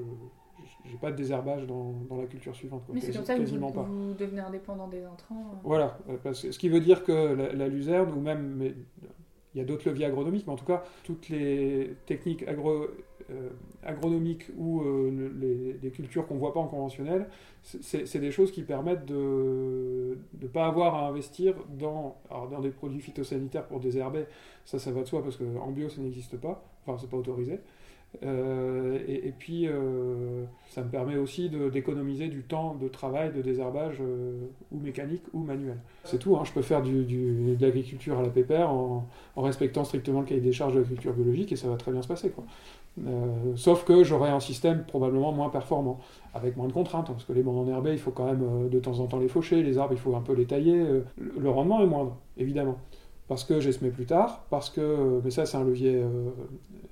n'ai 0.90 0.98
pas 1.00 1.12
de 1.12 1.16
désherbage 1.16 1.66
dans, 1.68 1.94
dans 2.10 2.18
la 2.18 2.26
culture 2.26 2.56
suivante. 2.56 2.84
quoi. 2.86 2.96
Mais 2.96 3.02
c'est 3.02 3.14
comme 3.14 3.24
ça 3.26 3.38
que 3.38 3.44
vous, 3.44 3.72
pas. 3.72 3.84
vous 3.84 4.14
devenez 4.14 4.42
indépendant 4.42 4.88
des 4.88 5.04
intrants. 5.04 5.46
Voilà, 5.64 5.98
parce 6.24 6.42
que- 6.42 6.52
ce 6.52 6.60
qui 6.60 6.70
veut 6.70 6.80
dire 6.82 7.04
que 7.04 7.12
la, 7.12 7.54
la 7.54 7.68
luzerne, 7.68 8.12
ou 8.18 8.20
même, 8.22 8.56
mais, 8.58 8.76
il 9.54 9.58
y 9.60 9.62
a 9.62 9.66
d'autres 9.66 9.88
leviers 9.90 10.06
agronomiques, 10.06 10.46
mais 10.48 10.54
en 10.54 10.58
tout 10.58 10.66
cas, 10.66 10.84
toutes 11.04 11.30
les 11.30 11.96
techniques 12.06 12.44
euh, 12.48 13.50
agronomiques 13.84 14.46
ou 14.58 14.82
euh, 14.82 15.12
le- 15.12 15.78
les, 15.82 15.90
cultures 15.92 16.28
qu'on 16.28 16.36
ne 16.36 16.40
voit 16.40 16.54
pas 16.54 16.60
en 16.60 16.68
conventionnel, 16.68 17.28
c'est 17.64 18.06
c'est 18.08 18.20
des 18.20 18.32
choses 18.32 18.52
qui 18.52 18.64
permettent 18.64 19.06
de 19.06 20.18
ne 20.42 20.48
pas 20.48 20.66
avoir 20.68 20.96
à 20.96 21.08
investir 21.08 21.54
dans, 21.70 22.18
alors 22.30 22.50
dans 22.50 22.60
des 22.60 22.72
produits 22.72 23.02
phytosanitaires 23.02 23.66
pour 23.68 23.80
désherber. 23.80 24.26
Ça, 24.66 24.80
ça 24.80 24.92
va 24.92 25.02
de 25.02 25.08
soi 25.08 25.24
parce 25.24 25.38
qu'en 25.38 25.72
bio, 25.72 25.90
ça 25.90 26.02
n'existe 26.02 26.38
pas, 26.38 26.64
enfin, 26.86 26.98
c'est 27.00 27.10
pas 27.10 27.18
autorisé. 27.18 27.60
Euh, 28.24 29.00
et, 29.08 29.34
puis, 29.38 29.68
euh, 29.68 30.44
ça 30.68 30.84
me 30.84 30.90
permet 30.90 31.16
aussi 31.16 31.50
d'économiser 31.50 32.28
du 32.28 32.44
temps 32.44 32.76
de 32.76 32.88
travail, 32.88 33.32
de 33.34 33.42
désherbage, 33.42 33.98
euh, 34.02 34.48
ou 34.72 34.80
mécanique 34.80 35.24
ou 35.34 35.40
manuel. 35.40 35.78
C'est 36.04 36.20
tout, 36.20 36.36
hein, 36.36 36.44
je 36.44 36.52
peux 36.52 36.62
faire 36.62 36.82
de 36.82 37.58
l'agriculture 37.60 38.20
à 38.20 38.24
la 38.24 38.30
pépère 38.30 38.70
en, 38.70 39.08
respectant 39.38 39.84
strictement 39.84 40.20
le 40.20 40.26
cahier 40.26 40.42
des 40.42 40.52
charges 40.52 40.74
de 40.74 40.80
l'agriculture 40.80 41.14
biologique 41.14 41.52
et 41.52 41.56
ça 41.56 41.68
va 41.68 41.78
très 41.78 41.92
bien 41.92 42.02
se 42.02 42.08
passer. 42.08 42.32
Sauf 43.56 43.86
que 43.86 44.04
j'aurai 44.04 44.30
un 44.30 44.42
système 44.42 44.84
probablement 44.84 45.32
moins 45.32 45.50
performant, 45.50 46.00
avec 46.34 46.58
moins 46.58 46.68
de 46.68 46.74
contraintes, 46.74 47.10
hein, 47.10 47.14
parce 47.14 47.26
que 47.26 47.34
les 47.34 47.42
bandes 47.42 47.68
enherbées, 47.68 47.94
il 47.94 48.00
faut 48.00 48.12
quand 48.12 48.26
même 48.26 48.70
de 48.70 48.80
temps 48.80 49.00
en 49.00 49.08
temps 49.08 49.20
les 49.20 49.30
faucher, 49.30 49.64
les 49.64 49.78
arbres, 49.78 49.94
il 49.94 50.00
faut 50.00 50.16
un 50.16 50.22
peu 50.22 50.34
les 50.34 50.46
tailler. 50.46 50.76
le- 50.76 51.06
le 51.40 51.50
rendement 51.50 51.82
est 51.82 51.88
moindre, 51.88 52.18
évidemment 52.38 52.78
parce 53.32 53.46
que 53.46 53.62
j'ai 53.62 53.72
semé 53.72 53.92
plus 53.92 54.06
tard, 54.06 54.44
parce 54.50 54.70
que, 54.70 55.22
mais 55.24 55.32
ça 55.32 55.46
c'est 55.46 55.56
un 55.56 55.64
levier 55.64 55.96
euh, 55.96 56.32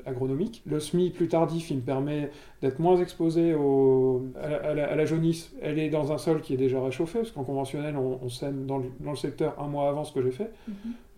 agronomique. 0.05 0.61
Le 0.65 0.79
semis 0.79 1.09
plus 1.09 1.27
tardif, 1.27 1.69
il 1.69 1.77
me 1.77 1.81
permet 1.81 2.31
d'être 2.61 2.79
moins 2.79 2.95
exposé 3.01 3.53
au, 3.55 4.23
à, 4.41 4.47
la, 4.49 4.55
à 4.69 4.73
la- 4.73 4.87
à 4.93 4.95
la 4.95 5.05
jaunisse. 5.05 5.51
Elle 5.61 5.77
est 5.79 5.89
dans 5.89 6.13
un 6.13 6.17
sol 6.17 6.39
qui 6.39 6.53
est 6.53 6.57
déjà 6.57 6.81
réchauffé, 6.81 7.19
parce 7.19 7.31
qu'en 7.31 7.43
conventionnel, 7.43 7.97
on, 7.97 8.19
on 8.23 8.29
sème 8.29 8.65
dans 8.65 8.77
le, 8.77 8.85
dans 9.01 9.09
le 9.11 9.17
secteur 9.17 9.53
un 9.59 9.67
mois 9.67 9.89
avant 9.89 10.05
ce 10.05 10.13
que 10.13 10.21
j'ai 10.21 10.31
fait. 10.31 10.49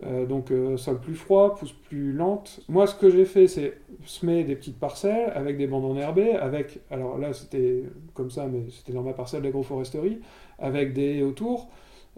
Euh, 0.03 0.25
donc 0.25 0.49
euh, 0.49 0.75
sol 0.77 0.99
plus 0.99 1.13
froid, 1.13 1.53
pousse 1.55 1.73
plus 1.73 2.13
lente. 2.13 2.61
Moi, 2.67 2.87
ce 2.87 2.95
que 2.95 3.11
j'ai 3.11 3.25
fait, 3.25 3.47
c'est 3.47 3.77
semer 4.05 4.43
des 4.43 4.55
petites 4.55 4.79
parcelles 4.79 5.31
avec 5.35 5.55
des 5.59 5.67
bandes 5.67 5.85
enherbées, 5.85 6.31
avec, 6.33 6.79
alors 6.89 7.19
là 7.19 7.31
c'était 7.33 7.83
comme 8.15 8.31
ça, 8.31 8.47
mais 8.47 8.61
c'était 8.71 8.93
dans 8.93 9.03
ma 9.03 9.13
parcelle 9.13 9.43
d'agroforesterie, 9.43 10.17
avec 10.57 10.93
des 10.93 11.21
autour 11.21 11.69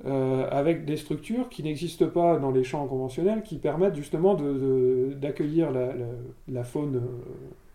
euh, 0.06 0.48
avec 0.50 0.86
des 0.86 0.98
structures 0.98 1.50
qui 1.50 1.64
n'existent 1.64 2.08
pas 2.08 2.38
dans 2.38 2.52
les 2.52 2.64
champs 2.64 2.86
conventionnels, 2.88 3.42
qui 3.44 3.58
permettent 3.58 3.96
justement 3.96 4.36
d'accueillir 4.36 5.72
la, 5.72 5.88
la- 5.88 5.94
la 6.50 6.64
faune 6.64 6.96
euh, 6.98 7.00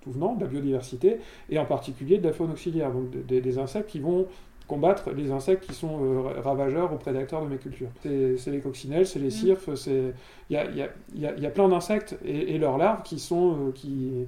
tout 0.02 0.10
venant, 0.10 0.34
de 0.34 0.42
la 0.42 0.46
biodiversité, 0.50 1.18
et 1.50 1.58
en 1.58 1.64
particulier 1.64 2.18
de 2.18 2.26
la 2.26 2.32
faune 2.32 2.50
auxiliaire, 2.50 2.90
donc 2.92 3.10
de- 3.10 3.20
des- 3.20 3.40
des 3.40 3.58
insectes 3.58 3.88
qui 3.88 4.00
vont 4.00 4.26
combattre 4.66 5.10
les 5.16 5.30
insectes 5.30 5.64
qui 5.66 5.72
sont 5.74 5.98
euh, 6.04 6.40
ravageurs 6.42 6.92
ou 6.92 6.96
prédateurs 6.96 7.42
de 7.42 7.48
mes 7.48 7.56
cultures. 7.56 7.88
C'est 8.02 8.50
les 8.50 8.60
coccinelles, 8.60 9.06
c'est 9.06 9.18
les 9.18 9.30
cirfes, 9.30 9.68
il 9.86 10.12
y 10.50 10.56
a, 10.56 10.64
il 10.70 10.76
y 10.76 10.82
a- 10.82 10.88
il 11.14 11.20
y 11.22 11.26
a- 11.26 11.34
il 11.36 11.42
y 11.42 11.46
a 11.46 11.50
plein 11.50 11.68
d'insectes 11.68 12.18
et, 12.24 12.54
et 12.54 12.58
leurs 12.58 12.76
larves 12.76 13.02
qui 13.02 13.18
sont 13.18 13.52
euh, 13.68 13.72
qui 13.74 14.26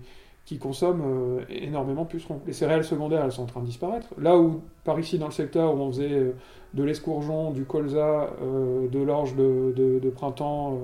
qui 0.51 0.59
consomment 0.59 1.39
euh, 1.39 1.45
énormément 1.49 2.05
pucerons. 2.05 2.41
Les 2.45 2.53
céréales 2.53 2.83
secondaires, 2.83 3.25
elles 3.25 3.31
sont 3.31 3.45
en 3.45 3.47
train 3.47 3.61
de 3.61 3.67
disparaître. 3.67 4.09
Là 4.19 4.37
où, 4.37 4.63
par 4.83 4.99
ici, 4.99 5.17
dans 5.17 5.27
le 5.27 5.33
secteur 5.33 5.73
où 5.77 5.79
on 5.79 5.93
faisait 5.93 6.11
euh, 6.11 6.33
de 6.75 6.83
l'escourgeon, 6.83 7.53
du 7.53 7.65
colza, 7.65 8.31
euh, 8.43 8.89
de 8.89 8.99
l'orge 8.99 9.37
de, 9.37 10.11
printemps, 10.13 10.73
euh, 10.73 10.77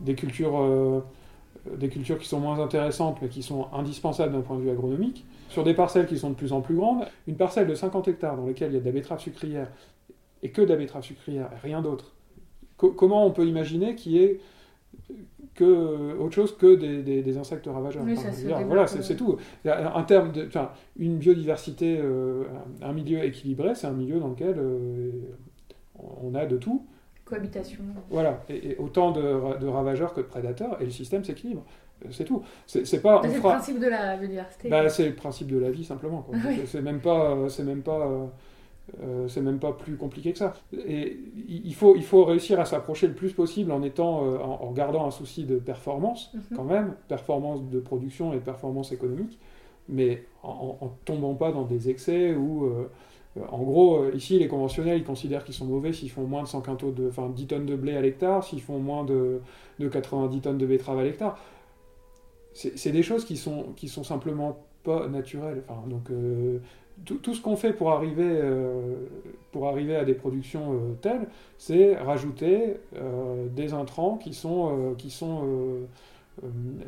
des 0.00 0.14
cultures, 0.14 1.02
des 1.76 1.88
cultures 1.90 2.18
qui 2.18 2.26
sont 2.26 2.40
moins 2.40 2.58
intéressantes, 2.58 3.18
mais 3.20 3.28
qui 3.28 3.42
sont 3.42 3.66
indispensables 3.74 4.32
d'un 4.32 4.40
point 4.40 4.56
de 4.56 4.62
vue 4.62 4.70
agronomique, 4.70 5.26
sur 5.50 5.62
des 5.62 5.74
parcelles 5.74 6.06
qui 6.06 6.16
sont 6.16 6.30
de 6.30 6.34
plus 6.34 6.54
en 6.54 6.62
plus 6.62 6.74
grandes, 6.76 7.04
une 7.26 7.36
parcelle 7.36 7.66
de 7.66 7.74
50 7.74 8.08
hectares 8.08 8.36
dans 8.38 8.46
laquelle 8.46 8.70
il 8.70 8.74
y 8.74 8.78
a 8.78 8.80
de 8.80 8.86
la 8.86 8.92
betterave 8.92 9.20
sucrière, 9.20 9.68
et 10.42 10.50
que 10.52 10.62
de 10.62 10.68
la 10.68 10.76
betterave 10.76 11.02
sucrière, 11.02 11.50
rien 11.62 11.82
d'autre, 11.82 12.14
Co- 12.78 12.92
comment 12.92 13.26
on 13.26 13.30
peut 13.30 13.44
imaginer 13.46 13.94
qu'il 13.94 14.12
y 14.12 14.18
ait 14.22 14.40
que 15.56 16.16
autre 16.18 16.34
chose 16.34 16.56
que 16.56 16.74
des, 16.76 17.02
des- 17.02 17.22
des 17.22 17.36
insectes 17.38 17.66
ravageurs. 17.66 18.02
Oui, 18.04 18.16
ça 18.16 18.30
se 18.32 18.46
voilà, 18.64 18.86
c'est 18.86 19.16
tout. 19.16 19.36
Il 19.64 19.68
y 19.68 19.70
a 19.70 19.96
Un 19.96 20.02
terme 20.04 20.30
de, 20.32 20.46
enfin, 20.46 20.70
une 20.98 21.16
biodiversité, 21.18 21.98
euh, 21.98 22.44
un 22.82 22.92
milieu 22.92 23.24
équilibré, 23.24 23.74
c'est 23.74 23.86
un 23.88 23.92
milieu 23.92 24.20
dans 24.20 24.28
lequel 24.28 24.54
euh, 24.58 25.10
on 26.22 26.34
a 26.34 26.46
de 26.46 26.56
tout. 26.56 26.86
Cohabitation. 27.24 27.80
Voilà, 28.10 28.44
et, 28.48 28.70
et 28.72 28.76
autant 28.78 29.10
de, 29.10 29.20
ra- 29.22 29.56
de 29.56 29.66
ravageurs 29.66 30.14
que 30.14 30.20
de 30.20 30.26
prédateurs, 30.26 30.80
et 30.80 30.84
le 30.84 30.90
système 30.92 31.24
s'équilibre. 31.24 31.64
Euh, 32.04 32.08
C'est 32.12 32.24
tout. 32.24 32.42
C'est 32.66 33.02
pas. 33.02 33.20
C'est 33.24 33.34
le 33.34 33.40
principe 33.40 33.80
de 33.80 33.88
la 33.88 34.16
biodiversité. 34.16 34.68
bah, 34.68 34.88
c'est 34.88 35.06
le 35.08 35.14
principe 35.14 35.48
de 35.48 35.58
la 35.58 35.70
vie 35.70 35.84
simplement. 35.84 36.26
Oui. 36.32 36.60
C'est- 36.66 36.82
même 36.82 37.00
pas, 37.00 37.36
c'est 37.48 37.64
même 37.64 37.82
pas, 37.82 38.06
euh, 38.06 38.26
euh, 39.02 39.28
c'est 39.28 39.40
même 39.42 39.58
pas 39.58 39.72
plus 39.72 39.96
compliqué 39.96 40.32
que 40.32 40.38
ça. 40.38 40.54
Et 40.86 41.18
il 41.48 41.74
faut, 41.74 41.94
il 41.96 42.04
faut 42.04 42.24
réussir 42.24 42.58
à 42.60 42.64
s'approcher 42.64 43.06
le 43.08 43.14
plus 43.14 43.32
possible 43.32 43.72
en 43.72 43.82
étant, 43.82 44.24
euh, 44.24 44.38
en, 44.38 44.62
en 44.68 44.72
gardant 44.72 45.06
un 45.06 45.10
souci 45.10 45.44
de 45.44 45.56
performance 45.56 46.30
Mhm. 46.34 46.42
quand 46.56 46.64
même, 46.64 46.94
performance 47.08 47.62
de 47.68 47.80
production 47.80 48.32
et 48.32 48.38
performance 48.38 48.92
économique, 48.92 49.38
mais 49.88 50.24
en, 50.42 50.76
en- 50.80 50.88
tombant 51.04 51.34
pas 51.34 51.52
dans 51.52 51.64
des 51.64 51.90
excès 51.90 52.34
où, 52.34 52.64
euh, 52.66 52.88
en 53.50 53.62
gros, 53.62 54.08
ici 54.14 54.38
les 54.38 54.48
conventionnels 54.48 54.98
ils 54.98 55.04
considèrent 55.04 55.44
qu'ils 55.44 55.54
sont 55.54 55.66
mauvais 55.66 55.92
s'ils 55.92 56.10
font 56.10 56.24
moins 56.24 56.42
de 56.42 56.48
100 56.48 56.62
quintaux 56.62 56.90
de, 56.90 57.08
enfin 57.08 57.28
10 57.28 57.46
tonnes 57.46 57.66
de 57.66 57.76
blé 57.76 57.94
à 57.94 58.00
l'hectare, 58.00 58.42
s'ils 58.44 58.62
font 58.62 58.78
moins 58.78 59.04
de, 59.04 59.40
de 59.78 59.88
90 59.88 60.40
tonnes 60.40 60.58
de 60.58 60.66
betterave 60.66 60.98
à 60.98 61.04
l'hectare 61.04 61.38
c'est 62.52 62.76
c'est 62.78 62.92
des 62.92 63.02
choses 63.02 63.24
qui 63.24 63.36
sont, 63.36 63.64
qui 63.76 63.88
sont 63.88 64.04
simplement 64.04 64.58
pas 64.84 65.08
naturelles. 65.08 65.62
Enfin, 65.68 65.86
donc, 65.88 66.10
euh, 66.10 66.58
tout, 67.04 67.34
ce 67.34 67.40
qu'on 67.40 67.56
fait 67.56 67.72
pour 67.72 67.90
arriver, 67.92 68.24
euh, 68.24 68.94
pour 69.52 69.68
arriver 69.68 69.96
à 69.96 70.04
des 70.04 70.14
productions 70.14 70.72
euh, 70.74 70.94
telles, 71.00 71.28
c'est 71.58 71.96
rajouter 71.96 72.74
euh, 72.96 73.46
des 73.54 73.72
intrants 73.74 74.16
qui 74.16 74.34
sont, 74.34 74.94
qui 74.98 75.10
sont 75.10 75.42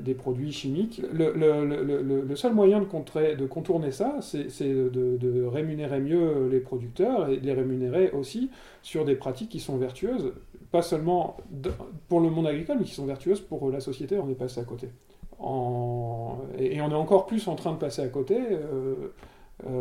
des 0.01 0.15
produits 0.15 0.53
chimiques. 0.53 1.01
Le, 1.13 1.33
le- 1.33 2.23
le- 2.23 2.37
seul 2.37 2.53
moyen 2.53 2.81
de, 2.81 3.35
de 3.35 3.47
contourner 3.47 3.93
ça, 3.93 4.19
c'est 4.21 4.45
de, 4.69 5.45
rémunérer 5.47 6.01
mieux 6.01 6.49
les 6.51 6.61
producteurs 6.61 7.31
et 7.31 7.39
de 7.39 7.47
les 7.47 7.55
rémunérer 7.55 8.11
aussi 8.11 8.51
sur 8.83 9.05
des 9.07 9.15
pratiques 9.15 9.49
qui 9.49 9.61
sont 9.61 9.79
vertueuses, 9.79 10.33
pas 10.71 10.83
seulement 10.83 11.39
pour 12.09 12.21
le 12.21 12.29
monde 12.29 12.47
agricole, 12.47 12.77
mais 12.81 12.85
qui 12.85 12.95
sont 12.95 13.07
vertueuses 13.07 13.41
pour 13.41 13.71
la 13.71 13.81
société. 13.81 14.19
On 14.19 14.29
est 14.29 14.35
passé 14.35 14.61
à 14.61 14.65
côté. 14.65 14.89
Et, 16.59 16.81
on 16.83 16.91
est 16.91 16.95
encore 16.95 17.27
plus 17.27 17.47
en 17.49 17.55
train 17.55 17.73
de 17.73 17.79
passer 17.79 18.03
à 18.03 18.09
côté 18.09 18.37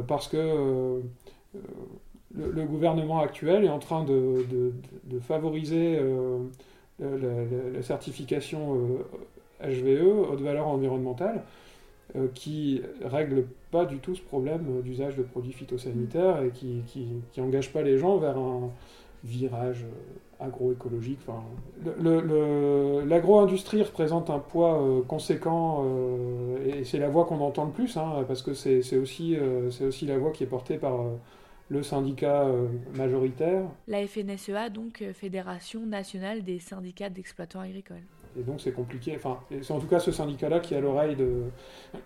parce 0.08 0.28
que 0.28 0.38
euh, 0.38 1.00
euh, 1.56 1.60
le, 2.36 2.66
gouvernement 2.66 3.20
actuel 3.20 3.64
est 3.64 3.70
en 3.70 3.80
train 3.80 4.04
de, 4.04 4.44
favoriser 5.22 5.98
euh, 6.00 6.40
la, 7.00 7.82
certification 7.82 8.76
euh, 9.62 9.70
HVE, 9.70 10.32
haute 10.32 10.42
valeur 10.42 10.68
environnementale, 10.68 11.44
euh, 12.16 12.28
qui 12.34 12.82
règle 13.04 13.46
pas 13.70 13.86
du 13.86 13.98
tout 13.98 14.16
ce 14.16 14.22
problème 14.22 14.66
euh, 14.70 14.82
d'usage 14.82 15.18
de 15.18 15.24
produits 15.24 15.52
phytosanitaires 15.52 16.42
et 16.42 16.52
qui, 16.52 16.82
qui, 16.88 17.08
qui 17.34 17.42
engage 17.42 17.74
pas 17.74 17.82
les 17.82 17.98
gens 17.98 18.18
vers 18.18 18.38
un 18.38 18.72
virage 19.26 19.84
euh, 19.84 19.88
agroécologique. 20.40 21.20
Enfin, 21.28 21.44
L'agro-industrie 23.06 23.84
représente 23.84 24.30
un 24.30 24.40
poids 24.40 24.82
euh, 24.82 25.02
conséquent 25.02 25.84
euh, 25.86 26.80
et 26.80 26.84
c'est 26.84 27.00
la 27.00 27.10
voix 27.10 27.26
qu'on 27.26 27.40
entend 27.40 27.66
le 27.66 27.72
plus, 27.72 27.98
hein, 27.98 28.24
parce 28.28 28.42
que 28.42 28.54
c'est 28.54 28.98
aussi, 28.98 29.36
euh, 29.36 29.70
aussi 29.82 30.06
la 30.06 30.18
voix 30.18 30.32
qui 30.32 30.44
est 30.44 30.48
portée 30.48 30.78
par 30.78 31.00
le 31.70 31.84
syndicat 31.84 32.48
majoritaire. 32.96 33.64
La 33.88 34.06
FNSEA, 34.08 34.70
donc 34.70 35.04
Fédération 35.14 35.86
nationale 35.86 36.44
des 36.44 36.60
syndicats 36.60 37.10
d'exploitants 37.10 37.60
agricoles. 37.60 38.06
Et 38.40 38.44
donc 38.44 38.60
c'est 38.62 38.72
compliqué. 38.72 39.14
Enfin, 39.16 39.38
c'est 39.62 39.74
en 39.74 39.80
tout 39.80 39.88
cas 39.88 40.00
ce 40.00 40.12
syndicat-là 40.12 40.60
qui 40.60 40.76
a 40.76 40.80
l'oreille 40.82 41.16
de, 41.16 41.44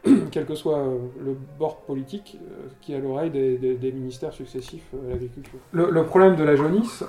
quel 0.31 0.45
que 0.45 0.55
soit 0.55 0.77
euh, 0.79 0.97
le 1.23 1.35
bord 1.59 1.77
politique, 1.81 2.37
euh, 2.41 2.67
qui 2.81 2.93
a 2.93 2.99
l'oreille 2.99 3.29
des, 3.31 3.57
des- 3.57 3.75
des 3.75 3.91
ministères 3.91 4.33
successifs 4.33 4.85
euh, 4.93 5.07
à 5.07 5.11
l'agriculture. 5.11 5.59
Le, 5.71 5.89
le 5.89 6.03
problème 6.03 6.35
de 6.35 6.43
la 6.43 6.55
jaunisse, 6.55 7.03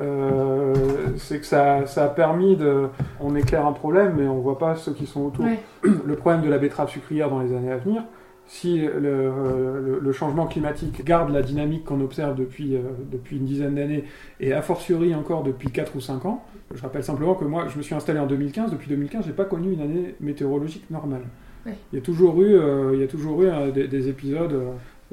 euh, 0.00 0.74
c'est 1.16 1.40
que 1.40 1.46
ça, 1.46 1.86
ça 1.86 2.04
a 2.04 2.08
permis 2.08 2.56
de. 2.56 2.88
On 3.20 3.34
éclaire 3.34 3.66
un 3.66 3.72
problème, 3.72 4.14
mais 4.16 4.26
on 4.28 4.38
voit 4.40 4.58
pas 4.58 4.74
ceux 4.76 4.92
qui 4.92 5.06
sont 5.06 5.22
autour. 5.26 5.44
Le 5.82 6.16
problème 6.16 6.42
de 6.42 6.48
la 6.48 6.58
betterave 6.58 6.88
sucrière 6.90 7.30
dans 7.30 7.40
les 7.40 7.54
années 7.54 7.70
à 7.72 7.76
venir, 7.78 8.02
si 8.48 8.78
le, 8.78 8.98
le, 8.98 10.00
le, 10.00 10.12
changement 10.12 10.46
climatique 10.46 11.04
garde 11.04 11.30
la 11.30 11.42
dynamique 11.42 11.84
qu'on 11.84 12.00
observe 12.00 12.34
depuis, 12.34 12.76
euh, 12.76 12.80
depuis 13.12 13.36
une 13.36 13.44
dizaine 13.44 13.74
d'années, 13.74 14.04
et 14.40 14.54
a 14.54 14.62
fortiori 14.62 15.14
encore 15.14 15.42
depuis 15.42 15.70
4 15.70 15.94
ou 15.94 16.00
5 16.00 16.24
ans, 16.24 16.42
je 16.74 16.80
rappelle 16.80 17.04
simplement 17.04 17.34
que 17.34 17.44
moi, 17.44 17.66
je 17.68 17.76
me 17.76 17.82
suis 17.82 17.94
installé 17.94 18.18
en 18.18 18.26
2015. 18.26 18.72
Depuis 18.72 18.88
2015, 18.88 19.24
je 19.24 19.28
n'ai 19.28 19.34
pas 19.34 19.44
connu 19.44 19.72
une 19.72 19.82
année 19.82 20.14
météorologique 20.20 20.90
normale. 20.90 21.24
Oui. 21.66 21.72
Il 21.92 21.96
y 21.96 21.98
a 21.98 22.04
toujours 22.04 22.40
eu, 22.42 22.54
euh, 22.54 22.92
il 22.94 23.00
y 23.00 23.04
a 23.04 23.06
toujours 23.06 23.42
eu 23.42 23.48
euh, 23.48 23.70
des, 23.70 23.86
des, 23.86 24.08
épisodes. 24.08 24.58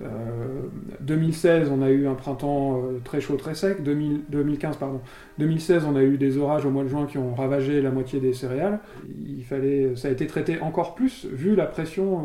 Euh, 0.03 0.63
2016, 1.01 1.69
on 1.71 1.81
a 1.81 1.89
eu 1.89 2.07
un 2.07 2.15
printemps 2.15 2.77
euh, 2.77 2.99
très 3.03 3.21
chaud, 3.21 3.35
très 3.37 3.55
sec. 3.55 3.81
2000, 3.83 4.21
2015, 4.29 4.77
pardon. 4.77 4.99
2016, 5.39 5.85
on 5.85 5.95
a 5.95 6.03
eu 6.03 6.17
des 6.17 6.37
orages 6.37 6.65
au 6.65 6.71
mois 6.71 6.83
de 6.83 6.89
juin 6.89 7.05
qui 7.05 7.17
ont 7.17 7.33
ravagé 7.33 7.81
la 7.81 7.91
moitié 7.91 8.19
des 8.19 8.33
céréales. 8.33 8.79
Il 9.25 9.43
fallait, 9.43 9.95
ça 9.95 10.09
a 10.09 10.11
été 10.11 10.27
traité 10.27 10.59
encore 10.61 10.95
plus 10.95 11.25
vu 11.31 11.55
la 11.55 11.65
pression. 11.65 12.23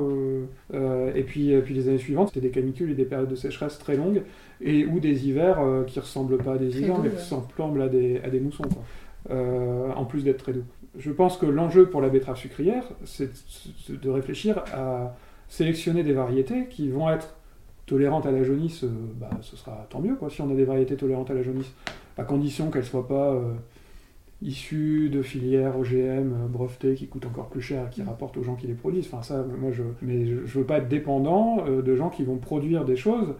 Euh, 0.74 1.12
et 1.14 1.22
puis, 1.22 1.54
puis 1.62 1.74
les 1.74 1.88
années 1.88 1.98
suivantes, 1.98 2.28
c'était 2.28 2.46
des 2.46 2.52
canicules 2.52 2.90
et 2.90 2.94
des 2.94 3.04
périodes 3.04 3.30
de 3.30 3.36
sécheresse 3.36 3.78
très 3.78 3.96
longues 3.96 4.22
et 4.60 4.84
ou 4.84 5.00
des 5.00 5.26
hivers 5.26 5.58
qui 5.86 6.00
ressemblent 6.00 6.38
pas 6.38 6.54
à 6.54 6.58
des 6.58 6.78
hivers, 6.78 6.96
doux, 6.96 7.02
mais 7.02 7.08
ouais. 7.08 7.14
qui 7.14 7.34
ressemblent 7.34 7.82
à 7.82 7.88
des, 7.88 8.20
à 8.24 8.28
des 8.28 8.40
moussons. 8.40 8.64
Quoi. 8.64 8.82
Euh, 9.28 9.92
en 9.92 10.06
plus 10.06 10.24
d'être 10.24 10.38
très 10.38 10.52
doux. 10.54 10.64
Je 10.98 11.10
pense 11.10 11.36
que 11.36 11.44
l'enjeu 11.44 11.90
pour 11.90 12.00
la 12.00 12.08
betterave 12.08 12.38
sucrière, 12.38 12.84
c'est 13.04 13.30
de 13.90 14.08
réfléchir 14.08 14.64
à 14.74 15.14
sélectionner 15.46 16.02
des 16.02 16.14
variétés 16.14 16.66
qui 16.68 16.88
vont 16.88 17.10
être 17.10 17.36
tolérantes 17.90 18.24
à 18.24 18.30
la 18.30 18.44
jaunisse, 18.44 18.84
euh, 18.84 18.88
bah, 19.20 19.28
ce 19.42 19.56
sera 19.56 19.84
tant 19.90 20.00
mieux 20.00 20.14
quoi, 20.14 20.30
si 20.30 20.40
on 20.40 20.50
a 20.50 20.54
des 20.54 20.64
variétés 20.64 20.94
tolérantes 20.94 21.28
à 21.30 21.34
la 21.34 21.42
jaunisse, 21.42 21.72
à 22.16 22.22
condition 22.22 22.70
qu'elles 22.70 22.82
ne 22.82 22.86
soient 22.86 23.08
pas 23.08 23.32
euh, 23.32 23.52
issues 24.42 25.10
de 25.10 25.22
filières 25.22 25.76
OGM 25.76 25.92
euh, 25.96 26.46
brevetées 26.48 26.94
qui 26.94 27.08
coûtent 27.08 27.26
encore 27.26 27.48
plus 27.48 27.60
cher 27.60 27.86
et 27.88 27.90
qui 27.90 28.02
rapportent 28.02 28.36
aux 28.36 28.44
gens 28.44 28.54
qui 28.54 28.68
les 28.68 28.74
produisent. 28.74 29.08
Enfin, 29.12 29.22
ça, 29.24 29.44
mais 30.02 30.24
je 30.26 30.34
ne 30.34 30.46
veux 30.46 30.64
pas 30.64 30.78
être 30.78 30.88
dépendant 30.88 31.64
de 31.66 31.96
gens 31.96 32.10
qui 32.10 32.22
vont 32.22 32.36
produire 32.36 32.84
des 32.84 32.96
choses 32.96 33.34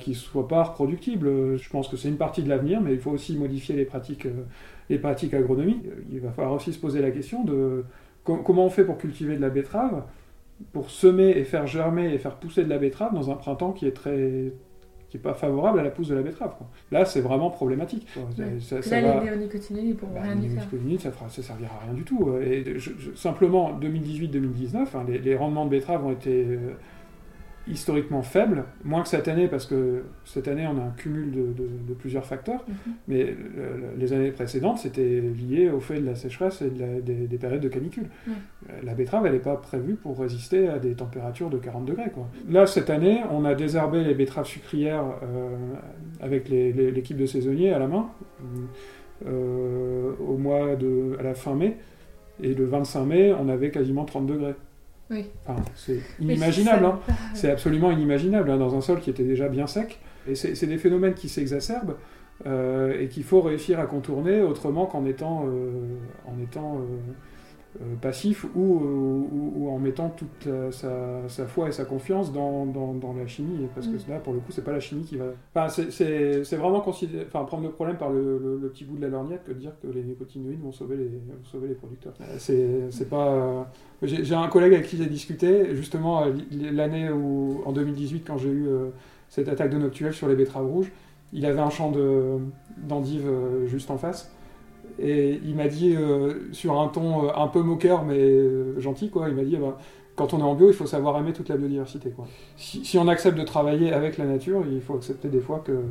qui 0.00 0.10
ne 0.10 0.14
soient 0.14 0.48
pas 0.48 0.62
reproductibles. 0.64 1.56
Je 1.58 1.68
pense 1.68 1.86
que 1.88 1.96
c'est 1.96 2.08
une 2.08 2.16
partie 2.16 2.42
de 2.42 2.48
l'avenir, 2.48 2.80
mais 2.80 2.94
il 2.94 2.98
faut 2.98 3.10
aussi 3.10 3.36
modifier 3.36 3.76
les 3.76 3.84
pratiques, 3.84 4.26
agronomiques. 5.34 5.84
Il 6.10 6.20
va 6.20 6.30
falloir 6.32 6.54
aussi 6.54 6.72
se 6.72 6.78
poser 6.80 7.00
la 7.00 7.10
question 7.10 7.44
de 7.44 7.84
com- 8.24 8.40
comment 8.44 8.64
on 8.64 8.70
fait 8.70 8.84
pour 8.84 8.96
cultiver 8.98 9.36
de 9.36 9.42
la 9.42 9.50
betterave, 9.50 10.04
pour 10.72 10.90
semer 10.90 11.30
et 11.30 11.44
faire 11.44 11.66
germer 11.66 12.12
et 12.14 12.18
faire 12.18 12.36
pousser 12.36 12.64
de 12.64 12.68
la 12.70 12.78
betterave 12.78 13.14
dans 13.14 13.30
un 13.30 13.34
printemps 13.34 13.72
qui 13.72 13.86
est 13.86 13.92
très 13.92 14.52
qui 15.08 15.18
est 15.18 15.20
pas 15.20 15.34
favorable 15.34 15.78
à 15.78 15.82
la 15.82 15.90
pousse 15.90 16.08
de 16.08 16.14
la 16.14 16.22
betterave. 16.22 16.54
quoi. 16.56 16.66
Là, 16.90 17.04
c'est 17.04 17.20
vraiment 17.20 17.50
problématique. 17.50 18.06
Ouais. 18.16 18.58
Ça- 18.60 18.76
Là, 18.76 18.82
ça 18.82 19.00
les 19.00 19.06
va- 19.08 19.20
néonicotinoïdes, 19.22 19.88
ils 19.88 19.94
pourront 19.94 20.14
bah, 20.14 20.20
rien 20.22 20.34
les 20.36 20.46
y 20.46 20.48
faire. 20.48 20.54
néonicotinoïdes, 20.72 21.00
ça, 21.00 21.12
ça 21.28 21.42
servira 21.42 21.74
à 21.82 21.84
rien 21.84 21.92
du 21.92 22.02
tout. 22.04 22.32
Et 22.42 22.64
je- 22.78 22.92
je- 22.98 23.14
simplement, 23.14 23.72
2018-2019, 23.74 24.94
hein, 24.94 25.04
les, 25.06 25.18
les 25.18 25.36
rendements 25.36 25.66
de 25.66 25.70
betterave 25.70 26.06
ont 26.06 26.12
été 26.12 26.44
euh, 26.46 26.58
historiquement 27.68 28.22
faibles, 28.22 28.64
moins 28.84 29.02
que 29.02 29.08
cette 29.08 29.28
année, 29.28 29.46
parce 29.46 29.66
que 29.66 30.02
cette 30.24 30.48
année, 30.48 30.66
on 30.66 30.76
a 30.78 30.82
un 30.82 30.90
cumul 30.96 31.30
de, 31.30 31.40
de- 31.40 31.68
de 31.88 31.94
plusieurs 31.94 32.24
facteurs, 32.26 32.64
Mhm. 32.68 32.92
mais 33.08 33.24
le- 33.24 33.32
le- 33.34 33.96
les 33.98 34.12
années 34.12 34.30
précédentes, 34.32 34.78
c'était 34.78 35.20
lié 35.20 35.70
au 35.70 35.78
fait 35.80 36.00
de 36.00 36.06
la 36.06 36.14
sécheresse 36.14 36.60
et 36.62 36.70
de 36.70 36.80
la- 36.80 37.00
des, 37.00 37.26
des 37.28 37.38
périodes 37.38 37.60
de 37.62 37.68
canicule. 37.68 38.06
Euh, 38.28 38.72
La 38.84 38.94
betterave, 38.94 39.26
elle 39.26 39.32
n'est 39.34 39.38
pas 39.38 39.56
prévue 39.56 39.94
pour 39.94 40.18
résister 40.18 40.66
à 40.68 40.78
des 40.78 40.94
températures 40.94 41.50
de 41.50 41.58
40 41.58 41.84
degrés. 41.84 42.10
Quoi. 42.12 42.26
Là, 42.50 42.66
cette 42.66 42.90
année, 42.90 43.20
on 43.30 43.44
a 43.44 43.54
désherbé 43.54 44.02
les 44.04 44.14
betteraves 44.14 44.46
sucrières 44.46 45.04
euh, 45.22 45.56
avec 46.20 46.48
l'équipe 46.48 47.16
de 47.16 47.26
saisonniers 47.26 47.72
à 47.72 47.78
la 47.78 47.86
main 47.86 48.08
euh, 49.26 50.12
au 50.20 50.36
mois 50.36 50.74
de, 50.76 51.16
à 51.20 51.22
la 51.22 51.34
fin 51.34 51.54
mai. 51.54 51.76
Et 52.42 52.54
le 52.54 52.64
25 52.64 53.04
mai, 53.04 53.32
on 53.38 53.48
avait 53.48 53.70
quasiment 53.70 54.04
30 54.04 54.26
degrés. 54.26 54.54
Oui. 55.12 55.26
Enfin, 55.46 55.62
c'est 55.76 56.00
inimaginable. 56.20 56.86
hein. 56.86 56.98
C'est 57.34 57.50
absolument 57.50 57.90
inimaginable 57.90 58.50
hein, 58.50 58.56
dans 58.56 58.74
un 58.74 58.80
sol 58.80 59.00
qui 59.00 59.10
était 59.10 59.24
déjà 59.24 59.48
bien 59.48 59.66
sec. 59.66 60.00
Et 60.26 60.34
c'est 60.34 60.66
des 60.66 60.78
phénomènes 60.78 61.14
qui 61.14 61.28
s'exacerbent 61.28 61.96
euh, 62.46 63.00
et 63.00 63.08
qu'il 63.08 63.24
faut 63.24 63.42
réussir 63.42 63.78
à 63.80 63.86
contourner 63.86 64.40
autrement 64.40 64.86
qu'en 64.86 65.04
étant, 65.04 65.44
euh, 65.46 65.96
en 66.26 66.40
étant 66.40 66.78
euh, 66.78 66.82
passif 68.00 68.44
ou, 68.54 68.60
ou- 68.60 69.52
ou 69.56 69.68
en 69.70 69.78
mettant 69.78 70.10
toute 70.10 70.44
la- 70.46 70.70
sa, 70.72 71.26
sa 71.28 71.46
foi 71.46 71.68
et 71.68 71.72
sa 71.72 71.84
confiance 71.84 72.32
dans, 72.32 72.66
dans- 72.66 72.94
dans 72.94 73.12
la 73.14 73.26
chimie. 73.26 73.66
Parce 73.74 73.86
que 73.88 73.94
Mm. 73.96 74.10
là, 74.10 74.18
pour 74.18 74.32
le 74.34 74.40
coup, 74.40 74.52
c'est 74.52 74.64
pas 74.64 74.72
la 74.72 74.80
chimie 74.80 75.04
qui 75.04 75.16
va. 75.16 75.26
Enfin, 75.54 75.68
c'est- 75.68 76.54
vraiment 76.56 76.80
considérer- 76.80 77.24
enfin, 77.26 77.44
prendre 77.44 77.64
le 77.64 77.70
problème 77.70 77.96
par 77.96 78.10
le, 78.10 78.38
le- 78.38 78.58
le 78.60 78.68
petit 78.68 78.84
bout 78.84 78.96
de 78.96 79.02
la 79.02 79.08
lorgnette 79.08 79.44
que 79.44 79.52
de 79.52 79.58
dire 79.58 79.72
que 79.82 79.88
les 79.88 80.02
nicotinoïdes 80.02 80.60
vont 80.60 80.72
sauver 80.72 80.96
les, 80.96 81.04
vont 81.06 81.44
sauver 81.44 81.68
les 81.68 81.74
producteurs. 81.74 82.12
Euh, 82.20 82.86
C'est 82.90 83.08
pas. 83.08 83.28
euh, 83.32 83.62
J'ai 84.02 84.34
un 84.34 84.48
collègue 84.48 84.74
avec 84.74 84.86
qui 84.86 84.96
j'ai 84.96 85.06
discuté, 85.06 85.74
justement, 85.76 86.24
euh, 86.24 86.32
l'année 86.72 87.08
où, 87.10 87.62
en 87.64 87.72
2018, 87.72 88.24
quand 88.26 88.36
j'ai 88.36 88.48
eu 88.50 88.66
euh, 88.66 88.88
cette 89.28 89.48
attaque 89.48 89.70
de 89.70 89.78
noctuelle 89.78 90.12
sur 90.12 90.28
les 90.28 90.34
betteraves 90.34 90.66
rouges, 90.66 90.90
il 91.32 91.46
avait 91.46 91.60
un 91.60 91.70
champ 91.70 91.90
de- 91.90 92.38
d'endives 92.86 93.26
euh, 93.28 93.66
juste 93.66 93.90
en 93.90 93.96
face. 93.96 94.30
Et 94.98 95.40
il 95.44 95.54
m'a 95.54 95.68
dit, 95.68 95.94
euh, 95.96 96.52
sur 96.52 96.80
un 96.80 96.88
ton 96.88 97.26
euh, 97.26 97.32
un 97.34 97.48
peu 97.48 97.62
moqueur, 97.62 98.04
mais 98.04 98.18
euh, 98.18 98.78
gentil, 98.80 99.10
quoi, 99.10 99.28
il 99.28 99.34
m'a 99.34 99.42
dit, 99.42 99.54
eh 99.54 99.58
ben, 99.58 99.74
quand 100.16 100.34
on 100.34 100.38
est 100.38 100.42
en 100.42 100.54
bio, 100.54 100.68
il 100.68 100.74
faut 100.74 100.86
savoir 100.86 101.18
aimer 101.18 101.32
toute 101.32 101.48
la 101.48 101.56
biodiversité. 101.56 102.10
Quoi. 102.10 102.26
Si, 102.56 102.84
si 102.84 102.98
on 102.98 103.08
accepte 103.08 103.38
de 103.38 103.44
travailler 103.44 103.92
avec 103.92 104.18
la 104.18 104.26
nature, 104.26 104.64
il 104.70 104.80
faut 104.80 104.94
accepter 104.94 105.28
des 105.28 105.40
fois 105.40 105.60
que 105.64 105.82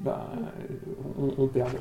ben, 0.00 0.18
on, 1.18 1.42
on 1.42 1.46
perde. 1.46 1.76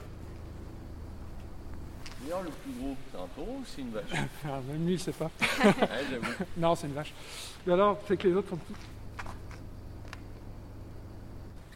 D'ailleurs, 2.21 2.43
le 2.43 2.49
plus 2.49 2.71
gros, 2.79 2.95
c'est 3.11 3.17
un 3.17 3.27
taureau 3.36 3.57
ou 3.59 3.63
c'est 3.65 3.81
une 3.81 3.89
vache 3.89 4.03
Ah, 4.45 4.59
Même 4.71 4.86
lui, 4.86 4.93
il 4.93 4.99
sait 4.99 5.11
pas. 5.11 5.29
Ouais, 5.63 6.19
non, 6.57 6.75
c'est 6.75 6.88
une 6.88 6.93
vache. 6.93 7.13
Mais 7.65 7.73
alors, 7.73 7.99
c'est 8.07 8.17
que 8.17 8.27
les 8.27 8.36
autres 8.36 8.49
font 8.49 8.57
tout. 8.57 8.73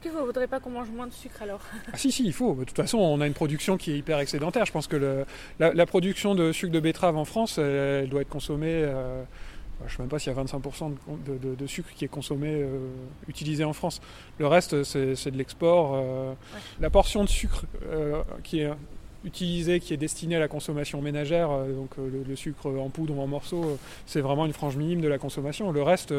Est-ce 0.01 0.09
que 0.13 0.17
vous 0.17 0.25
voudrez 0.25 0.47
pas 0.47 0.59
qu'on 0.59 0.69
mange 0.69 0.89
moins 0.89 1.07
de 1.07 1.13
sucre 1.13 1.41
alors 1.41 1.59
Ah 1.93 1.97
si, 1.97 2.11
si, 2.11 2.23
il 2.25 2.31
faut. 2.33 2.53
De 2.55 2.63
toute 2.63 2.75
façon, 2.77 2.97
on 2.99 3.19
a 3.21 3.27
une 3.27 3.33
production 3.33 3.77
qui 3.77 3.91
est 3.91 3.97
hyper 3.97 4.19
excédentaire. 4.19 4.65
Je 4.65 4.71
pense 4.71 4.87
que 4.87 4.95
le- 4.95 5.25
la, 5.59 5.73
la 5.73 5.85
production 5.85 6.35
de 6.35 6.51
sucre 6.53 6.71
de 6.71 6.79
betterave 6.79 7.17
en 7.17 7.25
France, 7.25 7.57
elle, 7.57 7.65
elle 8.03 8.09
doit 8.09 8.21
être 8.21 8.29
consommée... 8.29 8.71
euh, 8.73 9.23
je 9.81 9.85
ne 9.85 9.89
sais 9.91 9.95
même 9.99 10.09
pas 10.09 10.19
s'il 10.19 10.33
y 10.33 10.37
a 10.37 10.43
25% 10.43 10.93
de, 11.25 11.37
de- 11.37 11.55
de 11.55 11.67
sucre 11.67 11.89
qui 11.95 12.03
est 12.03 12.09
consommé, 12.09 12.49
euh, 12.53 12.79
utilisé 13.29 13.63
en 13.63 13.71
France. 13.73 14.01
Le 14.37 14.45
reste, 14.47 14.83
c'est 14.83 15.31
de 15.31 15.37
l'export. 15.37 15.93
euh. 15.95 16.33
La 16.81 16.89
portion 16.89 17.23
de 17.23 17.29
sucre 17.29 17.63
qui 18.43 18.59
est 18.61 18.69
utilisée, 19.25 19.79
qui 19.79 19.93
est 19.93 19.97
destinée 19.97 20.35
à 20.35 20.39
la 20.39 20.47
consommation 20.47 21.01
ménagère, 21.01 21.49
euh, 21.51 21.73
donc 21.73 21.89
euh, 21.99 22.09
le, 22.11 22.23
le 22.27 22.35
sucre 22.35 22.67
en 22.69 22.89
poudre 22.89 23.17
ou 23.17 23.21
en 23.21 23.27
morceaux, 23.27 23.63
euh, 23.63 23.75
c'est 24.05 24.21
vraiment 24.21 24.45
une 24.45 24.53
frange 24.53 24.77
minime 24.77 25.01
de 25.01 25.07
la 25.07 25.17
consommation. 25.17 25.71
Le 25.71 25.83
reste, 25.83 26.13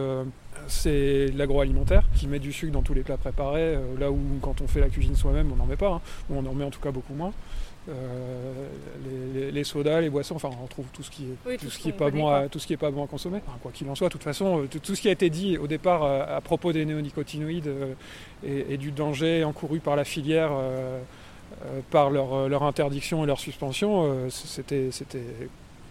c'est 0.67 1.29
l'agroalimentaire 1.37 2.05
qui 2.15 2.27
met 2.27 2.39
du 2.39 2.53
sucre 2.53 2.73
dans 2.73 2.83
tous 2.83 2.95
les 2.95 3.03
plats 3.03 3.17
préparés, 3.17 3.77
là 3.99 4.11
où 4.11 4.19
quand 4.43 4.61
on 4.61 4.67
fait 4.67 4.81
la 4.81 4.89
cuisine 4.89 5.17
soi-même, 5.17 5.51
on 5.53 5.57
n'en 5.57 5.67
met 5.67 5.77
pas, 5.77 5.89
hein, 5.95 6.01
ou 6.29 6.37
on 6.37 6.45
en 6.47 6.55
met 6.55 6.65
en 6.65 6.71
tout 6.71 6.81
cas 6.81 6.91
beaucoup 6.91 7.15
moins. 7.15 7.33
Euh, 7.89 8.67
les, 9.35 9.41
les- 9.47 9.51
les 9.53 9.65
sodas, 9.65 10.03
les 10.03 10.11
boissons, 10.11 10.37
enfin 10.37 10.51
on 10.63 10.67
trouve 10.67 10.85
tout 10.93 11.03
ce 11.03 11.11
qui 11.11 11.25
est, 11.25 11.35
Oui, 11.49 11.57
tout 11.57 11.65
tout 11.65 11.71
ce 11.71 11.79
qui 11.79 11.89
est 11.89 11.93
pas 11.93 12.11
bon 12.11 12.29
à, 12.29 12.47
tout 12.49 12.59
ce 12.59 12.67
qui 12.67 12.75
est 12.75 12.77
pas 12.77 12.91
bon 12.91 13.03
à 13.03 13.07
consommer. 13.07 13.41
Enfin, 13.47 13.57
quoi 13.63 13.73
qu'il 13.73 13.89
en 13.89 13.95
soit, 13.95 14.09
de 14.09 14.13
toute 14.13 14.23
façon, 14.23 14.67
tout, 14.71 14.79
tout 14.79 14.95
ce 14.95 15.01
qui 15.01 15.09
a 15.09 15.13
été 15.13 15.31
dit 15.31 15.57
au 15.57 15.67
départ 15.67 16.05
à 16.05 16.41
propos 16.43 16.73
des 16.75 16.85
néonicotinoïdes 16.85 17.69
euh, 17.69 17.95
et, 18.47 18.75
et 18.75 18.77
du 18.77 18.93
danger 18.93 19.45
encouru 19.45 19.81
par 19.81 19.97
la 19.97 20.05
filière 20.05 20.51
euh, 20.53 21.01
euh, 21.65 21.81
par 21.91 22.11
leur, 22.11 22.35
euh, 22.35 22.49
leur 22.49 22.63
interdiction 22.63 23.25
et 23.25 23.27
leur 23.27 23.41
suspension, 23.41 24.05
euh, 24.05 24.31
c'était 24.31 24.91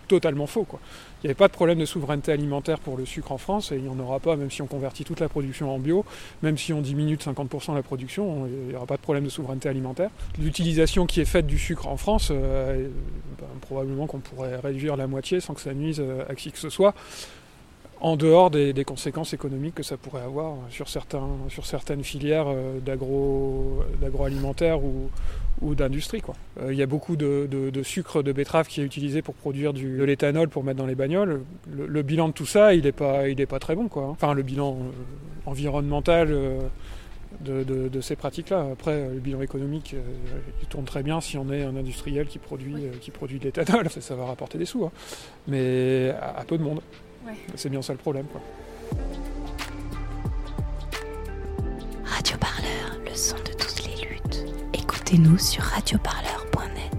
totalement 0.09 0.47
faux. 0.47 0.65
Quoi. 0.65 0.79
Il 1.21 1.27
n'y 1.27 1.29
avait 1.29 1.35
pas 1.35 1.47
de 1.47 1.53
problème 1.53 1.79
de 1.79 1.85
souveraineté 1.85 2.33
alimentaire 2.33 2.79
pour 2.79 2.97
le 2.97 3.05
sucre 3.05 3.31
en 3.31 3.37
France 3.37 3.71
et 3.71 3.75
il 3.75 3.83
n'y 3.83 3.89
en 3.89 3.99
aura 3.99 4.19
pas 4.19 4.35
même 4.35 4.51
si 4.51 4.61
on 4.61 4.67
convertit 4.67 5.05
toute 5.05 5.21
la 5.21 5.29
production 5.29 5.73
en 5.73 5.79
bio, 5.79 6.03
même 6.43 6.57
si 6.57 6.73
on 6.73 6.81
diminue 6.81 7.15
de 7.15 7.21
50% 7.21 7.75
la 7.75 7.83
production, 7.83 8.47
il 8.47 8.69
n'y 8.69 8.75
aura 8.75 8.85
pas 8.85 8.97
de 8.97 9.01
problème 9.01 9.23
de 9.23 9.29
souveraineté 9.29 9.69
alimentaire. 9.69 10.09
L'utilisation 10.39 11.05
qui 11.05 11.21
est 11.21 11.25
faite 11.25 11.45
du 11.45 11.57
sucre 11.57 11.87
en 11.87 11.95
France, 11.97 12.29
euh, 12.31 12.87
ben, 13.37 13.47
probablement 13.61 14.07
qu'on 14.07 14.19
pourrait 14.19 14.57
réduire 14.57 14.97
la 14.97 15.07
moitié 15.07 15.39
sans 15.39 15.53
que 15.53 15.61
ça 15.61 15.73
nuise 15.73 16.03
à 16.27 16.35
qui 16.35 16.51
que 16.51 16.59
ce 16.59 16.69
soit 16.69 16.93
en 18.01 18.15
dehors 18.15 18.49
des, 18.49 18.71
des 18.71 18.85
conséquences 18.85 19.33
économiques 19.33 19.75
que 19.75 19.83
ça 19.83 19.97
pourrait 19.97 20.21
avoir 20.21 20.55
sur, 20.69 20.87
certains, 20.87 21.27
sur 21.49 21.65
certaines 21.65 22.03
filières 22.03 22.45
euh, 22.47 22.79
d'agro- 22.79 23.83
d'agroalimentaire 24.01 24.81
ou, 24.83 25.09
ou 25.61 25.75
d'industrie. 25.75 26.21
Euh, 26.61 26.71
Il 26.71 26.79
y 26.79 26.81
a 26.81 26.85
beaucoup 26.85 27.15
de, 27.17 27.47
de- 27.51 27.69
de 27.69 27.83
sucre 27.83 28.23
de 28.23 28.31
betterave 28.31 28.67
qui 28.67 28.79
est 28.81 28.85
utilisé 28.85 29.21
pour 29.21 29.33
produire 29.35 29.73
du, 29.73 29.97
de 29.97 30.03
l'éthanol 30.05 30.47
pour 30.47 30.63
mettre 30.63 30.77
dans 30.77 30.85
les 30.85 30.95
bagnoles. 30.95 31.41
Le, 31.69 31.87
le 31.87 32.01
bilan 32.01 32.29
de 32.29 32.33
tout 32.33 32.45
ça, 32.45 32.73
il 32.73 32.83
n'est 32.83 32.93
pas, 32.93 33.27
il 33.27 33.39
est 33.41 33.45
pas 33.45 33.59
très 33.59 33.75
bon. 33.75 33.89
Quoi. 33.89 34.07
Enfin, 34.07 34.33
le 34.33 34.43
bilan 34.43 34.77
euh, 34.79 35.49
environnemental 35.49 36.29
euh, 36.31 36.59
de, 37.41 38.01
ces 38.01 38.15
pratiques-là. 38.15 38.67
Après, 38.71 39.09
le 39.09 39.19
bilan 39.19 39.41
économique, 39.41 39.95
il 40.61 40.67
tourne 40.67 40.85
très 40.85 41.03
bien 41.03 41.19
si 41.21 41.37
on 41.37 41.51
est 41.51 41.63
un 41.63 41.75
industriel 41.75 42.27
qui 42.27 42.39
produit, 42.39 42.75
qui 43.01 43.11
produit 43.11 43.39
de 43.39 43.43
l'éthanol. 43.45 43.89
Ça, 43.91 44.01
ça 44.01 44.15
va 44.15 44.25
rapporter 44.25 44.57
des 44.57 44.65
sous. 44.65 44.85
hein. 44.85 44.91
Mais 45.47 46.11
à, 46.21 46.39
à 46.39 46.43
peu 46.45 46.57
de 46.57 46.63
monde. 46.63 46.79
Ouais. 47.25 47.33
C'est 47.55 47.69
bien 47.69 47.81
ça 47.81 47.93
le 47.93 47.99
problème. 47.99 48.25
Quoi. 48.27 48.41
Radio 52.05 52.37
Parleur, 52.37 52.97
le 53.05 53.15
son 53.15 53.37
de 53.37 53.53
toutes 53.57 53.85
les 53.85 54.05
luttes. 54.05 54.45
Écoutez-nous 54.73 55.37
sur 55.37 55.63
radioparleur.fr. 55.63 56.98